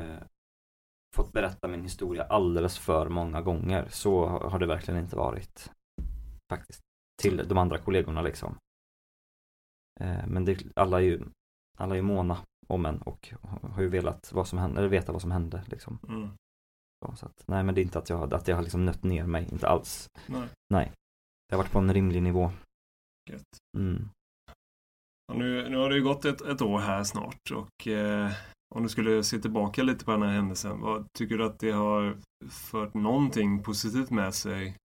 eh, 0.00 0.22
fått 1.16 1.32
berätta 1.32 1.68
min 1.68 1.82
historia 1.82 2.24
alldeles 2.24 2.78
för 2.78 3.08
många 3.08 3.42
gånger. 3.42 3.88
Så 3.88 4.26
har 4.26 4.58
det 4.58 4.66
verkligen 4.66 5.00
inte 5.00 5.16
varit. 5.16 5.70
Faktiskt. 6.52 6.80
Till 7.22 7.48
de 7.48 7.58
andra 7.58 7.78
kollegorna 7.78 8.22
liksom. 8.22 8.56
Eh, 10.00 10.26
men 10.26 10.44
det, 10.44 10.64
alla 10.76 10.96
är 11.00 11.04
ju 11.04 11.22
alla 11.78 11.96
är 11.96 12.02
måna 12.02 12.38
om 12.66 12.86
en 12.86 13.02
och 13.02 13.34
har 13.62 13.82
ju 13.82 13.88
velat 13.88 14.32
vad 14.32 14.48
som 14.48 14.58
hände, 14.58 14.78
eller 14.78 14.88
veta 14.88 15.12
vad 15.12 15.20
som 15.20 15.30
hände 15.30 15.62
liksom. 15.66 15.98
Mm. 16.08 16.28
Så, 17.04 17.16
så 17.16 17.26
att, 17.26 17.44
nej 17.46 17.62
men 17.62 17.74
det 17.74 17.80
är 17.80 17.82
inte 17.82 17.98
att 17.98 18.08
jag, 18.08 18.34
att 18.34 18.48
jag 18.48 18.56
har 18.56 18.62
liksom 18.62 18.84
nött 18.84 19.02
ner 19.02 19.26
mig, 19.26 19.48
inte 19.52 19.68
alls. 19.68 20.08
Nej. 20.26 20.48
nej. 20.68 20.92
Det 21.48 21.54
har 21.54 21.62
varit 21.62 21.72
på 21.72 21.78
en 21.78 21.94
rimlig 21.94 22.22
nivå. 22.22 22.50
Gött. 23.30 23.58
Mm. 23.78 24.08
nu, 25.34 25.68
nu 25.68 25.76
har 25.76 25.90
det 25.90 25.96
ju 25.96 26.02
gått 26.02 26.24
ett, 26.24 26.40
ett 26.40 26.62
år 26.62 26.78
här 26.78 27.04
snart 27.04 27.50
och 27.54 27.88
eh, 27.88 28.32
om 28.74 28.82
du 28.82 28.88
skulle 28.88 29.24
se 29.24 29.38
tillbaka 29.38 29.82
lite 29.82 30.04
på 30.04 30.10
den 30.10 30.22
här 30.22 30.32
händelsen, 30.32 30.80
vad 30.80 31.12
tycker 31.12 31.38
du 31.38 31.44
att 31.44 31.58
det 31.58 31.70
har 31.70 32.16
fört 32.50 32.94
någonting 32.94 33.62
positivt 33.62 34.10
med 34.10 34.34
sig? 34.34 34.76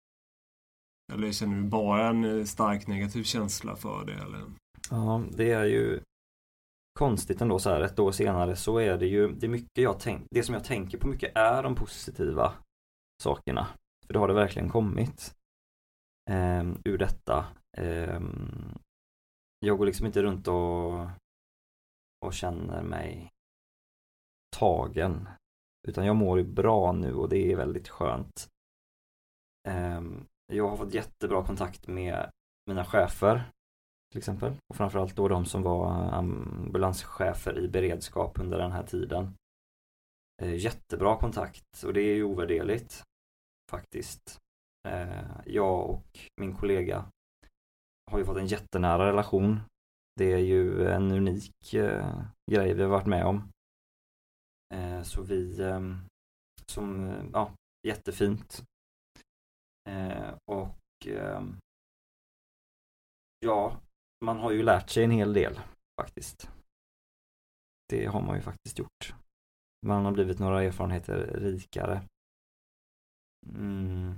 Eller 1.12 1.32
känner 1.32 1.56
du 1.56 1.68
bara 1.68 2.08
en 2.08 2.24
eh, 2.24 2.44
stark 2.44 2.86
negativ 2.86 3.22
känsla 3.22 3.76
för 3.76 4.04
det? 4.04 4.14
Eller? 4.14 4.44
Ja, 4.90 5.24
det 5.30 5.50
är 5.50 5.64
ju 5.64 6.00
konstigt 6.98 7.40
ändå 7.40 7.58
så 7.58 7.70
här 7.70 7.80
ett 7.80 7.98
år 7.98 8.12
senare 8.12 8.56
så 8.56 8.78
är 8.78 8.98
det 8.98 9.06
ju 9.06 9.32
det 9.32 9.48
mycket 9.48 9.82
jag 9.82 10.00
tänk, 10.00 10.26
det 10.30 10.42
som 10.42 10.54
jag 10.54 10.64
tänker 10.64 10.98
på 10.98 11.08
mycket 11.08 11.36
är 11.36 11.62
de 11.62 11.74
positiva 11.74 12.52
sakerna. 13.22 13.66
För 14.06 14.12
det 14.12 14.18
har 14.18 14.28
det 14.28 14.34
verkligen 14.34 14.68
kommit 14.68 15.34
eh, 16.30 16.64
ur 16.84 16.98
detta. 16.98 17.46
Ehm, 17.76 18.78
jag 19.60 19.78
går 19.78 19.86
liksom 19.86 20.06
inte 20.06 20.22
runt 20.22 20.48
och, 20.48 21.06
och 22.26 22.34
känner 22.34 22.82
mig 22.82 23.32
tagen. 24.56 25.28
Utan 25.88 26.06
jag 26.06 26.16
mår 26.16 26.38
ju 26.38 26.44
bra 26.44 26.92
nu 26.92 27.14
och 27.14 27.28
det 27.28 27.52
är 27.52 27.56
väldigt 27.56 27.88
skönt. 27.88 28.48
Ehm, 29.68 30.26
jag 30.52 30.68
har 30.68 30.76
fått 30.76 30.94
jättebra 30.94 31.46
kontakt 31.46 31.86
med 31.86 32.30
mina 32.66 32.84
chefer 32.84 33.50
till 34.10 34.18
exempel. 34.18 34.52
Och 34.68 34.76
framförallt 34.76 35.16
då 35.16 35.28
de 35.28 35.44
som 35.44 35.62
var 35.62 35.90
ambulanschefer 35.92 37.58
i 37.58 37.68
beredskap 37.68 38.38
under 38.38 38.58
den 38.58 38.72
här 38.72 38.86
tiden. 38.86 39.34
Eh, 40.42 40.54
jättebra 40.54 41.16
kontakt 41.16 41.82
och 41.86 41.92
det 41.94 42.00
är 42.00 42.14
ju 42.14 42.24
ovärderligt 42.24 43.02
faktiskt. 43.70 44.38
Eh, 44.88 45.24
jag 45.44 45.90
och 45.90 46.18
min 46.40 46.56
kollega 46.56 47.10
har 48.10 48.18
ju 48.18 48.24
fått 48.24 48.38
en 48.38 48.46
jättenära 48.46 49.08
relation. 49.08 49.60
Det 50.14 50.32
är 50.32 50.38
ju 50.38 50.88
en 50.88 51.10
unik 51.10 51.74
eh, 51.74 52.22
grej 52.50 52.74
vi 52.74 52.82
har 52.82 52.90
varit 52.90 53.06
med 53.06 53.26
om. 53.26 53.52
Eh, 54.74 55.02
så 55.02 55.22
vi, 55.22 55.60
eh, 55.60 55.80
som, 56.66 57.08
eh, 57.08 57.24
ja, 57.32 57.54
jättefint. 57.86 58.62
Eh, 59.88 60.34
och 60.44 61.06
eh, 61.06 61.42
ja, 63.40 63.80
man 64.24 64.38
har 64.38 64.50
ju 64.50 64.62
lärt 64.62 64.90
sig 64.90 65.04
en 65.04 65.10
hel 65.10 65.32
del 65.32 65.60
faktiskt. 66.00 66.50
Det 67.88 68.06
har 68.06 68.22
man 68.22 68.36
ju 68.36 68.42
faktiskt 68.42 68.78
gjort. 68.78 69.14
Man 69.86 70.04
har 70.04 70.12
blivit 70.12 70.38
några 70.38 70.62
erfarenheter 70.62 71.16
rikare. 71.40 72.02
Mm. 73.46 74.14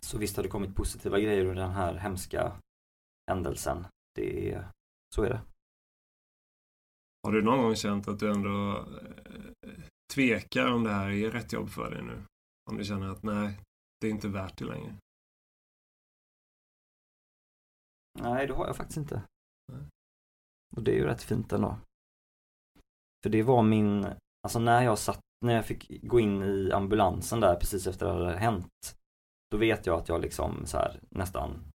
Så 0.00 0.18
visst 0.18 0.36
har 0.36 0.42
det 0.42 0.48
kommit 0.48 0.76
positiva 0.76 1.20
grejer 1.20 1.44
ur 1.44 1.54
den 1.54 1.70
här 1.70 1.94
hemska 1.94 2.52
händelsen. 3.30 3.86
Det 4.14 4.52
är, 4.52 4.68
så 5.14 5.22
är 5.22 5.30
det. 5.30 5.40
Har 7.22 7.32
du 7.32 7.42
någon 7.42 7.62
gång 7.62 7.76
känt 7.76 8.08
att 8.08 8.18
du 8.18 8.30
ändå 8.30 8.86
eh, 9.62 9.70
tvekar 10.14 10.72
om 10.72 10.84
det 10.84 10.90
här 10.90 11.10
är 11.10 11.30
rätt 11.30 11.52
jobb 11.52 11.68
för 11.68 11.90
dig 11.90 12.02
nu? 12.02 12.22
Om 12.70 12.76
du 12.76 12.84
känner 12.84 13.08
att 13.08 13.22
nej, 13.22 13.60
det 14.00 14.06
är 14.06 14.10
inte 14.10 14.28
värt 14.28 14.58
det 14.58 14.64
längre? 14.64 14.96
Nej, 18.20 18.46
det 18.46 18.54
har 18.54 18.66
jag 18.66 18.76
faktiskt 18.76 18.96
inte. 18.96 19.22
Och 20.76 20.82
det 20.82 20.90
är 20.90 20.96
ju 20.96 21.04
rätt 21.04 21.22
fint 21.22 21.52
ändå. 21.52 21.78
För 23.22 23.30
det 23.30 23.42
var 23.42 23.62
min, 23.62 24.06
alltså 24.42 24.58
när 24.58 24.82
jag 24.82 24.98
satt, 24.98 25.20
när 25.44 25.54
jag 25.54 25.66
fick 25.66 26.02
gå 26.02 26.20
in 26.20 26.42
i 26.42 26.72
ambulansen 26.72 27.40
där 27.40 27.56
precis 27.56 27.86
efter 27.86 28.06
det 28.06 28.12
hade 28.12 28.38
hänt. 28.38 28.97
Då 29.50 29.56
vet 29.56 29.86
jag 29.86 29.98
att 29.98 30.08
jag 30.08 30.20
liksom 30.20 30.66
så 30.66 30.76
här 30.76 31.00
nästan 31.10 31.70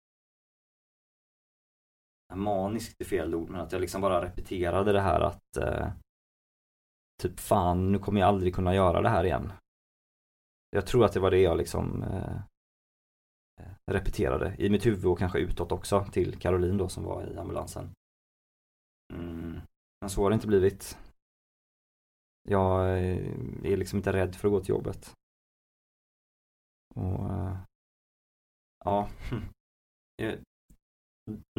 maniskt 2.34 3.00
är 3.00 3.04
fel 3.04 3.34
ord, 3.34 3.50
men 3.50 3.60
att 3.60 3.72
jag 3.72 3.80
liksom 3.80 4.00
bara 4.00 4.24
repeterade 4.24 4.92
det 4.92 5.00
här 5.00 5.20
att 5.20 5.56
eh, 5.56 5.88
typ 7.22 7.40
fan, 7.40 7.92
nu 7.92 7.98
kommer 7.98 8.20
jag 8.20 8.28
aldrig 8.28 8.54
kunna 8.54 8.74
göra 8.74 9.02
det 9.02 9.08
här 9.08 9.24
igen. 9.24 9.52
Jag 10.70 10.86
tror 10.86 11.04
att 11.04 11.12
det 11.12 11.20
var 11.20 11.30
det 11.30 11.40
jag 11.40 11.56
liksom 11.56 12.02
eh, 12.02 12.36
repeterade 13.90 14.56
i 14.58 14.70
mitt 14.70 14.86
huvud 14.86 15.06
och 15.06 15.18
kanske 15.18 15.38
utåt 15.38 15.72
också 15.72 16.06
till 16.12 16.38
Caroline 16.38 16.78
då 16.78 16.88
som 16.88 17.04
var 17.04 17.32
i 17.32 17.38
ambulansen. 17.38 17.90
Mm. 19.14 19.60
Men 20.00 20.10
så 20.10 20.22
har 20.22 20.30
det 20.30 20.34
inte 20.34 20.46
blivit. 20.46 20.98
Jag 22.48 22.88
eh, 22.88 23.16
är 23.64 23.76
liksom 23.76 23.96
inte 23.96 24.12
rädd 24.12 24.34
för 24.34 24.48
att 24.48 24.52
gå 24.52 24.60
till 24.60 24.70
jobbet. 24.70 25.12
Och 26.94 27.30
eh, 27.30 27.58
ja, 28.84 29.08
eh, 30.22 30.38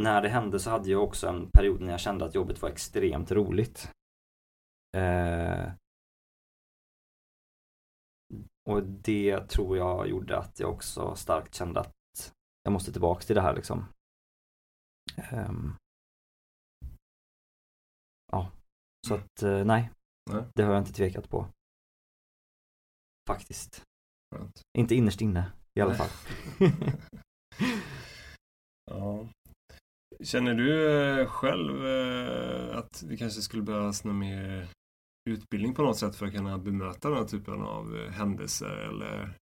när 0.02 0.22
det 0.22 0.30
hände 0.30 0.60
så 0.60 0.70
hade 0.70 0.90
jag 0.90 1.04
också 1.04 1.28
en 1.28 1.50
period 1.52 1.82
när 1.82 1.92
jag 1.92 2.00
kände 2.00 2.26
att 2.26 2.36
jobbet 2.36 2.62
var 2.62 2.70
extremt 2.70 3.32
roligt. 3.32 3.92
Eh, 4.98 5.72
och 8.70 8.84
det 8.84 9.50
tror 9.50 9.78
jag 9.78 10.08
gjorde 10.08 10.38
att 10.38 10.60
jag 10.60 10.74
också 10.74 11.16
starkt 11.16 11.56
kände 11.56 11.80
att 11.80 11.94
jag 12.64 12.74
måste 12.74 12.92
tillbaks 12.92 13.26
till 13.26 13.36
det 13.36 13.42
här 13.42 13.56
liksom. 13.56 13.86
Um, 15.32 15.76
ja, 18.32 18.52
så 19.08 19.16
att 19.16 19.44
uh, 19.44 19.66
nej, 19.66 19.92
Nej. 20.32 20.44
det 20.56 20.64
har 20.64 20.74
jag 20.74 20.82
inte 20.82 20.94
tvekat 20.94 21.30
på. 21.30 21.48
Faktiskt. 23.28 23.84
Skönt. 24.34 24.62
Inte 24.78 24.96
innerst 24.96 25.22
inne 25.22 25.52
i 25.80 25.82
alla 25.82 25.94
fall. 25.94 26.10
Ja. 28.92 29.28
Känner 30.24 30.54
du 30.54 30.92
eh, 31.20 31.28
själv 31.28 31.86
eh, 31.86 32.78
att 32.78 33.04
det 33.10 33.18
kanske 33.18 33.42
skulle 33.42 33.64
behövas 33.64 34.04
någon 34.04 34.20
mer 34.20 34.68
utbildning 35.30 35.74
på 35.74 35.82
något 35.82 35.98
sätt 35.98 36.16
för 36.16 36.26
att 36.26 36.34
kunna 36.34 36.58
bemöta 36.58 37.10
den 37.10 37.18
här 37.18 37.26
typen 37.26 37.62
av 37.62 37.98
eh, 37.98 38.12
händelser? 38.12 38.78
Eller 38.78 39.38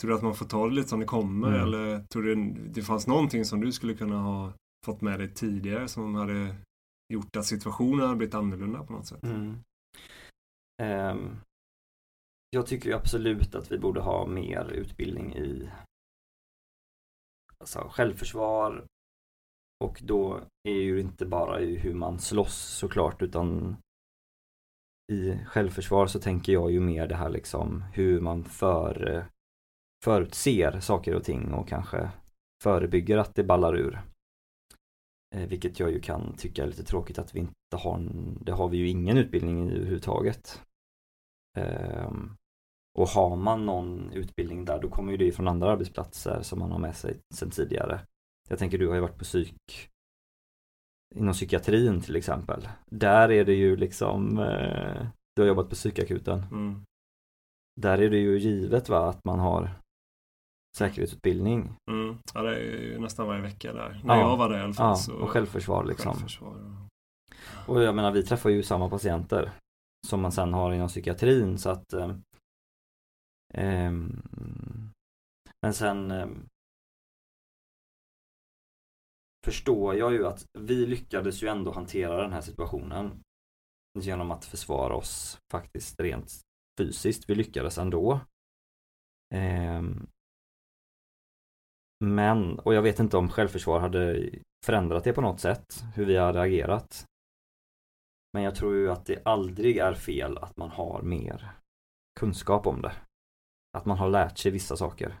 tror 0.00 0.10
du 0.10 0.16
att 0.16 0.22
man 0.22 0.34
får 0.34 0.46
ta 0.46 0.68
det 0.68 0.74
lite 0.74 0.88
som 0.88 1.00
det 1.00 1.06
kommer? 1.06 1.48
Mm. 1.48 1.60
Eller 1.60 2.00
tror 2.12 2.22
du 2.22 2.34
det 2.68 2.82
fanns 2.82 3.06
någonting 3.06 3.44
som 3.44 3.60
du 3.60 3.72
skulle 3.72 3.94
kunna 3.94 4.18
ha 4.18 4.52
fått 4.86 5.00
med 5.00 5.20
dig 5.20 5.34
tidigare 5.34 5.88
som 5.88 6.14
hade 6.14 6.56
gjort 7.12 7.36
att 7.36 7.46
situationen 7.46 8.00
hade 8.00 8.16
blivit 8.16 8.34
annorlunda 8.34 8.82
på 8.82 8.92
något 8.92 9.06
sätt? 9.06 9.22
Mm. 9.22 9.56
Ehm, 10.82 11.36
jag 12.50 12.66
tycker 12.66 12.88
ju 12.88 12.96
absolut 12.96 13.54
att 13.54 13.72
vi 13.72 13.78
borde 13.78 14.00
ha 14.00 14.26
mer 14.26 14.70
utbildning 14.70 15.36
i 15.36 15.70
alltså, 17.58 17.88
självförsvar 17.90 18.86
och 19.84 20.00
då 20.04 20.40
är 20.68 20.80
ju 20.82 21.00
inte 21.00 21.26
bara 21.26 21.60
i 21.60 21.76
hur 21.76 21.94
man 21.94 22.18
slåss 22.18 22.78
såklart 22.78 23.22
utan 23.22 23.76
i 25.12 25.38
självförsvar 25.46 26.06
så 26.06 26.20
tänker 26.20 26.52
jag 26.52 26.72
ju 26.72 26.80
mer 26.80 27.06
det 27.06 27.14
här 27.14 27.30
liksom 27.30 27.84
hur 27.92 28.20
man 28.20 28.44
för, 28.44 29.26
förutser 30.04 30.80
saker 30.80 31.14
och 31.14 31.24
ting 31.24 31.52
och 31.52 31.68
kanske 31.68 32.10
förebygger 32.62 33.18
att 33.18 33.34
det 33.34 33.44
ballar 33.44 33.76
ur. 33.76 34.00
Eh, 35.34 35.48
vilket 35.48 35.80
jag 35.80 35.90
ju 35.90 36.00
kan 36.00 36.36
tycka 36.36 36.62
är 36.62 36.66
lite 36.66 36.84
tråkigt 36.84 37.18
att 37.18 37.34
vi 37.34 37.40
inte 37.40 37.76
har, 37.76 38.08
det 38.40 38.52
har 38.52 38.68
vi 38.68 38.76
ju 38.76 38.88
ingen 38.88 39.18
utbildning 39.18 39.70
i 39.70 39.74
överhuvudtaget. 39.74 40.62
Ehm, 41.58 42.37
och 42.98 43.08
har 43.08 43.36
man 43.36 43.66
någon 43.66 44.12
utbildning 44.12 44.64
där 44.64 44.78
då 44.82 44.88
kommer 44.88 45.12
ju 45.12 45.18
det 45.18 45.32
från 45.32 45.48
andra 45.48 45.70
arbetsplatser 45.70 46.42
som 46.42 46.58
man 46.58 46.72
har 46.72 46.78
med 46.78 46.96
sig 46.96 47.16
sedan 47.34 47.50
tidigare. 47.50 48.00
Jag 48.48 48.58
tänker 48.58 48.78
du 48.78 48.88
har 48.88 48.94
ju 48.94 49.00
varit 49.00 49.18
på 49.18 49.24
psyk 49.24 49.88
inom 51.14 51.34
psykiatrin 51.34 52.00
till 52.00 52.16
exempel. 52.16 52.68
Där 52.86 53.30
är 53.30 53.44
det 53.44 53.54
ju 53.54 53.76
liksom 53.76 54.38
eh, 54.38 55.06
du 55.36 55.42
har 55.42 55.46
jobbat 55.48 55.68
på 55.68 55.74
psykakuten. 55.74 56.44
Mm. 56.50 56.82
Där 57.80 57.98
är 58.02 58.10
det 58.10 58.18
ju 58.18 58.38
givet 58.38 58.88
va 58.88 59.08
att 59.08 59.24
man 59.24 59.38
har 59.38 59.70
säkerhetsutbildning. 60.78 61.72
Mm. 61.90 62.18
Ja, 62.34 62.42
det 62.42 62.56
är 62.56 62.60
ju 62.60 62.98
nästan 62.98 63.26
varje 63.26 63.42
vecka 63.42 63.72
där. 63.72 64.00
När 64.04 64.14
Ja. 64.16 64.20
jag 64.20 64.36
var 64.36 64.48
där 64.48 64.58
i 64.58 64.62
alla 64.62 64.72
fall. 64.72 64.88
Ja, 64.88 64.96
så 64.96 65.14
och 65.14 65.30
självförsvar 65.30 65.84
liksom. 65.84 66.12
självförsvar. 66.12 66.56
Och 67.66 67.82
jag 67.82 67.94
menar 67.94 68.12
vi 68.12 68.22
träffar 68.22 68.50
ju 68.50 68.62
samma 68.62 68.88
patienter 68.88 69.50
som 70.06 70.20
man 70.20 70.32
sen 70.32 70.54
har 70.54 70.72
inom 70.72 70.88
psykiatrin 70.88 71.58
så 71.58 71.70
att 71.70 71.92
eh, 71.92 72.14
Ehm, 73.54 74.22
men 75.62 75.74
sen 75.74 76.10
ehm, 76.10 76.46
Förstår 79.44 79.94
jag 79.94 80.12
ju 80.12 80.26
att 80.26 80.46
vi 80.58 80.86
lyckades 80.86 81.42
ju 81.42 81.48
ändå 81.48 81.72
hantera 81.72 82.22
den 82.22 82.32
här 82.32 82.40
situationen 82.40 83.22
Genom 84.00 84.30
att 84.30 84.44
försvara 84.44 84.94
oss 84.94 85.38
faktiskt 85.52 86.00
rent 86.00 86.40
fysiskt. 86.78 87.30
Vi 87.30 87.34
lyckades 87.34 87.78
ändå. 87.78 88.20
Ehm, 89.34 90.06
men, 92.04 92.58
och 92.58 92.74
jag 92.74 92.82
vet 92.82 92.98
inte 92.98 93.16
om 93.16 93.28
självförsvar 93.28 93.80
hade 93.80 94.30
förändrat 94.66 95.04
det 95.04 95.12
på 95.12 95.20
något 95.20 95.40
sätt, 95.40 95.66
hur 95.94 96.06
vi 96.06 96.16
hade 96.16 96.40
agerat. 96.40 97.04
Men 98.32 98.42
jag 98.42 98.54
tror 98.54 98.74
ju 98.74 98.90
att 98.90 99.06
det 99.06 99.22
aldrig 99.24 99.76
är 99.76 99.94
fel 99.94 100.38
att 100.38 100.56
man 100.56 100.70
har 100.70 101.02
mer 101.02 101.50
kunskap 102.20 102.66
om 102.66 102.82
det. 102.82 102.92
Att 103.76 103.86
man 103.86 103.98
har 103.98 104.08
lärt 104.08 104.38
sig 104.38 104.50
vissa 104.52 104.76
saker. 104.76 105.18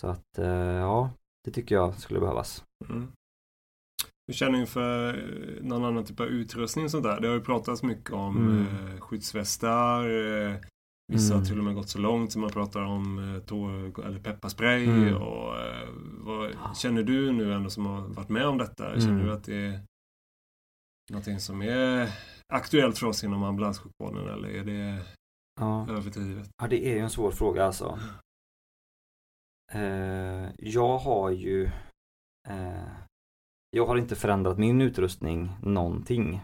Så 0.00 0.06
att, 0.08 0.38
eh, 0.38 0.46
ja, 0.56 1.10
det 1.44 1.50
tycker 1.50 1.74
jag 1.74 1.98
skulle 1.98 2.20
behövas. 2.20 2.64
Mm. 2.88 3.12
Hur 4.26 4.34
känner 4.34 4.52
du 4.52 4.60
inför 4.60 5.08
eh, 5.58 5.62
någon 5.64 5.84
annan 5.84 6.04
typ 6.04 6.20
av 6.20 6.26
utrustning 6.26 6.84
och 6.84 6.90
sånt 6.90 7.04
där? 7.04 7.20
Det 7.20 7.28
har 7.28 7.34
ju 7.34 7.40
pratats 7.44 7.82
mycket 7.82 8.10
om 8.12 8.36
Mm. 8.36 8.66
eh, 8.94 9.00
skyddsvästar. 9.00 10.02
Vissa 11.12 11.34
har 11.34 11.38
Mm. 11.38 11.48
till 11.48 11.58
och 11.58 11.64
med 11.64 11.74
gått 11.74 11.88
så 11.88 11.98
långt 11.98 12.32
som 12.32 12.40
man 12.40 12.50
pratar 12.50 12.82
om 12.82 13.40
tår, 13.46 14.00
eller 14.04 14.18
pepparspray. 14.20 14.84
Mm. 14.84 15.14
Och, 15.16 15.54
vad, 16.18 16.76
känner 16.76 17.02
du 17.02 17.32
nu 17.32 17.52
ändå 17.54 17.70
som 17.70 17.86
har 17.86 18.00
varit 18.08 18.28
med 18.28 18.46
om 18.46 18.58
detta? 18.58 19.00
Känner 19.00 19.12
Mm. 19.14 19.26
du 19.26 19.32
att 19.32 19.44
det 19.44 19.54
är 19.66 19.80
någonting 21.10 21.40
som 21.40 21.62
är 21.62 22.08
aktuellt 22.48 22.98
för 22.98 23.06
oss 23.06 23.24
inom 23.24 23.42
ambulanssjukvården 23.42 24.28
eller 24.28 24.48
är 24.48 24.64
det 24.64 25.02
Ja. 25.60 25.86
överdrivet? 25.90 26.50
Ja, 26.62 26.68
det 26.68 26.86
är 26.86 26.94
ju 26.94 26.98
en 26.98 27.10
svår 27.10 27.30
fråga 27.30 27.64
alltså. 27.64 27.98
Eh, 29.72 30.48
jag 30.58 30.98
har 30.98 31.30
ju 31.30 31.64
eh, 32.48 32.88
Jag 33.70 33.86
har 33.86 33.96
inte 33.96 34.16
förändrat 34.16 34.58
min 34.58 34.80
utrustning 34.80 35.50
någonting 35.62 36.40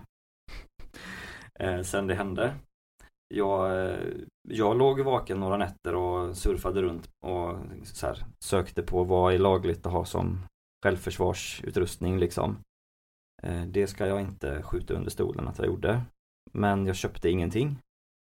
eh, 1.61 1.83
sen 1.83 2.07
det 2.07 2.15
hände. 2.15 2.55
Jag, 3.35 3.87
eh, 3.91 3.99
jag 4.49 4.79
låg 4.79 5.01
vaken 5.01 5.41
några 5.41 5.57
nätter 5.57 5.95
och 5.95 6.37
surfade 6.37 6.83
runt 6.83 7.09
och 7.27 7.59
här, 8.03 8.25
sökte 8.39 8.83
på 8.83 9.05
vad 9.05 9.35
är 9.35 9.39
lagligt 9.39 9.87
att 9.87 9.93
ha 9.93 10.05
som 10.05 10.47
självförsvarsutrustning 10.85 12.19
liksom. 12.19 12.57
Eh, 13.43 13.63
det 13.67 13.87
ska 13.87 14.07
jag 14.07 14.21
inte 14.21 14.63
skjuta 14.63 14.95
under 14.95 15.11
stolen 15.11 15.49
att 15.49 15.59
jag 15.59 15.67
gjorde. 15.67 16.03
Men 16.53 16.87
jag 16.87 16.97
köpte 16.97 17.31
ingenting. 17.31 17.79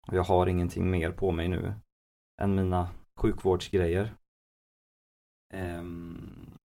Och 0.09 0.15
jag 0.15 0.23
har 0.23 0.47
ingenting 0.47 0.91
mer 0.91 1.13
på 1.13 1.33
mig 1.33 1.49
nu 1.49 1.75
än 2.43 2.55
mina 2.55 2.89
sjukvårdsgrejer. 3.21 4.15
Um, 5.55 6.59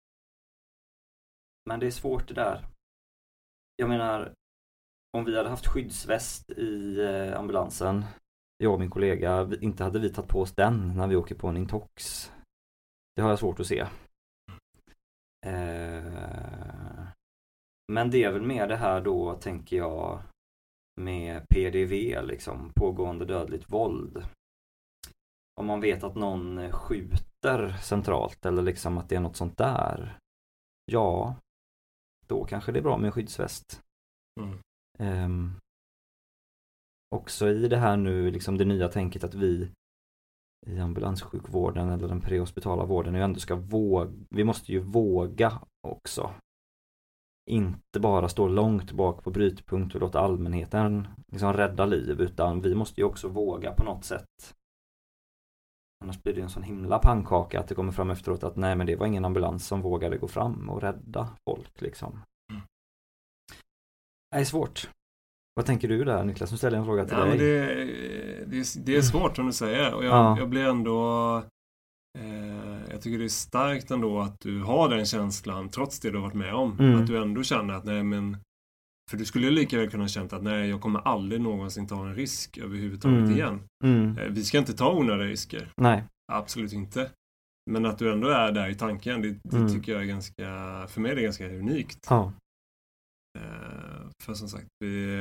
men 1.68 1.80
det 1.80 1.86
är 1.86 1.90
svårt 1.90 2.28
det 2.28 2.34
där. 2.34 2.66
Jag 3.76 3.88
menar, 3.88 4.34
om 5.12 5.24
vi 5.24 5.36
hade 5.36 5.48
haft 5.48 5.66
skyddsväst 5.66 6.50
i 6.50 7.00
eh, 7.00 7.38
ambulansen 7.38 8.04
jag 8.58 8.72
och 8.72 8.80
min 8.80 8.90
kollega, 8.90 9.48
inte 9.60 9.84
hade 9.84 9.98
vi 9.98 10.10
tagit 10.10 10.30
på 10.30 10.40
oss 10.40 10.52
den 10.52 10.96
när 10.96 11.06
vi 11.06 11.16
åker 11.16 11.34
på 11.34 11.48
en 11.48 11.56
intox. 11.56 12.32
Det 13.16 13.22
har 13.22 13.30
jag 13.30 13.38
svårt 13.38 13.60
att 13.60 13.66
se. 13.66 13.86
Uh, 15.46 17.06
men 17.92 18.10
det 18.10 18.24
är 18.24 18.32
väl 18.32 18.42
mer 18.42 18.68
det 18.68 18.76
här 18.76 19.00
då, 19.00 19.34
tänker 19.34 19.76
jag, 19.76 20.22
med 20.96 21.48
PDV, 21.48 22.22
liksom, 22.22 22.72
pågående 22.74 23.24
dödligt 23.24 23.72
våld. 23.72 24.24
Om 25.60 25.66
man 25.66 25.80
vet 25.80 26.04
att 26.04 26.14
någon 26.14 26.72
skjuter 26.72 27.76
centralt 27.82 28.46
eller 28.46 28.62
liksom 28.62 28.98
att 28.98 29.08
det 29.08 29.16
är 29.16 29.20
något 29.20 29.36
sånt 29.36 29.58
där. 29.58 30.18
Ja, 30.92 31.36
då 32.26 32.44
kanske 32.44 32.72
det 32.72 32.78
är 32.78 32.82
bra 32.82 32.98
med 32.98 33.14
skyddsväst. 33.14 33.82
Mm. 34.40 34.58
Um, 34.98 35.60
också 37.16 37.48
i 37.48 37.68
det 37.68 37.76
här 37.76 37.96
nu, 37.96 38.30
liksom 38.30 38.58
det 38.58 38.64
nya 38.64 38.88
tänket 38.88 39.24
att 39.24 39.34
vi 39.34 39.70
i 40.66 40.78
ambulanssjukvården 40.78 41.90
eller 41.90 42.08
den 42.08 42.20
prehospitala 42.20 42.84
vården 42.84 43.14
ändå 43.14 43.40
ska 43.40 43.54
våga, 43.56 44.12
vi 44.30 44.44
måste 44.44 44.72
ju 44.72 44.80
våga 44.80 45.62
också. 45.88 46.34
Inte 47.50 48.00
bara 48.00 48.28
stå 48.28 48.48
långt 48.48 48.92
bak 48.92 49.24
på 49.24 49.30
brytpunkt 49.30 49.94
och 49.94 50.00
låta 50.00 50.20
allmänheten 50.20 51.08
liksom 51.32 51.52
rädda 51.52 51.86
liv 51.86 52.20
utan 52.20 52.60
vi 52.60 52.74
måste 52.74 53.00
ju 53.00 53.04
också 53.04 53.28
våga 53.28 53.72
på 53.72 53.84
något 53.84 54.04
sätt. 54.04 54.54
Annars 56.04 56.22
blir 56.22 56.34
det 56.34 56.40
en 56.40 56.50
sån 56.50 56.62
himla 56.62 56.98
pannkaka 56.98 57.60
att 57.60 57.68
det 57.68 57.74
kommer 57.74 57.92
fram 57.92 58.10
efteråt 58.10 58.44
att 58.44 58.56
nej 58.56 58.76
men 58.76 58.86
det 58.86 58.96
var 58.96 59.06
ingen 59.06 59.24
ambulans 59.24 59.66
som 59.66 59.82
vågade 59.82 60.16
gå 60.16 60.28
fram 60.28 60.70
och 60.70 60.82
rädda 60.82 61.28
folk 61.44 61.80
liksom. 61.80 62.20
Mm. 62.52 62.62
Det 64.30 64.36
är 64.36 64.44
svårt. 64.44 64.90
Vad 65.54 65.66
tänker 65.66 65.88
du 65.88 66.04
där 66.04 66.24
Niklas? 66.24 66.50
Nu 66.50 66.56
ställer 66.56 66.76
jag 66.76 66.80
en 66.82 66.86
fråga 66.86 67.04
till 67.04 67.16
ja, 67.18 67.24
dig. 67.24 67.28
Men 67.28 67.38
det, 67.38 67.64
det, 68.44 68.84
det 68.86 68.96
är 68.96 69.02
svårt 69.02 69.36
som 69.36 69.46
du 69.46 69.52
säger 69.52 69.94
och 69.94 70.04
jag, 70.04 70.12
ja. 70.12 70.38
jag 70.38 70.48
blir 70.48 70.64
ändå 70.64 71.42
Jag 72.90 73.02
tycker 73.02 73.18
det 73.18 73.24
är 73.24 73.28
starkt 73.28 73.90
ändå 73.90 74.20
att 74.20 74.40
du 74.40 74.62
har 74.62 74.88
den 74.88 75.06
känslan 75.06 75.68
trots 75.68 76.00
det 76.00 76.10
du 76.10 76.16
har 76.16 76.22
varit 76.22 76.34
med 76.34 76.54
om. 76.54 76.78
Mm. 76.78 77.00
Att 77.00 77.06
du 77.06 77.22
ändå 77.22 77.42
känner 77.42 77.74
att 77.74 77.84
nej 77.84 78.02
men 78.02 78.36
För 79.10 79.16
du 79.16 79.24
skulle 79.24 79.50
lika 79.50 79.78
väl 79.78 79.90
kunna 79.90 80.08
känna 80.08 80.36
att 80.36 80.42
nej 80.42 80.68
jag 80.68 80.80
kommer 80.80 81.00
aldrig 81.00 81.40
någonsin 81.40 81.86
ta 81.86 82.06
en 82.06 82.14
risk 82.14 82.58
överhuvudtaget 82.58 83.18
mm. 83.18 83.32
igen. 83.32 83.60
Mm. 83.84 84.18
Eh, 84.18 84.24
vi 84.30 84.44
ska 84.44 84.58
inte 84.58 84.74
ta 84.74 84.92
onödiga 84.92 85.28
risker. 85.28 85.72
Nej. 85.76 86.04
Absolut 86.32 86.72
inte. 86.72 87.10
Men 87.70 87.86
att 87.86 87.98
du 87.98 88.12
ändå 88.12 88.28
är 88.28 88.52
där 88.52 88.68
i 88.68 88.74
tanken, 88.74 89.22
det, 89.22 89.36
det 89.42 89.56
mm. 89.56 89.72
tycker 89.72 89.92
jag 89.92 90.02
är 90.02 90.06
ganska, 90.06 90.44
för 90.88 91.00
mig 91.00 91.10
är 91.10 91.16
det 91.16 91.22
ganska 91.22 91.48
unikt. 91.48 92.06
Ja. 92.10 92.32
Eh, 93.38 94.08
för 94.22 94.34
som 94.34 94.48
sagt, 94.48 94.66
vi, 94.80 95.14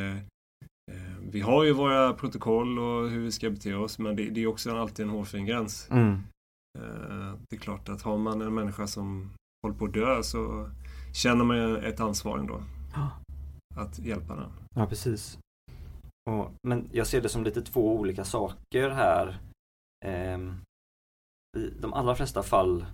eh, 0.91 1.17
vi 1.31 1.41
har 1.41 1.63
ju 1.63 1.71
våra 1.71 2.13
protokoll 2.13 2.79
och 2.79 3.09
hur 3.09 3.19
vi 3.19 3.31
ska 3.31 3.49
bete 3.49 3.73
oss 3.73 3.99
men 3.99 4.15
det, 4.15 4.29
det 4.29 4.41
är 4.41 4.47
också 4.47 4.77
alltid 4.77 5.05
en 5.05 5.11
hårfin 5.11 5.45
gräns. 5.45 5.87
Mm. 5.91 6.23
Eh, 6.85 7.39
det 7.49 7.55
är 7.55 7.59
klart 7.59 7.89
att 7.89 8.01
har 8.01 8.17
man 8.17 8.41
en 8.41 8.53
människa 8.53 8.87
som 8.87 9.33
håller 9.63 9.77
på 9.77 9.85
att 9.85 9.93
dö 9.93 10.23
så 10.23 10.69
känner 11.13 11.45
man 11.45 11.75
ett 11.75 11.99
ansvar 11.99 12.37
ändå. 12.37 12.63
Ja. 12.93 13.11
Att 13.75 13.99
hjälpa 13.99 14.35
den. 14.35 14.51
Ja, 14.75 14.85
precis. 14.85 15.39
Och, 16.29 16.51
men 16.67 16.89
jag 16.91 17.07
ser 17.07 17.21
det 17.21 17.29
som 17.29 17.43
lite 17.43 17.61
två 17.61 17.95
olika 17.95 18.23
saker 18.23 18.89
här. 18.89 19.39
Eh, 20.05 20.39
I 21.57 21.69
de 21.81 21.93
allra 21.93 22.15
flesta 22.15 22.43
fall 22.43 22.85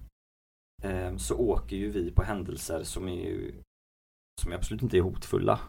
eh, 0.84 1.16
så 1.18 1.38
åker 1.38 1.76
ju 1.76 1.92
vi 1.92 2.12
på 2.12 2.24
händelser 2.24 2.84
som 2.84 3.08
är 3.08 3.54
som 4.42 4.54
absolut 4.54 4.84
inte 4.84 4.98
är 4.98 5.02
hotfulla. 5.02 5.60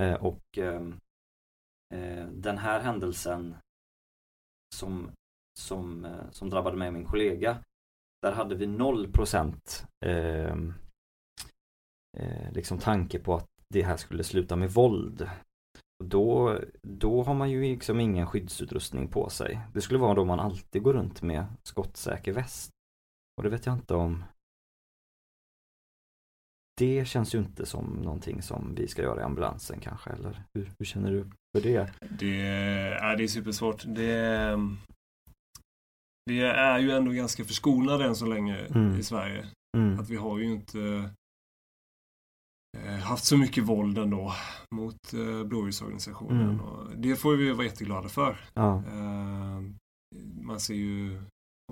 Eh, 0.00 0.14
och 0.14 0.58
ehm, 0.58 0.98
eh, 1.94 2.26
den 2.26 2.58
här 2.58 2.80
händelsen 2.80 3.56
som, 4.74 5.10
som, 5.58 6.04
eh, 6.04 6.30
som 6.30 6.50
drabbade 6.50 6.76
mig 6.76 6.88
och 6.88 6.94
min 6.94 7.04
kollega, 7.04 7.58
där 8.22 8.32
hade 8.32 8.54
vi 8.54 8.66
0% 8.66 9.86
ehm, 10.04 10.74
eh, 12.18 12.52
liksom 12.52 12.78
tanke 12.78 13.18
på 13.18 13.34
att 13.34 13.48
det 13.68 13.82
här 13.82 13.96
skulle 13.96 14.24
sluta 14.24 14.56
med 14.56 14.70
våld. 14.70 15.30
Då, 16.04 16.58
då 16.82 17.22
har 17.22 17.34
man 17.34 17.50
ju 17.50 17.60
liksom 17.60 18.00
ingen 18.00 18.26
skyddsutrustning 18.26 19.08
på 19.08 19.30
sig. 19.30 19.60
Det 19.74 19.80
skulle 19.80 19.98
vara 19.98 20.14
då 20.14 20.24
man 20.24 20.40
alltid 20.40 20.82
går 20.82 20.92
runt 20.92 21.22
med 21.22 21.46
skottsäker 21.62 22.32
väst. 22.32 22.70
Och 23.36 23.42
det 23.42 23.48
vet 23.48 23.66
jag 23.66 23.74
inte 23.74 23.94
om 23.94 24.24
det 26.78 27.08
känns 27.08 27.34
ju 27.34 27.38
inte 27.38 27.66
som 27.66 27.84
någonting 27.84 28.42
som 28.42 28.74
vi 28.74 28.88
ska 28.88 29.02
göra 29.02 29.20
i 29.20 29.24
ambulansen 29.24 29.80
kanske, 29.80 30.10
eller 30.10 30.42
hur, 30.54 30.70
hur 30.78 30.86
känner 30.86 31.10
du 31.10 31.24
för 31.56 31.62
det? 31.62 31.90
Det 32.18 32.46
är, 32.46 33.16
det 33.16 33.24
är 33.24 33.28
supersvårt. 33.28 33.84
Det, 33.86 34.58
vi 36.28 36.40
är 36.40 36.78
ju 36.78 36.90
ändå 36.90 37.10
ganska 37.10 37.44
förskonade 37.44 38.04
än 38.04 38.16
så 38.16 38.26
länge 38.26 38.56
mm. 38.56 38.98
i 38.98 39.02
Sverige. 39.02 39.46
Mm. 39.76 40.00
Att 40.00 40.10
vi 40.10 40.16
har 40.16 40.38
ju 40.38 40.44
inte 40.44 41.10
eh, 42.78 42.98
haft 42.98 43.24
så 43.24 43.36
mycket 43.36 43.64
våld 43.64 43.98
ändå 43.98 44.32
mot 44.74 45.14
eh, 45.14 45.44
blåljusorganisationen. 45.44 46.60
Mm. 46.60 47.02
det 47.02 47.16
får 47.16 47.36
vi 47.36 47.52
vara 47.52 47.66
jätteglada 47.66 48.08
för. 48.08 48.40
Ja. 48.54 48.76
Eh, 48.76 49.62
man 50.42 50.60
ser 50.60 50.74
ju 50.74 51.22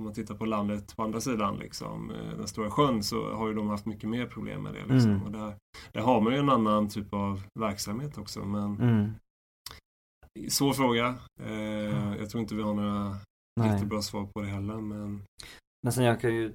om 0.01 0.05
man 0.05 0.13
tittar 0.13 0.35
på 0.35 0.47
landet 0.47 0.97
på 0.97 1.03
andra 1.03 1.21
sidan, 1.21 1.57
liksom, 1.57 2.11
eh, 2.11 2.37
den 2.37 2.49
stora 2.49 2.71
sjön, 2.71 3.03
så 3.03 3.35
har 3.35 3.49
ju 3.49 3.55
de 3.55 3.69
haft 3.69 3.87
mycket 3.87 4.11
mer 4.11 4.27
problem 4.27 4.63
med 4.63 4.75
det. 4.75 4.95
Liksom. 4.95 5.11
Mm. 5.11 5.23
Och 5.23 5.33
där, 5.33 5.55
där 5.93 6.01
har 6.01 6.21
man 6.21 6.33
ju 6.33 6.39
en 6.39 6.51
annan 6.51 6.89
typ 6.89 7.15
av 7.15 7.43
verksamhet 7.61 8.19
också. 8.19 8.45
Men 8.45 8.81
mm. 8.81 9.11
Svår 10.49 10.73
fråga. 10.73 11.15
Eh, 11.43 12.17
jag 12.19 12.31
tror 12.31 12.41
inte 12.41 12.55
vi 12.55 12.63
har 12.63 12.75
några 12.75 13.17
Nej. 13.61 13.73
riktigt 13.73 13.89
bra 13.89 14.03
svar 14.03 14.27
på 14.27 14.41
det 14.41 14.49
heller. 14.49 14.77
Men, 14.77 15.25
men 15.83 15.93
sen 15.93 16.05
jag 16.05 16.21
kan 16.21 16.35
ju 16.35 16.53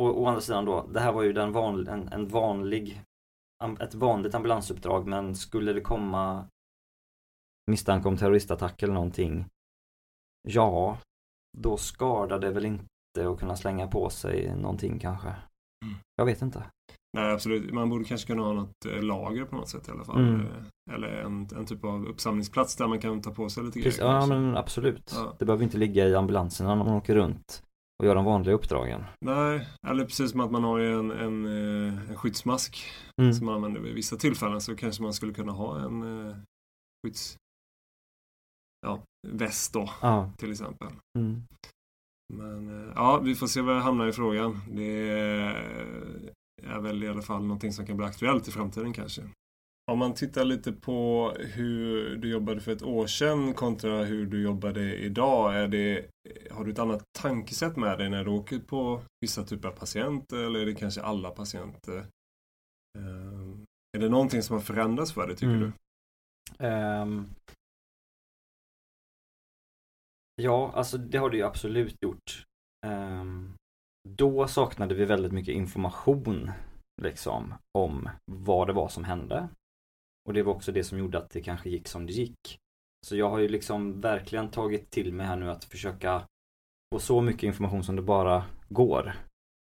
Å, 0.00 0.10
å 0.10 0.26
andra 0.26 0.40
sidan 0.40 0.64
då, 0.64 0.86
det 0.86 1.00
här 1.00 1.12
var 1.12 1.22
ju 1.22 1.32
den 1.32 1.52
van, 1.52 1.88
en, 1.88 2.08
en 2.08 2.28
vanlig 2.28 3.02
ett 3.80 3.94
vanligt 3.94 4.34
ambulansuppdrag 4.34 5.06
men 5.06 5.36
skulle 5.36 5.72
det 5.72 5.80
komma 5.80 6.48
misstanke 7.70 8.08
om 8.08 8.16
terroristattack 8.16 8.82
eller 8.82 8.94
någonting 8.94 9.46
Ja, 10.42 10.98
då 11.58 11.76
skadar 11.76 12.38
det 12.38 12.50
väl 12.50 12.64
inte 12.64 13.28
att 13.28 13.38
kunna 13.38 13.56
slänga 13.56 13.86
på 13.86 14.10
sig 14.10 14.56
någonting 14.56 14.98
kanske. 14.98 15.28
Mm. 15.28 15.98
Jag 16.16 16.24
vet 16.24 16.42
inte. 16.42 16.64
Nej, 17.12 17.32
absolut. 17.32 17.72
Man 17.72 17.90
borde 17.90 18.04
kanske 18.04 18.26
kunna 18.26 18.42
ha 18.42 18.52
något 18.52 18.86
eh, 18.86 19.02
lager 19.02 19.44
på 19.44 19.56
något 19.56 19.68
sätt 19.68 19.88
i 19.88 19.90
alla 19.90 20.04
fall. 20.04 20.20
Mm. 20.20 20.40
Eh, 20.40 20.94
eller 20.94 21.08
en, 21.08 21.48
en 21.56 21.66
typ 21.66 21.84
av 21.84 22.06
uppsamlingsplats 22.06 22.76
där 22.76 22.86
man 22.88 23.00
kan 23.00 23.22
ta 23.22 23.30
på 23.30 23.48
sig 23.48 23.64
lite 23.64 23.80
Precis, 23.80 24.00
grejer. 24.00 24.12
Ja, 24.12 24.26
men 24.26 24.56
absolut. 24.56 25.12
Ja. 25.14 25.36
Det 25.38 25.44
behöver 25.44 25.64
inte 25.64 25.78
ligga 25.78 26.08
i 26.08 26.14
ambulansen 26.14 26.66
när 26.66 26.76
man 26.76 26.88
åker 26.88 27.14
runt 27.14 27.62
och 27.98 28.06
gör 28.06 28.14
de 28.14 28.24
vanliga 28.24 28.54
uppdragen. 28.54 29.04
Nej, 29.20 29.68
eller 29.86 30.04
precis 30.04 30.30
som 30.30 30.40
att 30.40 30.50
man 30.50 30.64
har 30.64 30.80
en, 30.80 31.10
en, 31.10 31.46
eh, 31.46 32.10
en 32.10 32.16
skyddsmask 32.16 32.84
mm. 33.20 33.32
som 33.32 33.46
man 33.46 33.54
använder 33.54 33.80
vid 33.80 33.94
vissa 33.94 34.16
tillfällen 34.16 34.60
så 34.60 34.76
kanske 34.76 35.02
man 35.02 35.12
skulle 35.12 35.34
kunna 35.34 35.52
ha 35.52 35.80
en 35.80 36.04
skydds 37.06 37.36
ja, 38.86 39.02
väst 39.28 39.72
då, 39.72 39.90
ja. 40.02 40.32
till 40.38 40.50
exempel. 40.50 40.88
Mm. 41.18 41.42
Men 42.34 42.92
ja, 42.96 43.20
vi 43.24 43.34
får 43.34 43.46
se 43.46 43.60
var 43.60 43.72
jag 43.72 43.80
hamnar 43.80 44.06
i 44.06 44.12
frågan. 44.12 44.60
Det 44.70 45.10
är 45.10 46.32
väl 46.62 47.04
i 47.04 47.08
alla 47.08 47.22
fall 47.22 47.42
någonting 47.42 47.72
som 47.72 47.86
kan 47.86 47.96
bli 47.96 48.06
aktuellt 48.06 48.48
i 48.48 48.50
framtiden 48.50 48.92
kanske. 48.92 49.22
Om 49.90 49.98
man 49.98 50.14
tittar 50.14 50.44
lite 50.44 50.72
på 50.72 51.30
hur 51.38 52.16
du 52.16 52.30
jobbade 52.30 52.60
för 52.60 52.72
ett 52.72 52.82
år 52.82 53.06
sedan 53.06 53.54
kontra 53.54 54.04
hur 54.04 54.26
du 54.26 54.42
jobbade 54.42 54.96
idag. 54.96 55.56
Är 55.56 55.68
det, 55.68 56.06
har 56.50 56.64
du 56.64 56.70
ett 56.70 56.78
annat 56.78 57.02
tankesätt 57.18 57.76
med 57.76 57.98
dig 57.98 58.10
när 58.10 58.24
du 58.24 58.30
åker 58.30 58.58
på 58.58 59.02
vissa 59.20 59.44
typer 59.44 59.68
av 59.68 59.72
patienter 59.72 60.36
eller 60.36 60.60
är 60.60 60.66
det 60.66 60.74
kanske 60.74 61.02
alla 61.02 61.30
patienter? 61.30 61.98
Eh, 62.98 63.48
är 63.96 64.00
det 64.00 64.08
någonting 64.08 64.42
som 64.42 64.56
har 64.56 64.62
förändrats 64.62 65.12
för 65.12 65.26
dig 65.26 65.36
tycker 65.36 65.54
mm. 65.54 65.72
du? 66.58 66.66
Um, 66.66 67.28
Ja, 70.42 70.72
alltså 70.74 70.98
det 70.98 71.18
har 71.18 71.30
det 71.30 71.36
ju 71.36 71.42
absolut 71.42 71.96
gjort. 72.02 72.44
Um, 72.86 73.54
då 74.16 74.48
saknade 74.48 74.94
vi 74.94 75.04
väldigt 75.04 75.32
mycket 75.32 75.54
information 75.54 76.50
liksom 77.02 77.54
om 77.78 78.08
vad 78.32 78.66
det 78.66 78.72
var 78.72 78.88
som 78.88 79.04
hände. 79.04 79.48
Och 80.28 80.34
det 80.34 80.42
var 80.42 80.54
också 80.54 80.72
det 80.72 80.84
som 80.84 80.98
gjorde 80.98 81.18
att 81.18 81.30
det 81.30 81.40
kanske 81.40 81.70
gick 81.70 81.88
som 81.88 82.06
det 82.06 82.12
gick. 82.12 82.58
Så 83.06 83.16
jag 83.16 83.30
har 83.30 83.38
ju 83.38 83.48
liksom 83.48 84.00
verkligen 84.00 84.50
tagit 84.50 84.90
till 84.90 85.12
mig 85.12 85.26
här 85.26 85.36
nu 85.36 85.50
att 85.50 85.64
försöka 85.64 86.22
få 86.94 86.98
så 86.98 87.20
mycket 87.20 87.42
information 87.42 87.84
som 87.84 87.96
det 87.96 88.02
bara 88.02 88.44
går 88.68 89.12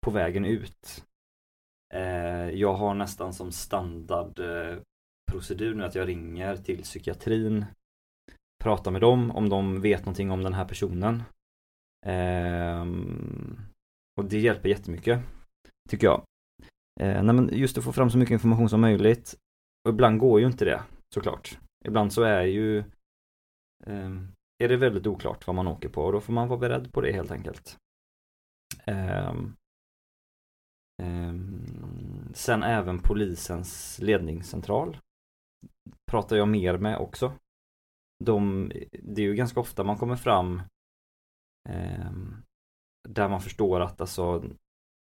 på 0.04 0.10
vägen 0.10 0.44
ut. 0.44 1.04
Eh, 1.94 2.50
jag 2.50 2.74
har 2.74 2.94
nästan 2.94 3.34
som 3.34 3.52
standardprocedur 3.52 5.72
eh, 5.72 5.76
nu 5.76 5.84
att 5.84 5.94
jag 5.94 6.08
ringer 6.08 6.56
till 6.56 6.82
psykiatrin 6.82 7.64
pratar 8.62 8.90
med 8.90 9.00
dem 9.00 9.30
om 9.30 9.48
de 9.48 9.80
vet 9.80 10.00
någonting 10.00 10.30
om 10.30 10.42
den 10.42 10.54
här 10.54 10.64
personen. 10.64 11.22
Ehm, 12.06 13.60
och 14.16 14.24
det 14.24 14.38
hjälper 14.38 14.68
jättemycket, 14.68 15.20
tycker 15.88 16.06
jag. 16.06 16.22
Eh, 17.00 17.22
nej, 17.22 17.34
men 17.34 17.50
just 17.52 17.78
att 17.78 17.84
få 17.84 17.92
fram 17.92 18.10
så 18.10 18.18
mycket 18.18 18.32
information 18.32 18.68
som 18.68 18.80
möjligt. 18.80 19.34
Och 19.84 19.90
ibland 19.90 20.18
går 20.18 20.40
ju 20.40 20.46
inte 20.46 20.64
det, 20.64 20.82
såklart. 21.14 21.58
Ibland 21.84 22.12
så 22.12 22.22
är 22.22 22.42
ju 22.42 22.78
eh, 23.86 24.10
är 24.58 24.68
det 24.68 24.76
väldigt 24.76 25.06
oklart 25.06 25.46
vad 25.46 25.56
man 25.56 25.66
åker 25.66 25.88
på 25.88 26.02
och 26.02 26.12
då 26.12 26.20
får 26.20 26.32
man 26.32 26.48
vara 26.48 26.58
beredd 26.58 26.92
på 26.92 27.00
det 27.00 27.12
helt 27.12 27.30
enkelt. 27.30 27.76
Eh, 28.84 29.34
sen 32.34 32.62
även 32.62 32.98
polisens 32.98 33.98
ledningscentral 33.98 34.98
pratar 36.10 36.36
jag 36.36 36.48
mer 36.48 36.78
med 36.78 36.98
också. 36.98 37.32
De, 38.24 38.68
det 38.92 39.22
är 39.22 39.26
ju 39.26 39.34
ganska 39.34 39.60
ofta 39.60 39.84
man 39.84 39.98
kommer 39.98 40.16
fram 40.16 40.62
ehm, 41.68 42.42
där 43.08 43.28
man 43.28 43.40
förstår 43.40 43.80
att 43.80 44.00
alltså 44.00 44.44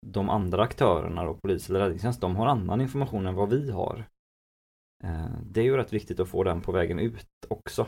de 0.06 0.30
andra 0.30 0.62
aktörerna 0.62 1.24
då, 1.24 1.34
polis 1.34 1.70
eller 1.70 1.80
räddningstjänst, 1.80 2.20
de 2.20 2.36
har 2.36 2.46
annan 2.46 2.80
information 2.80 3.26
än 3.26 3.34
vad 3.34 3.50
vi 3.50 3.70
har. 3.70 4.04
Uh, 5.04 5.40
det 5.42 5.60
är 5.60 5.64
ju 5.64 5.76
rätt 5.76 5.92
viktigt 5.92 6.20
att 6.20 6.28
få 6.28 6.44
den 6.44 6.60
på 6.60 6.72
vägen 6.72 6.98
ut 6.98 7.28
också 7.48 7.86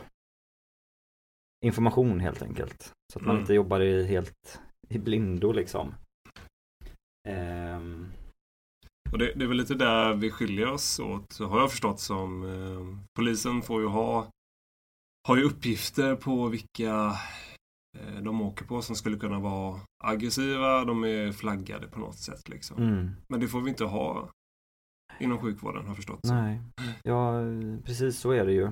information 1.65 2.19
helt 2.19 2.41
enkelt. 2.41 2.93
Så 3.13 3.19
att 3.19 3.25
man 3.25 3.35
mm. 3.35 3.41
inte 3.41 3.53
jobbar 3.53 3.79
i 3.79 4.05
helt 4.05 4.61
i 4.89 4.99
blindo 4.99 5.51
liksom. 5.51 5.95
Um... 7.29 8.11
Och 9.11 9.17
det, 9.17 9.33
det, 9.33 9.43
är 9.43 9.47
väl 9.47 9.57
lite 9.57 9.75
där 9.75 10.13
vi 10.13 10.31
skiljer 10.31 10.71
oss 10.71 10.99
åt, 10.99 11.39
har 11.39 11.59
jag 11.59 11.71
förstått 11.71 11.99
som. 11.99 12.43
Eh, 12.43 13.07
polisen 13.15 13.61
får 13.61 13.81
ju 13.81 13.87
ha, 13.87 14.31
har 15.27 15.37
ju 15.37 15.43
uppgifter 15.43 16.15
på 16.15 16.47
vilka 16.47 17.05
eh, 17.05 17.50
de 18.21 18.41
åker 18.41 18.65
på 18.65 18.81
som 18.81 18.95
skulle 18.95 19.17
kunna 19.17 19.39
vara 19.39 19.79
aggressiva, 20.03 20.85
de 20.85 21.03
är 21.03 21.31
flaggade 21.31 21.87
på 21.87 21.99
något 21.99 22.19
sätt 22.19 22.49
liksom. 22.49 22.77
Mm. 22.77 23.11
Men 23.27 23.39
det 23.39 23.47
får 23.47 23.61
vi 23.61 23.69
inte 23.69 23.85
ha 23.85 24.29
inom 25.19 25.39
sjukvården 25.39 25.81
har 25.81 25.89
jag 25.89 25.95
förstått. 25.95 26.19
Nej, 26.23 26.59
ja 27.03 27.41
precis 27.85 28.19
så 28.19 28.31
är 28.31 28.45
det 28.45 28.53
ju. 28.53 28.71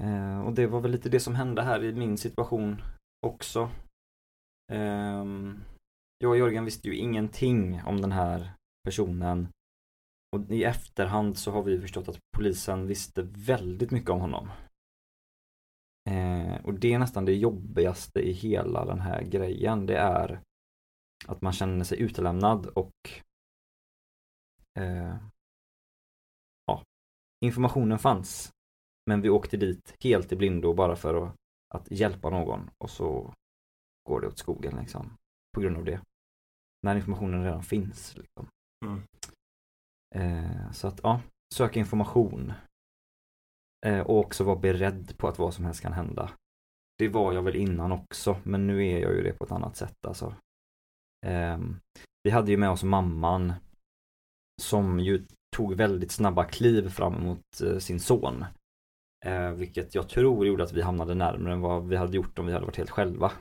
Eh, 0.00 0.40
och 0.40 0.52
det 0.52 0.66
var 0.66 0.80
väl 0.80 0.90
lite 0.90 1.08
det 1.08 1.20
som 1.20 1.34
hände 1.34 1.62
här 1.62 1.84
i 1.84 1.92
min 1.92 2.18
situation 2.18 2.82
också. 3.26 3.70
Eh, 4.72 5.24
jag 6.18 6.30
och 6.30 6.38
Jörgen 6.38 6.64
visste 6.64 6.88
ju 6.88 6.96
ingenting 6.96 7.82
om 7.86 8.00
den 8.00 8.12
här 8.12 8.50
personen. 8.84 9.48
Och 10.36 10.50
i 10.50 10.64
efterhand 10.64 11.38
så 11.38 11.50
har 11.50 11.62
vi 11.62 11.80
förstått 11.80 12.08
att 12.08 12.18
polisen 12.36 12.86
visste 12.86 13.22
väldigt 13.22 13.90
mycket 13.90 14.10
om 14.10 14.20
honom. 14.20 14.50
Eh, 16.10 16.64
och 16.64 16.74
det 16.74 16.92
är 16.92 16.98
nästan 16.98 17.24
det 17.24 17.34
jobbigaste 17.34 18.20
i 18.20 18.32
hela 18.32 18.84
den 18.84 19.00
här 19.00 19.22
grejen. 19.22 19.86
Det 19.86 19.96
är 19.96 20.40
att 21.26 21.42
man 21.42 21.52
känner 21.52 21.84
sig 21.84 22.00
utelämnad 22.00 22.66
och 22.66 22.92
eh, 24.78 25.16
ja, 26.66 26.82
informationen 27.44 27.98
fanns 27.98 28.52
men 29.06 29.20
vi 29.20 29.30
åkte 29.30 29.56
dit 29.56 29.94
helt 30.00 30.32
i 30.32 30.36
blindo 30.36 30.74
bara 30.74 30.96
för 30.96 31.14
att, 31.14 31.36
att 31.74 31.90
hjälpa 31.90 32.30
någon 32.30 32.70
och 32.78 32.90
så 32.90 33.34
går 34.08 34.20
det 34.20 34.26
åt 34.26 34.38
skogen 34.38 34.76
liksom. 34.76 35.16
På 35.54 35.60
grund 35.60 35.76
av 35.76 35.84
det. 35.84 36.00
När 36.82 36.96
informationen 36.96 37.44
redan 37.44 37.62
finns. 37.62 38.16
Liksom. 38.16 38.48
Mm. 38.84 39.02
Eh, 40.14 40.72
så 40.72 40.88
att 40.88 41.00
ja, 41.02 41.20
söka 41.54 41.80
information. 41.80 42.52
Eh, 43.86 44.00
och 44.00 44.18
också 44.18 44.44
vara 44.44 44.56
beredd 44.56 45.18
på 45.18 45.28
att 45.28 45.38
vad 45.38 45.54
som 45.54 45.64
helst 45.64 45.82
kan 45.82 45.92
hända. 45.92 46.30
Det 46.98 47.08
var 47.08 47.32
jag 47.32 47.42
väl 47.42 47.56
innan 47.56 47.92
också, 47.92 48.36
men 48.42 48.66
nu 48.66 48.86
är 48.86 48.98
jag 48.98 49.14
ju 49.14 49.22
det 49.22 49.32
på 49.32 49.44
ett 49.44 49.52
annat 49.52 49.76
sätt 49.76 50.06
alltså. 50.06 50.34
Ehm, 51.26 51.80
vi 52.22 52.30
hade 52.30 52.50
ju 52.50 52.56
med 52.56 52.70
oss 52.70 52.82
mamman 52.82 53.52
som 54.62 55.00
ju 55.00 55.26
tog 55.56 55.74
väldigt 55.74 56.12
snabba 56.12 56.44
kliv 56.44 56.88
fram 56.88 57.22
mot 57.22 57.60
eh, 57.64 57.78
sin 57.78 58.00
son. 58.00 58.44
Eh, 59.26 59.50
vilket 59.50 59.94
jag 59.94 60.08
tror 60.08 60.46
gjorde 60.46 60.64
att 60.64 60.72
vi 60.72 60.82
hamnade 60.82 61.14
närmare 61.14 61.52
än 61.52 61.60
vad 61.60 61.88
vi 61.88 61.96
hade 61.96 62.16
gjort 62.16 62.38
om 62.38 62.46
vi 62.46 62.52
hade 62.52 62.64
varit 62.64 62.76
helt 62.76 62.90
själva. 62.90 63.32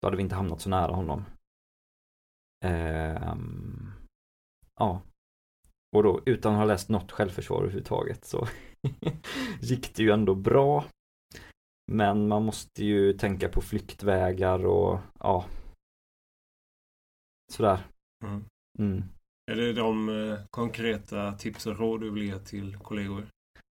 Då 0.00 0.06
hade 0.06 0.16
vi 0.16 0.22
inte 0.22 0.34
hamnat 0.34 0.60
så 0.60 0.68
nära 0.70 0.92
honom. 0.92 1.24
Ehm, 2.64 3.92
ja. 4.76 5.02
Och 5.96 6.02
då 6.02 6.20
utan 6.26 6.52
att 6.52 6.58
ha 6.58 6.64
läst 6.64 6.88
något 6.88 7.12
självförsvar 7.12 7.58
överhuvudtaget 7.58 8.24
så 8.24 8.46
gick 9.60 9.94
det 9.94 10.02
ju 10.02 10.10
ändå 10.10 10.34
bra. 10.34 10.84
Men 11.92 12.28
man 12.28 12.44
måste 12.44 12.84
ju 12.84 13.12
tänka 13.12 13.48
på 13.48 13.60
flyktvägar 13.60 14.66
och 14.66 14.98
ja. 15.18 15.46
Sådär. 17.52 17.86
Mm. 18.24 18.44
Mm. 18.78 19.02
Är 19.50 19.56
det 19.56 19.72
de 19.72 20.08
eh, 20.08 20.40
konkreta 20.50 21.32
tips 21.32 21.66
och 21.66 21.78
råd 21.78 22.00
du 22.00 22.10
vill 22.10 22.22
ge 22.22 22.38
till 22.38 22.76
kollegor? 22.76 23.26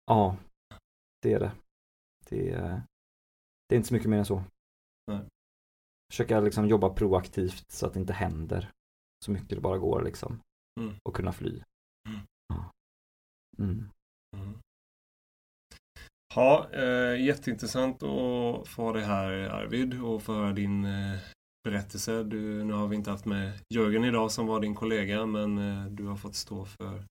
Ja, 0.06 0.38
det 1.22 1.34
är 1.34 1.40
det. 1.40 1.52
Det 2.30 2.50
är, 2.50 2.82
det 3.70 3.76
är 3.76 3.78
inte 3.78 3.88
så 3.88 3.94
mycket 3.94 4.10
mer 4.10 4.18
än 4.18 4.26
så. 4.26 4.44
Nej. 5.12 5.26
Försöka 6.12 6.40
liksom 6.40 6.68
jobba 6.68 6.90
proaktivt 6.90 7.72
så 7.72 7.88
att 7.88 7.94
det 7.94 8.00
inte 8.00 8.14
händer 8.14 8.72
så 9.26 9.32
mycket 9.32 9.50
det 9.50 9.62
bara 9.62 9.78
går 9.78 10.02
liksom. 10.02 10.42
Mm. 10.80 10.96
Och 11.04 11.16
kunna 11.16 11.32
fly. 11.32 11.62
Mm. 12.10 12.20
Mm. 13.60 13.90
mm. 14.38 14.60
Ja, 16.38 16.68
eh, 16.74 17.26
jätteintressant 17.26 18.04
att 18.04 18.68
få 18.68 18.82
ha 18.82 18.94
dig 18.94 19.04
här 19.04 19.32
Arvid 19.32 20.02
och 20.02 20.24
få 20.24 20.34
höra 20.34 20.54
din 20.54 20.86
eh, 20.86 21.20
berättelse. 21.64 22.24
Du, 22.24 22.64
nu 22.64 22.74
har 22.74 22.88
vi 22.88 22.96
inte 22.96 23.12
haft 23.12 23.26
med 23.26 23.60
Jörgen 23.74 24.04
idag 24.04 24.32
som 24.32 24.48
var 24.48 24.60
din 24.60 24.76
kollega 24.76 25.26
men 25.26 25.58
eh, 25.58 25.86
du 25.86 26.06
har 26.06 26.16
fått 26.16 26.36
stå 26.36 26.66
för 26.66 27.04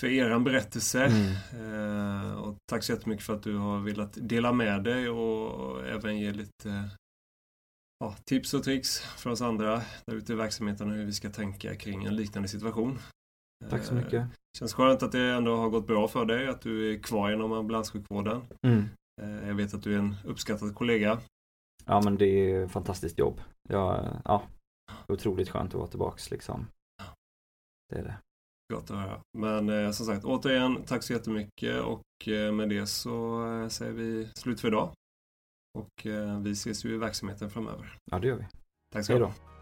för 0.00 0.06
eran 0.06 0.44
berättelse. 0.44 1.04
Mm. 1.04 1.32
Eh, 1.52 2.34
och 2.34 2.56
tack 2.70 2.82
så 2.82 2.92
jättemycket 2.92 3.26
för 3.26 3.34
att 3.34 3.42
du 3.42 3.56
har 3.56 3.80
velat 3.80 4.18
dela 4.20 4.52
med 4.52 4.84
dig 4.84 5.08
och 5.08 5.86
även 5.86 6.18
ge 6.18 6.32
lite 6.32 6.90
ja, 7.98 8.16
tips 8.24 8.54
och 8.54 8.64
tricks 8.64 9.00
för 9.00 9.30
oss 9.30 9.40
andra 9.40 9.82
där 10.06 10.16
ute 10.16 10.32
i 10.32 10.36
verksamheten 10.36 10.90
hur 10.90 11.04
vi 11.04 11.12
ska 11.12 11.30
tänka 11.30 11.76
kring 11.76 12.04
en 12.04 12.16
liknande 12.16 12.48
situation. 12.48 12.98
Tack 13.70 13.84
så 13.84 13.94
mycket. 13.94 14.14
Eh, 14.14 14.26
känns 14.58 14.74
skönt 14.74 15.02
att 15.02 15.12
det 15.12 15.34
ändå 15.34 15.56
har 15.56 15.68
gått 15.68 15.86
bra 15.86 16.08
för 16.08 16.24
dig, 16.24 16.48
att 16.48 16.60
du 16.60 16.94
är 16.94 16.98
kvar 16.98 17.32
inom 17.32 17.52
ambulanssjukvården. 17.52 18.42
Mm. 18.66 18.84
Eh, 19.22 19.48
jag 19.48 19.54
vet 19.54 19.74
att 19.74 19.82
du 19.82 19.94
är 19.94 19.98
en 19.98 20.16
uppskattad 20.24 20.74
kollega. 20.74 21.20
Ja 21.84 22.00
men 22.04 22.16
det 22.16 22.26
är 22.26 22.68
fantastiskt 22.68 23.18
jobb. 23.18 23.40
Ja, 23.68 24.06
ja, 24.24 24.42
otroligt 25.08 25.48
skönt 25.48 25.74
att 25.74 25.78
vara 25.78 25.88
tillbaks 25.88 26.30
liksom. 26.30 26.66
Det 27.88 27.98
är 27.98 28.02
det. 28.02 28.18
Gott 28.74 28.90
att 28.90 28.96
höra. 28.96 29.20
Men 29.38 29.68
eh, 29.68 29.90
som 29.90 30.06
sagt, 30.06 30.24
återigen, 30.24 30.84
tack 30.84 31.02
så 31.02 31.12
jättemycket 31.12 31.80
och 31.82 32.28
eh, 32.28 32.52
med 32.52 32.68
det 32.68 32.86
så 32.86 33.46
eh, 33.46 33.68
säger 33.68 33.92
vi 33.92 34.28
slut 34.34 34.60
för 34.60 34.68
idag. 34.68 34.90
Och 35.78 36.06
eh, 36.06 36.40
vi 36.40 36.50
ses 36.50 36.84
ju 36.84 36.94
i 36.94 36.98
verksamheten 36.98 37.50
framöver. 37.50 37.98
Ja, 38.10 38.18
det 38.18 38.26
gör 38.26 38.36
vi. 38.36 38.46
Tack 38.92 39.06
så 39.06 39.12
mycket. 39.12 39.53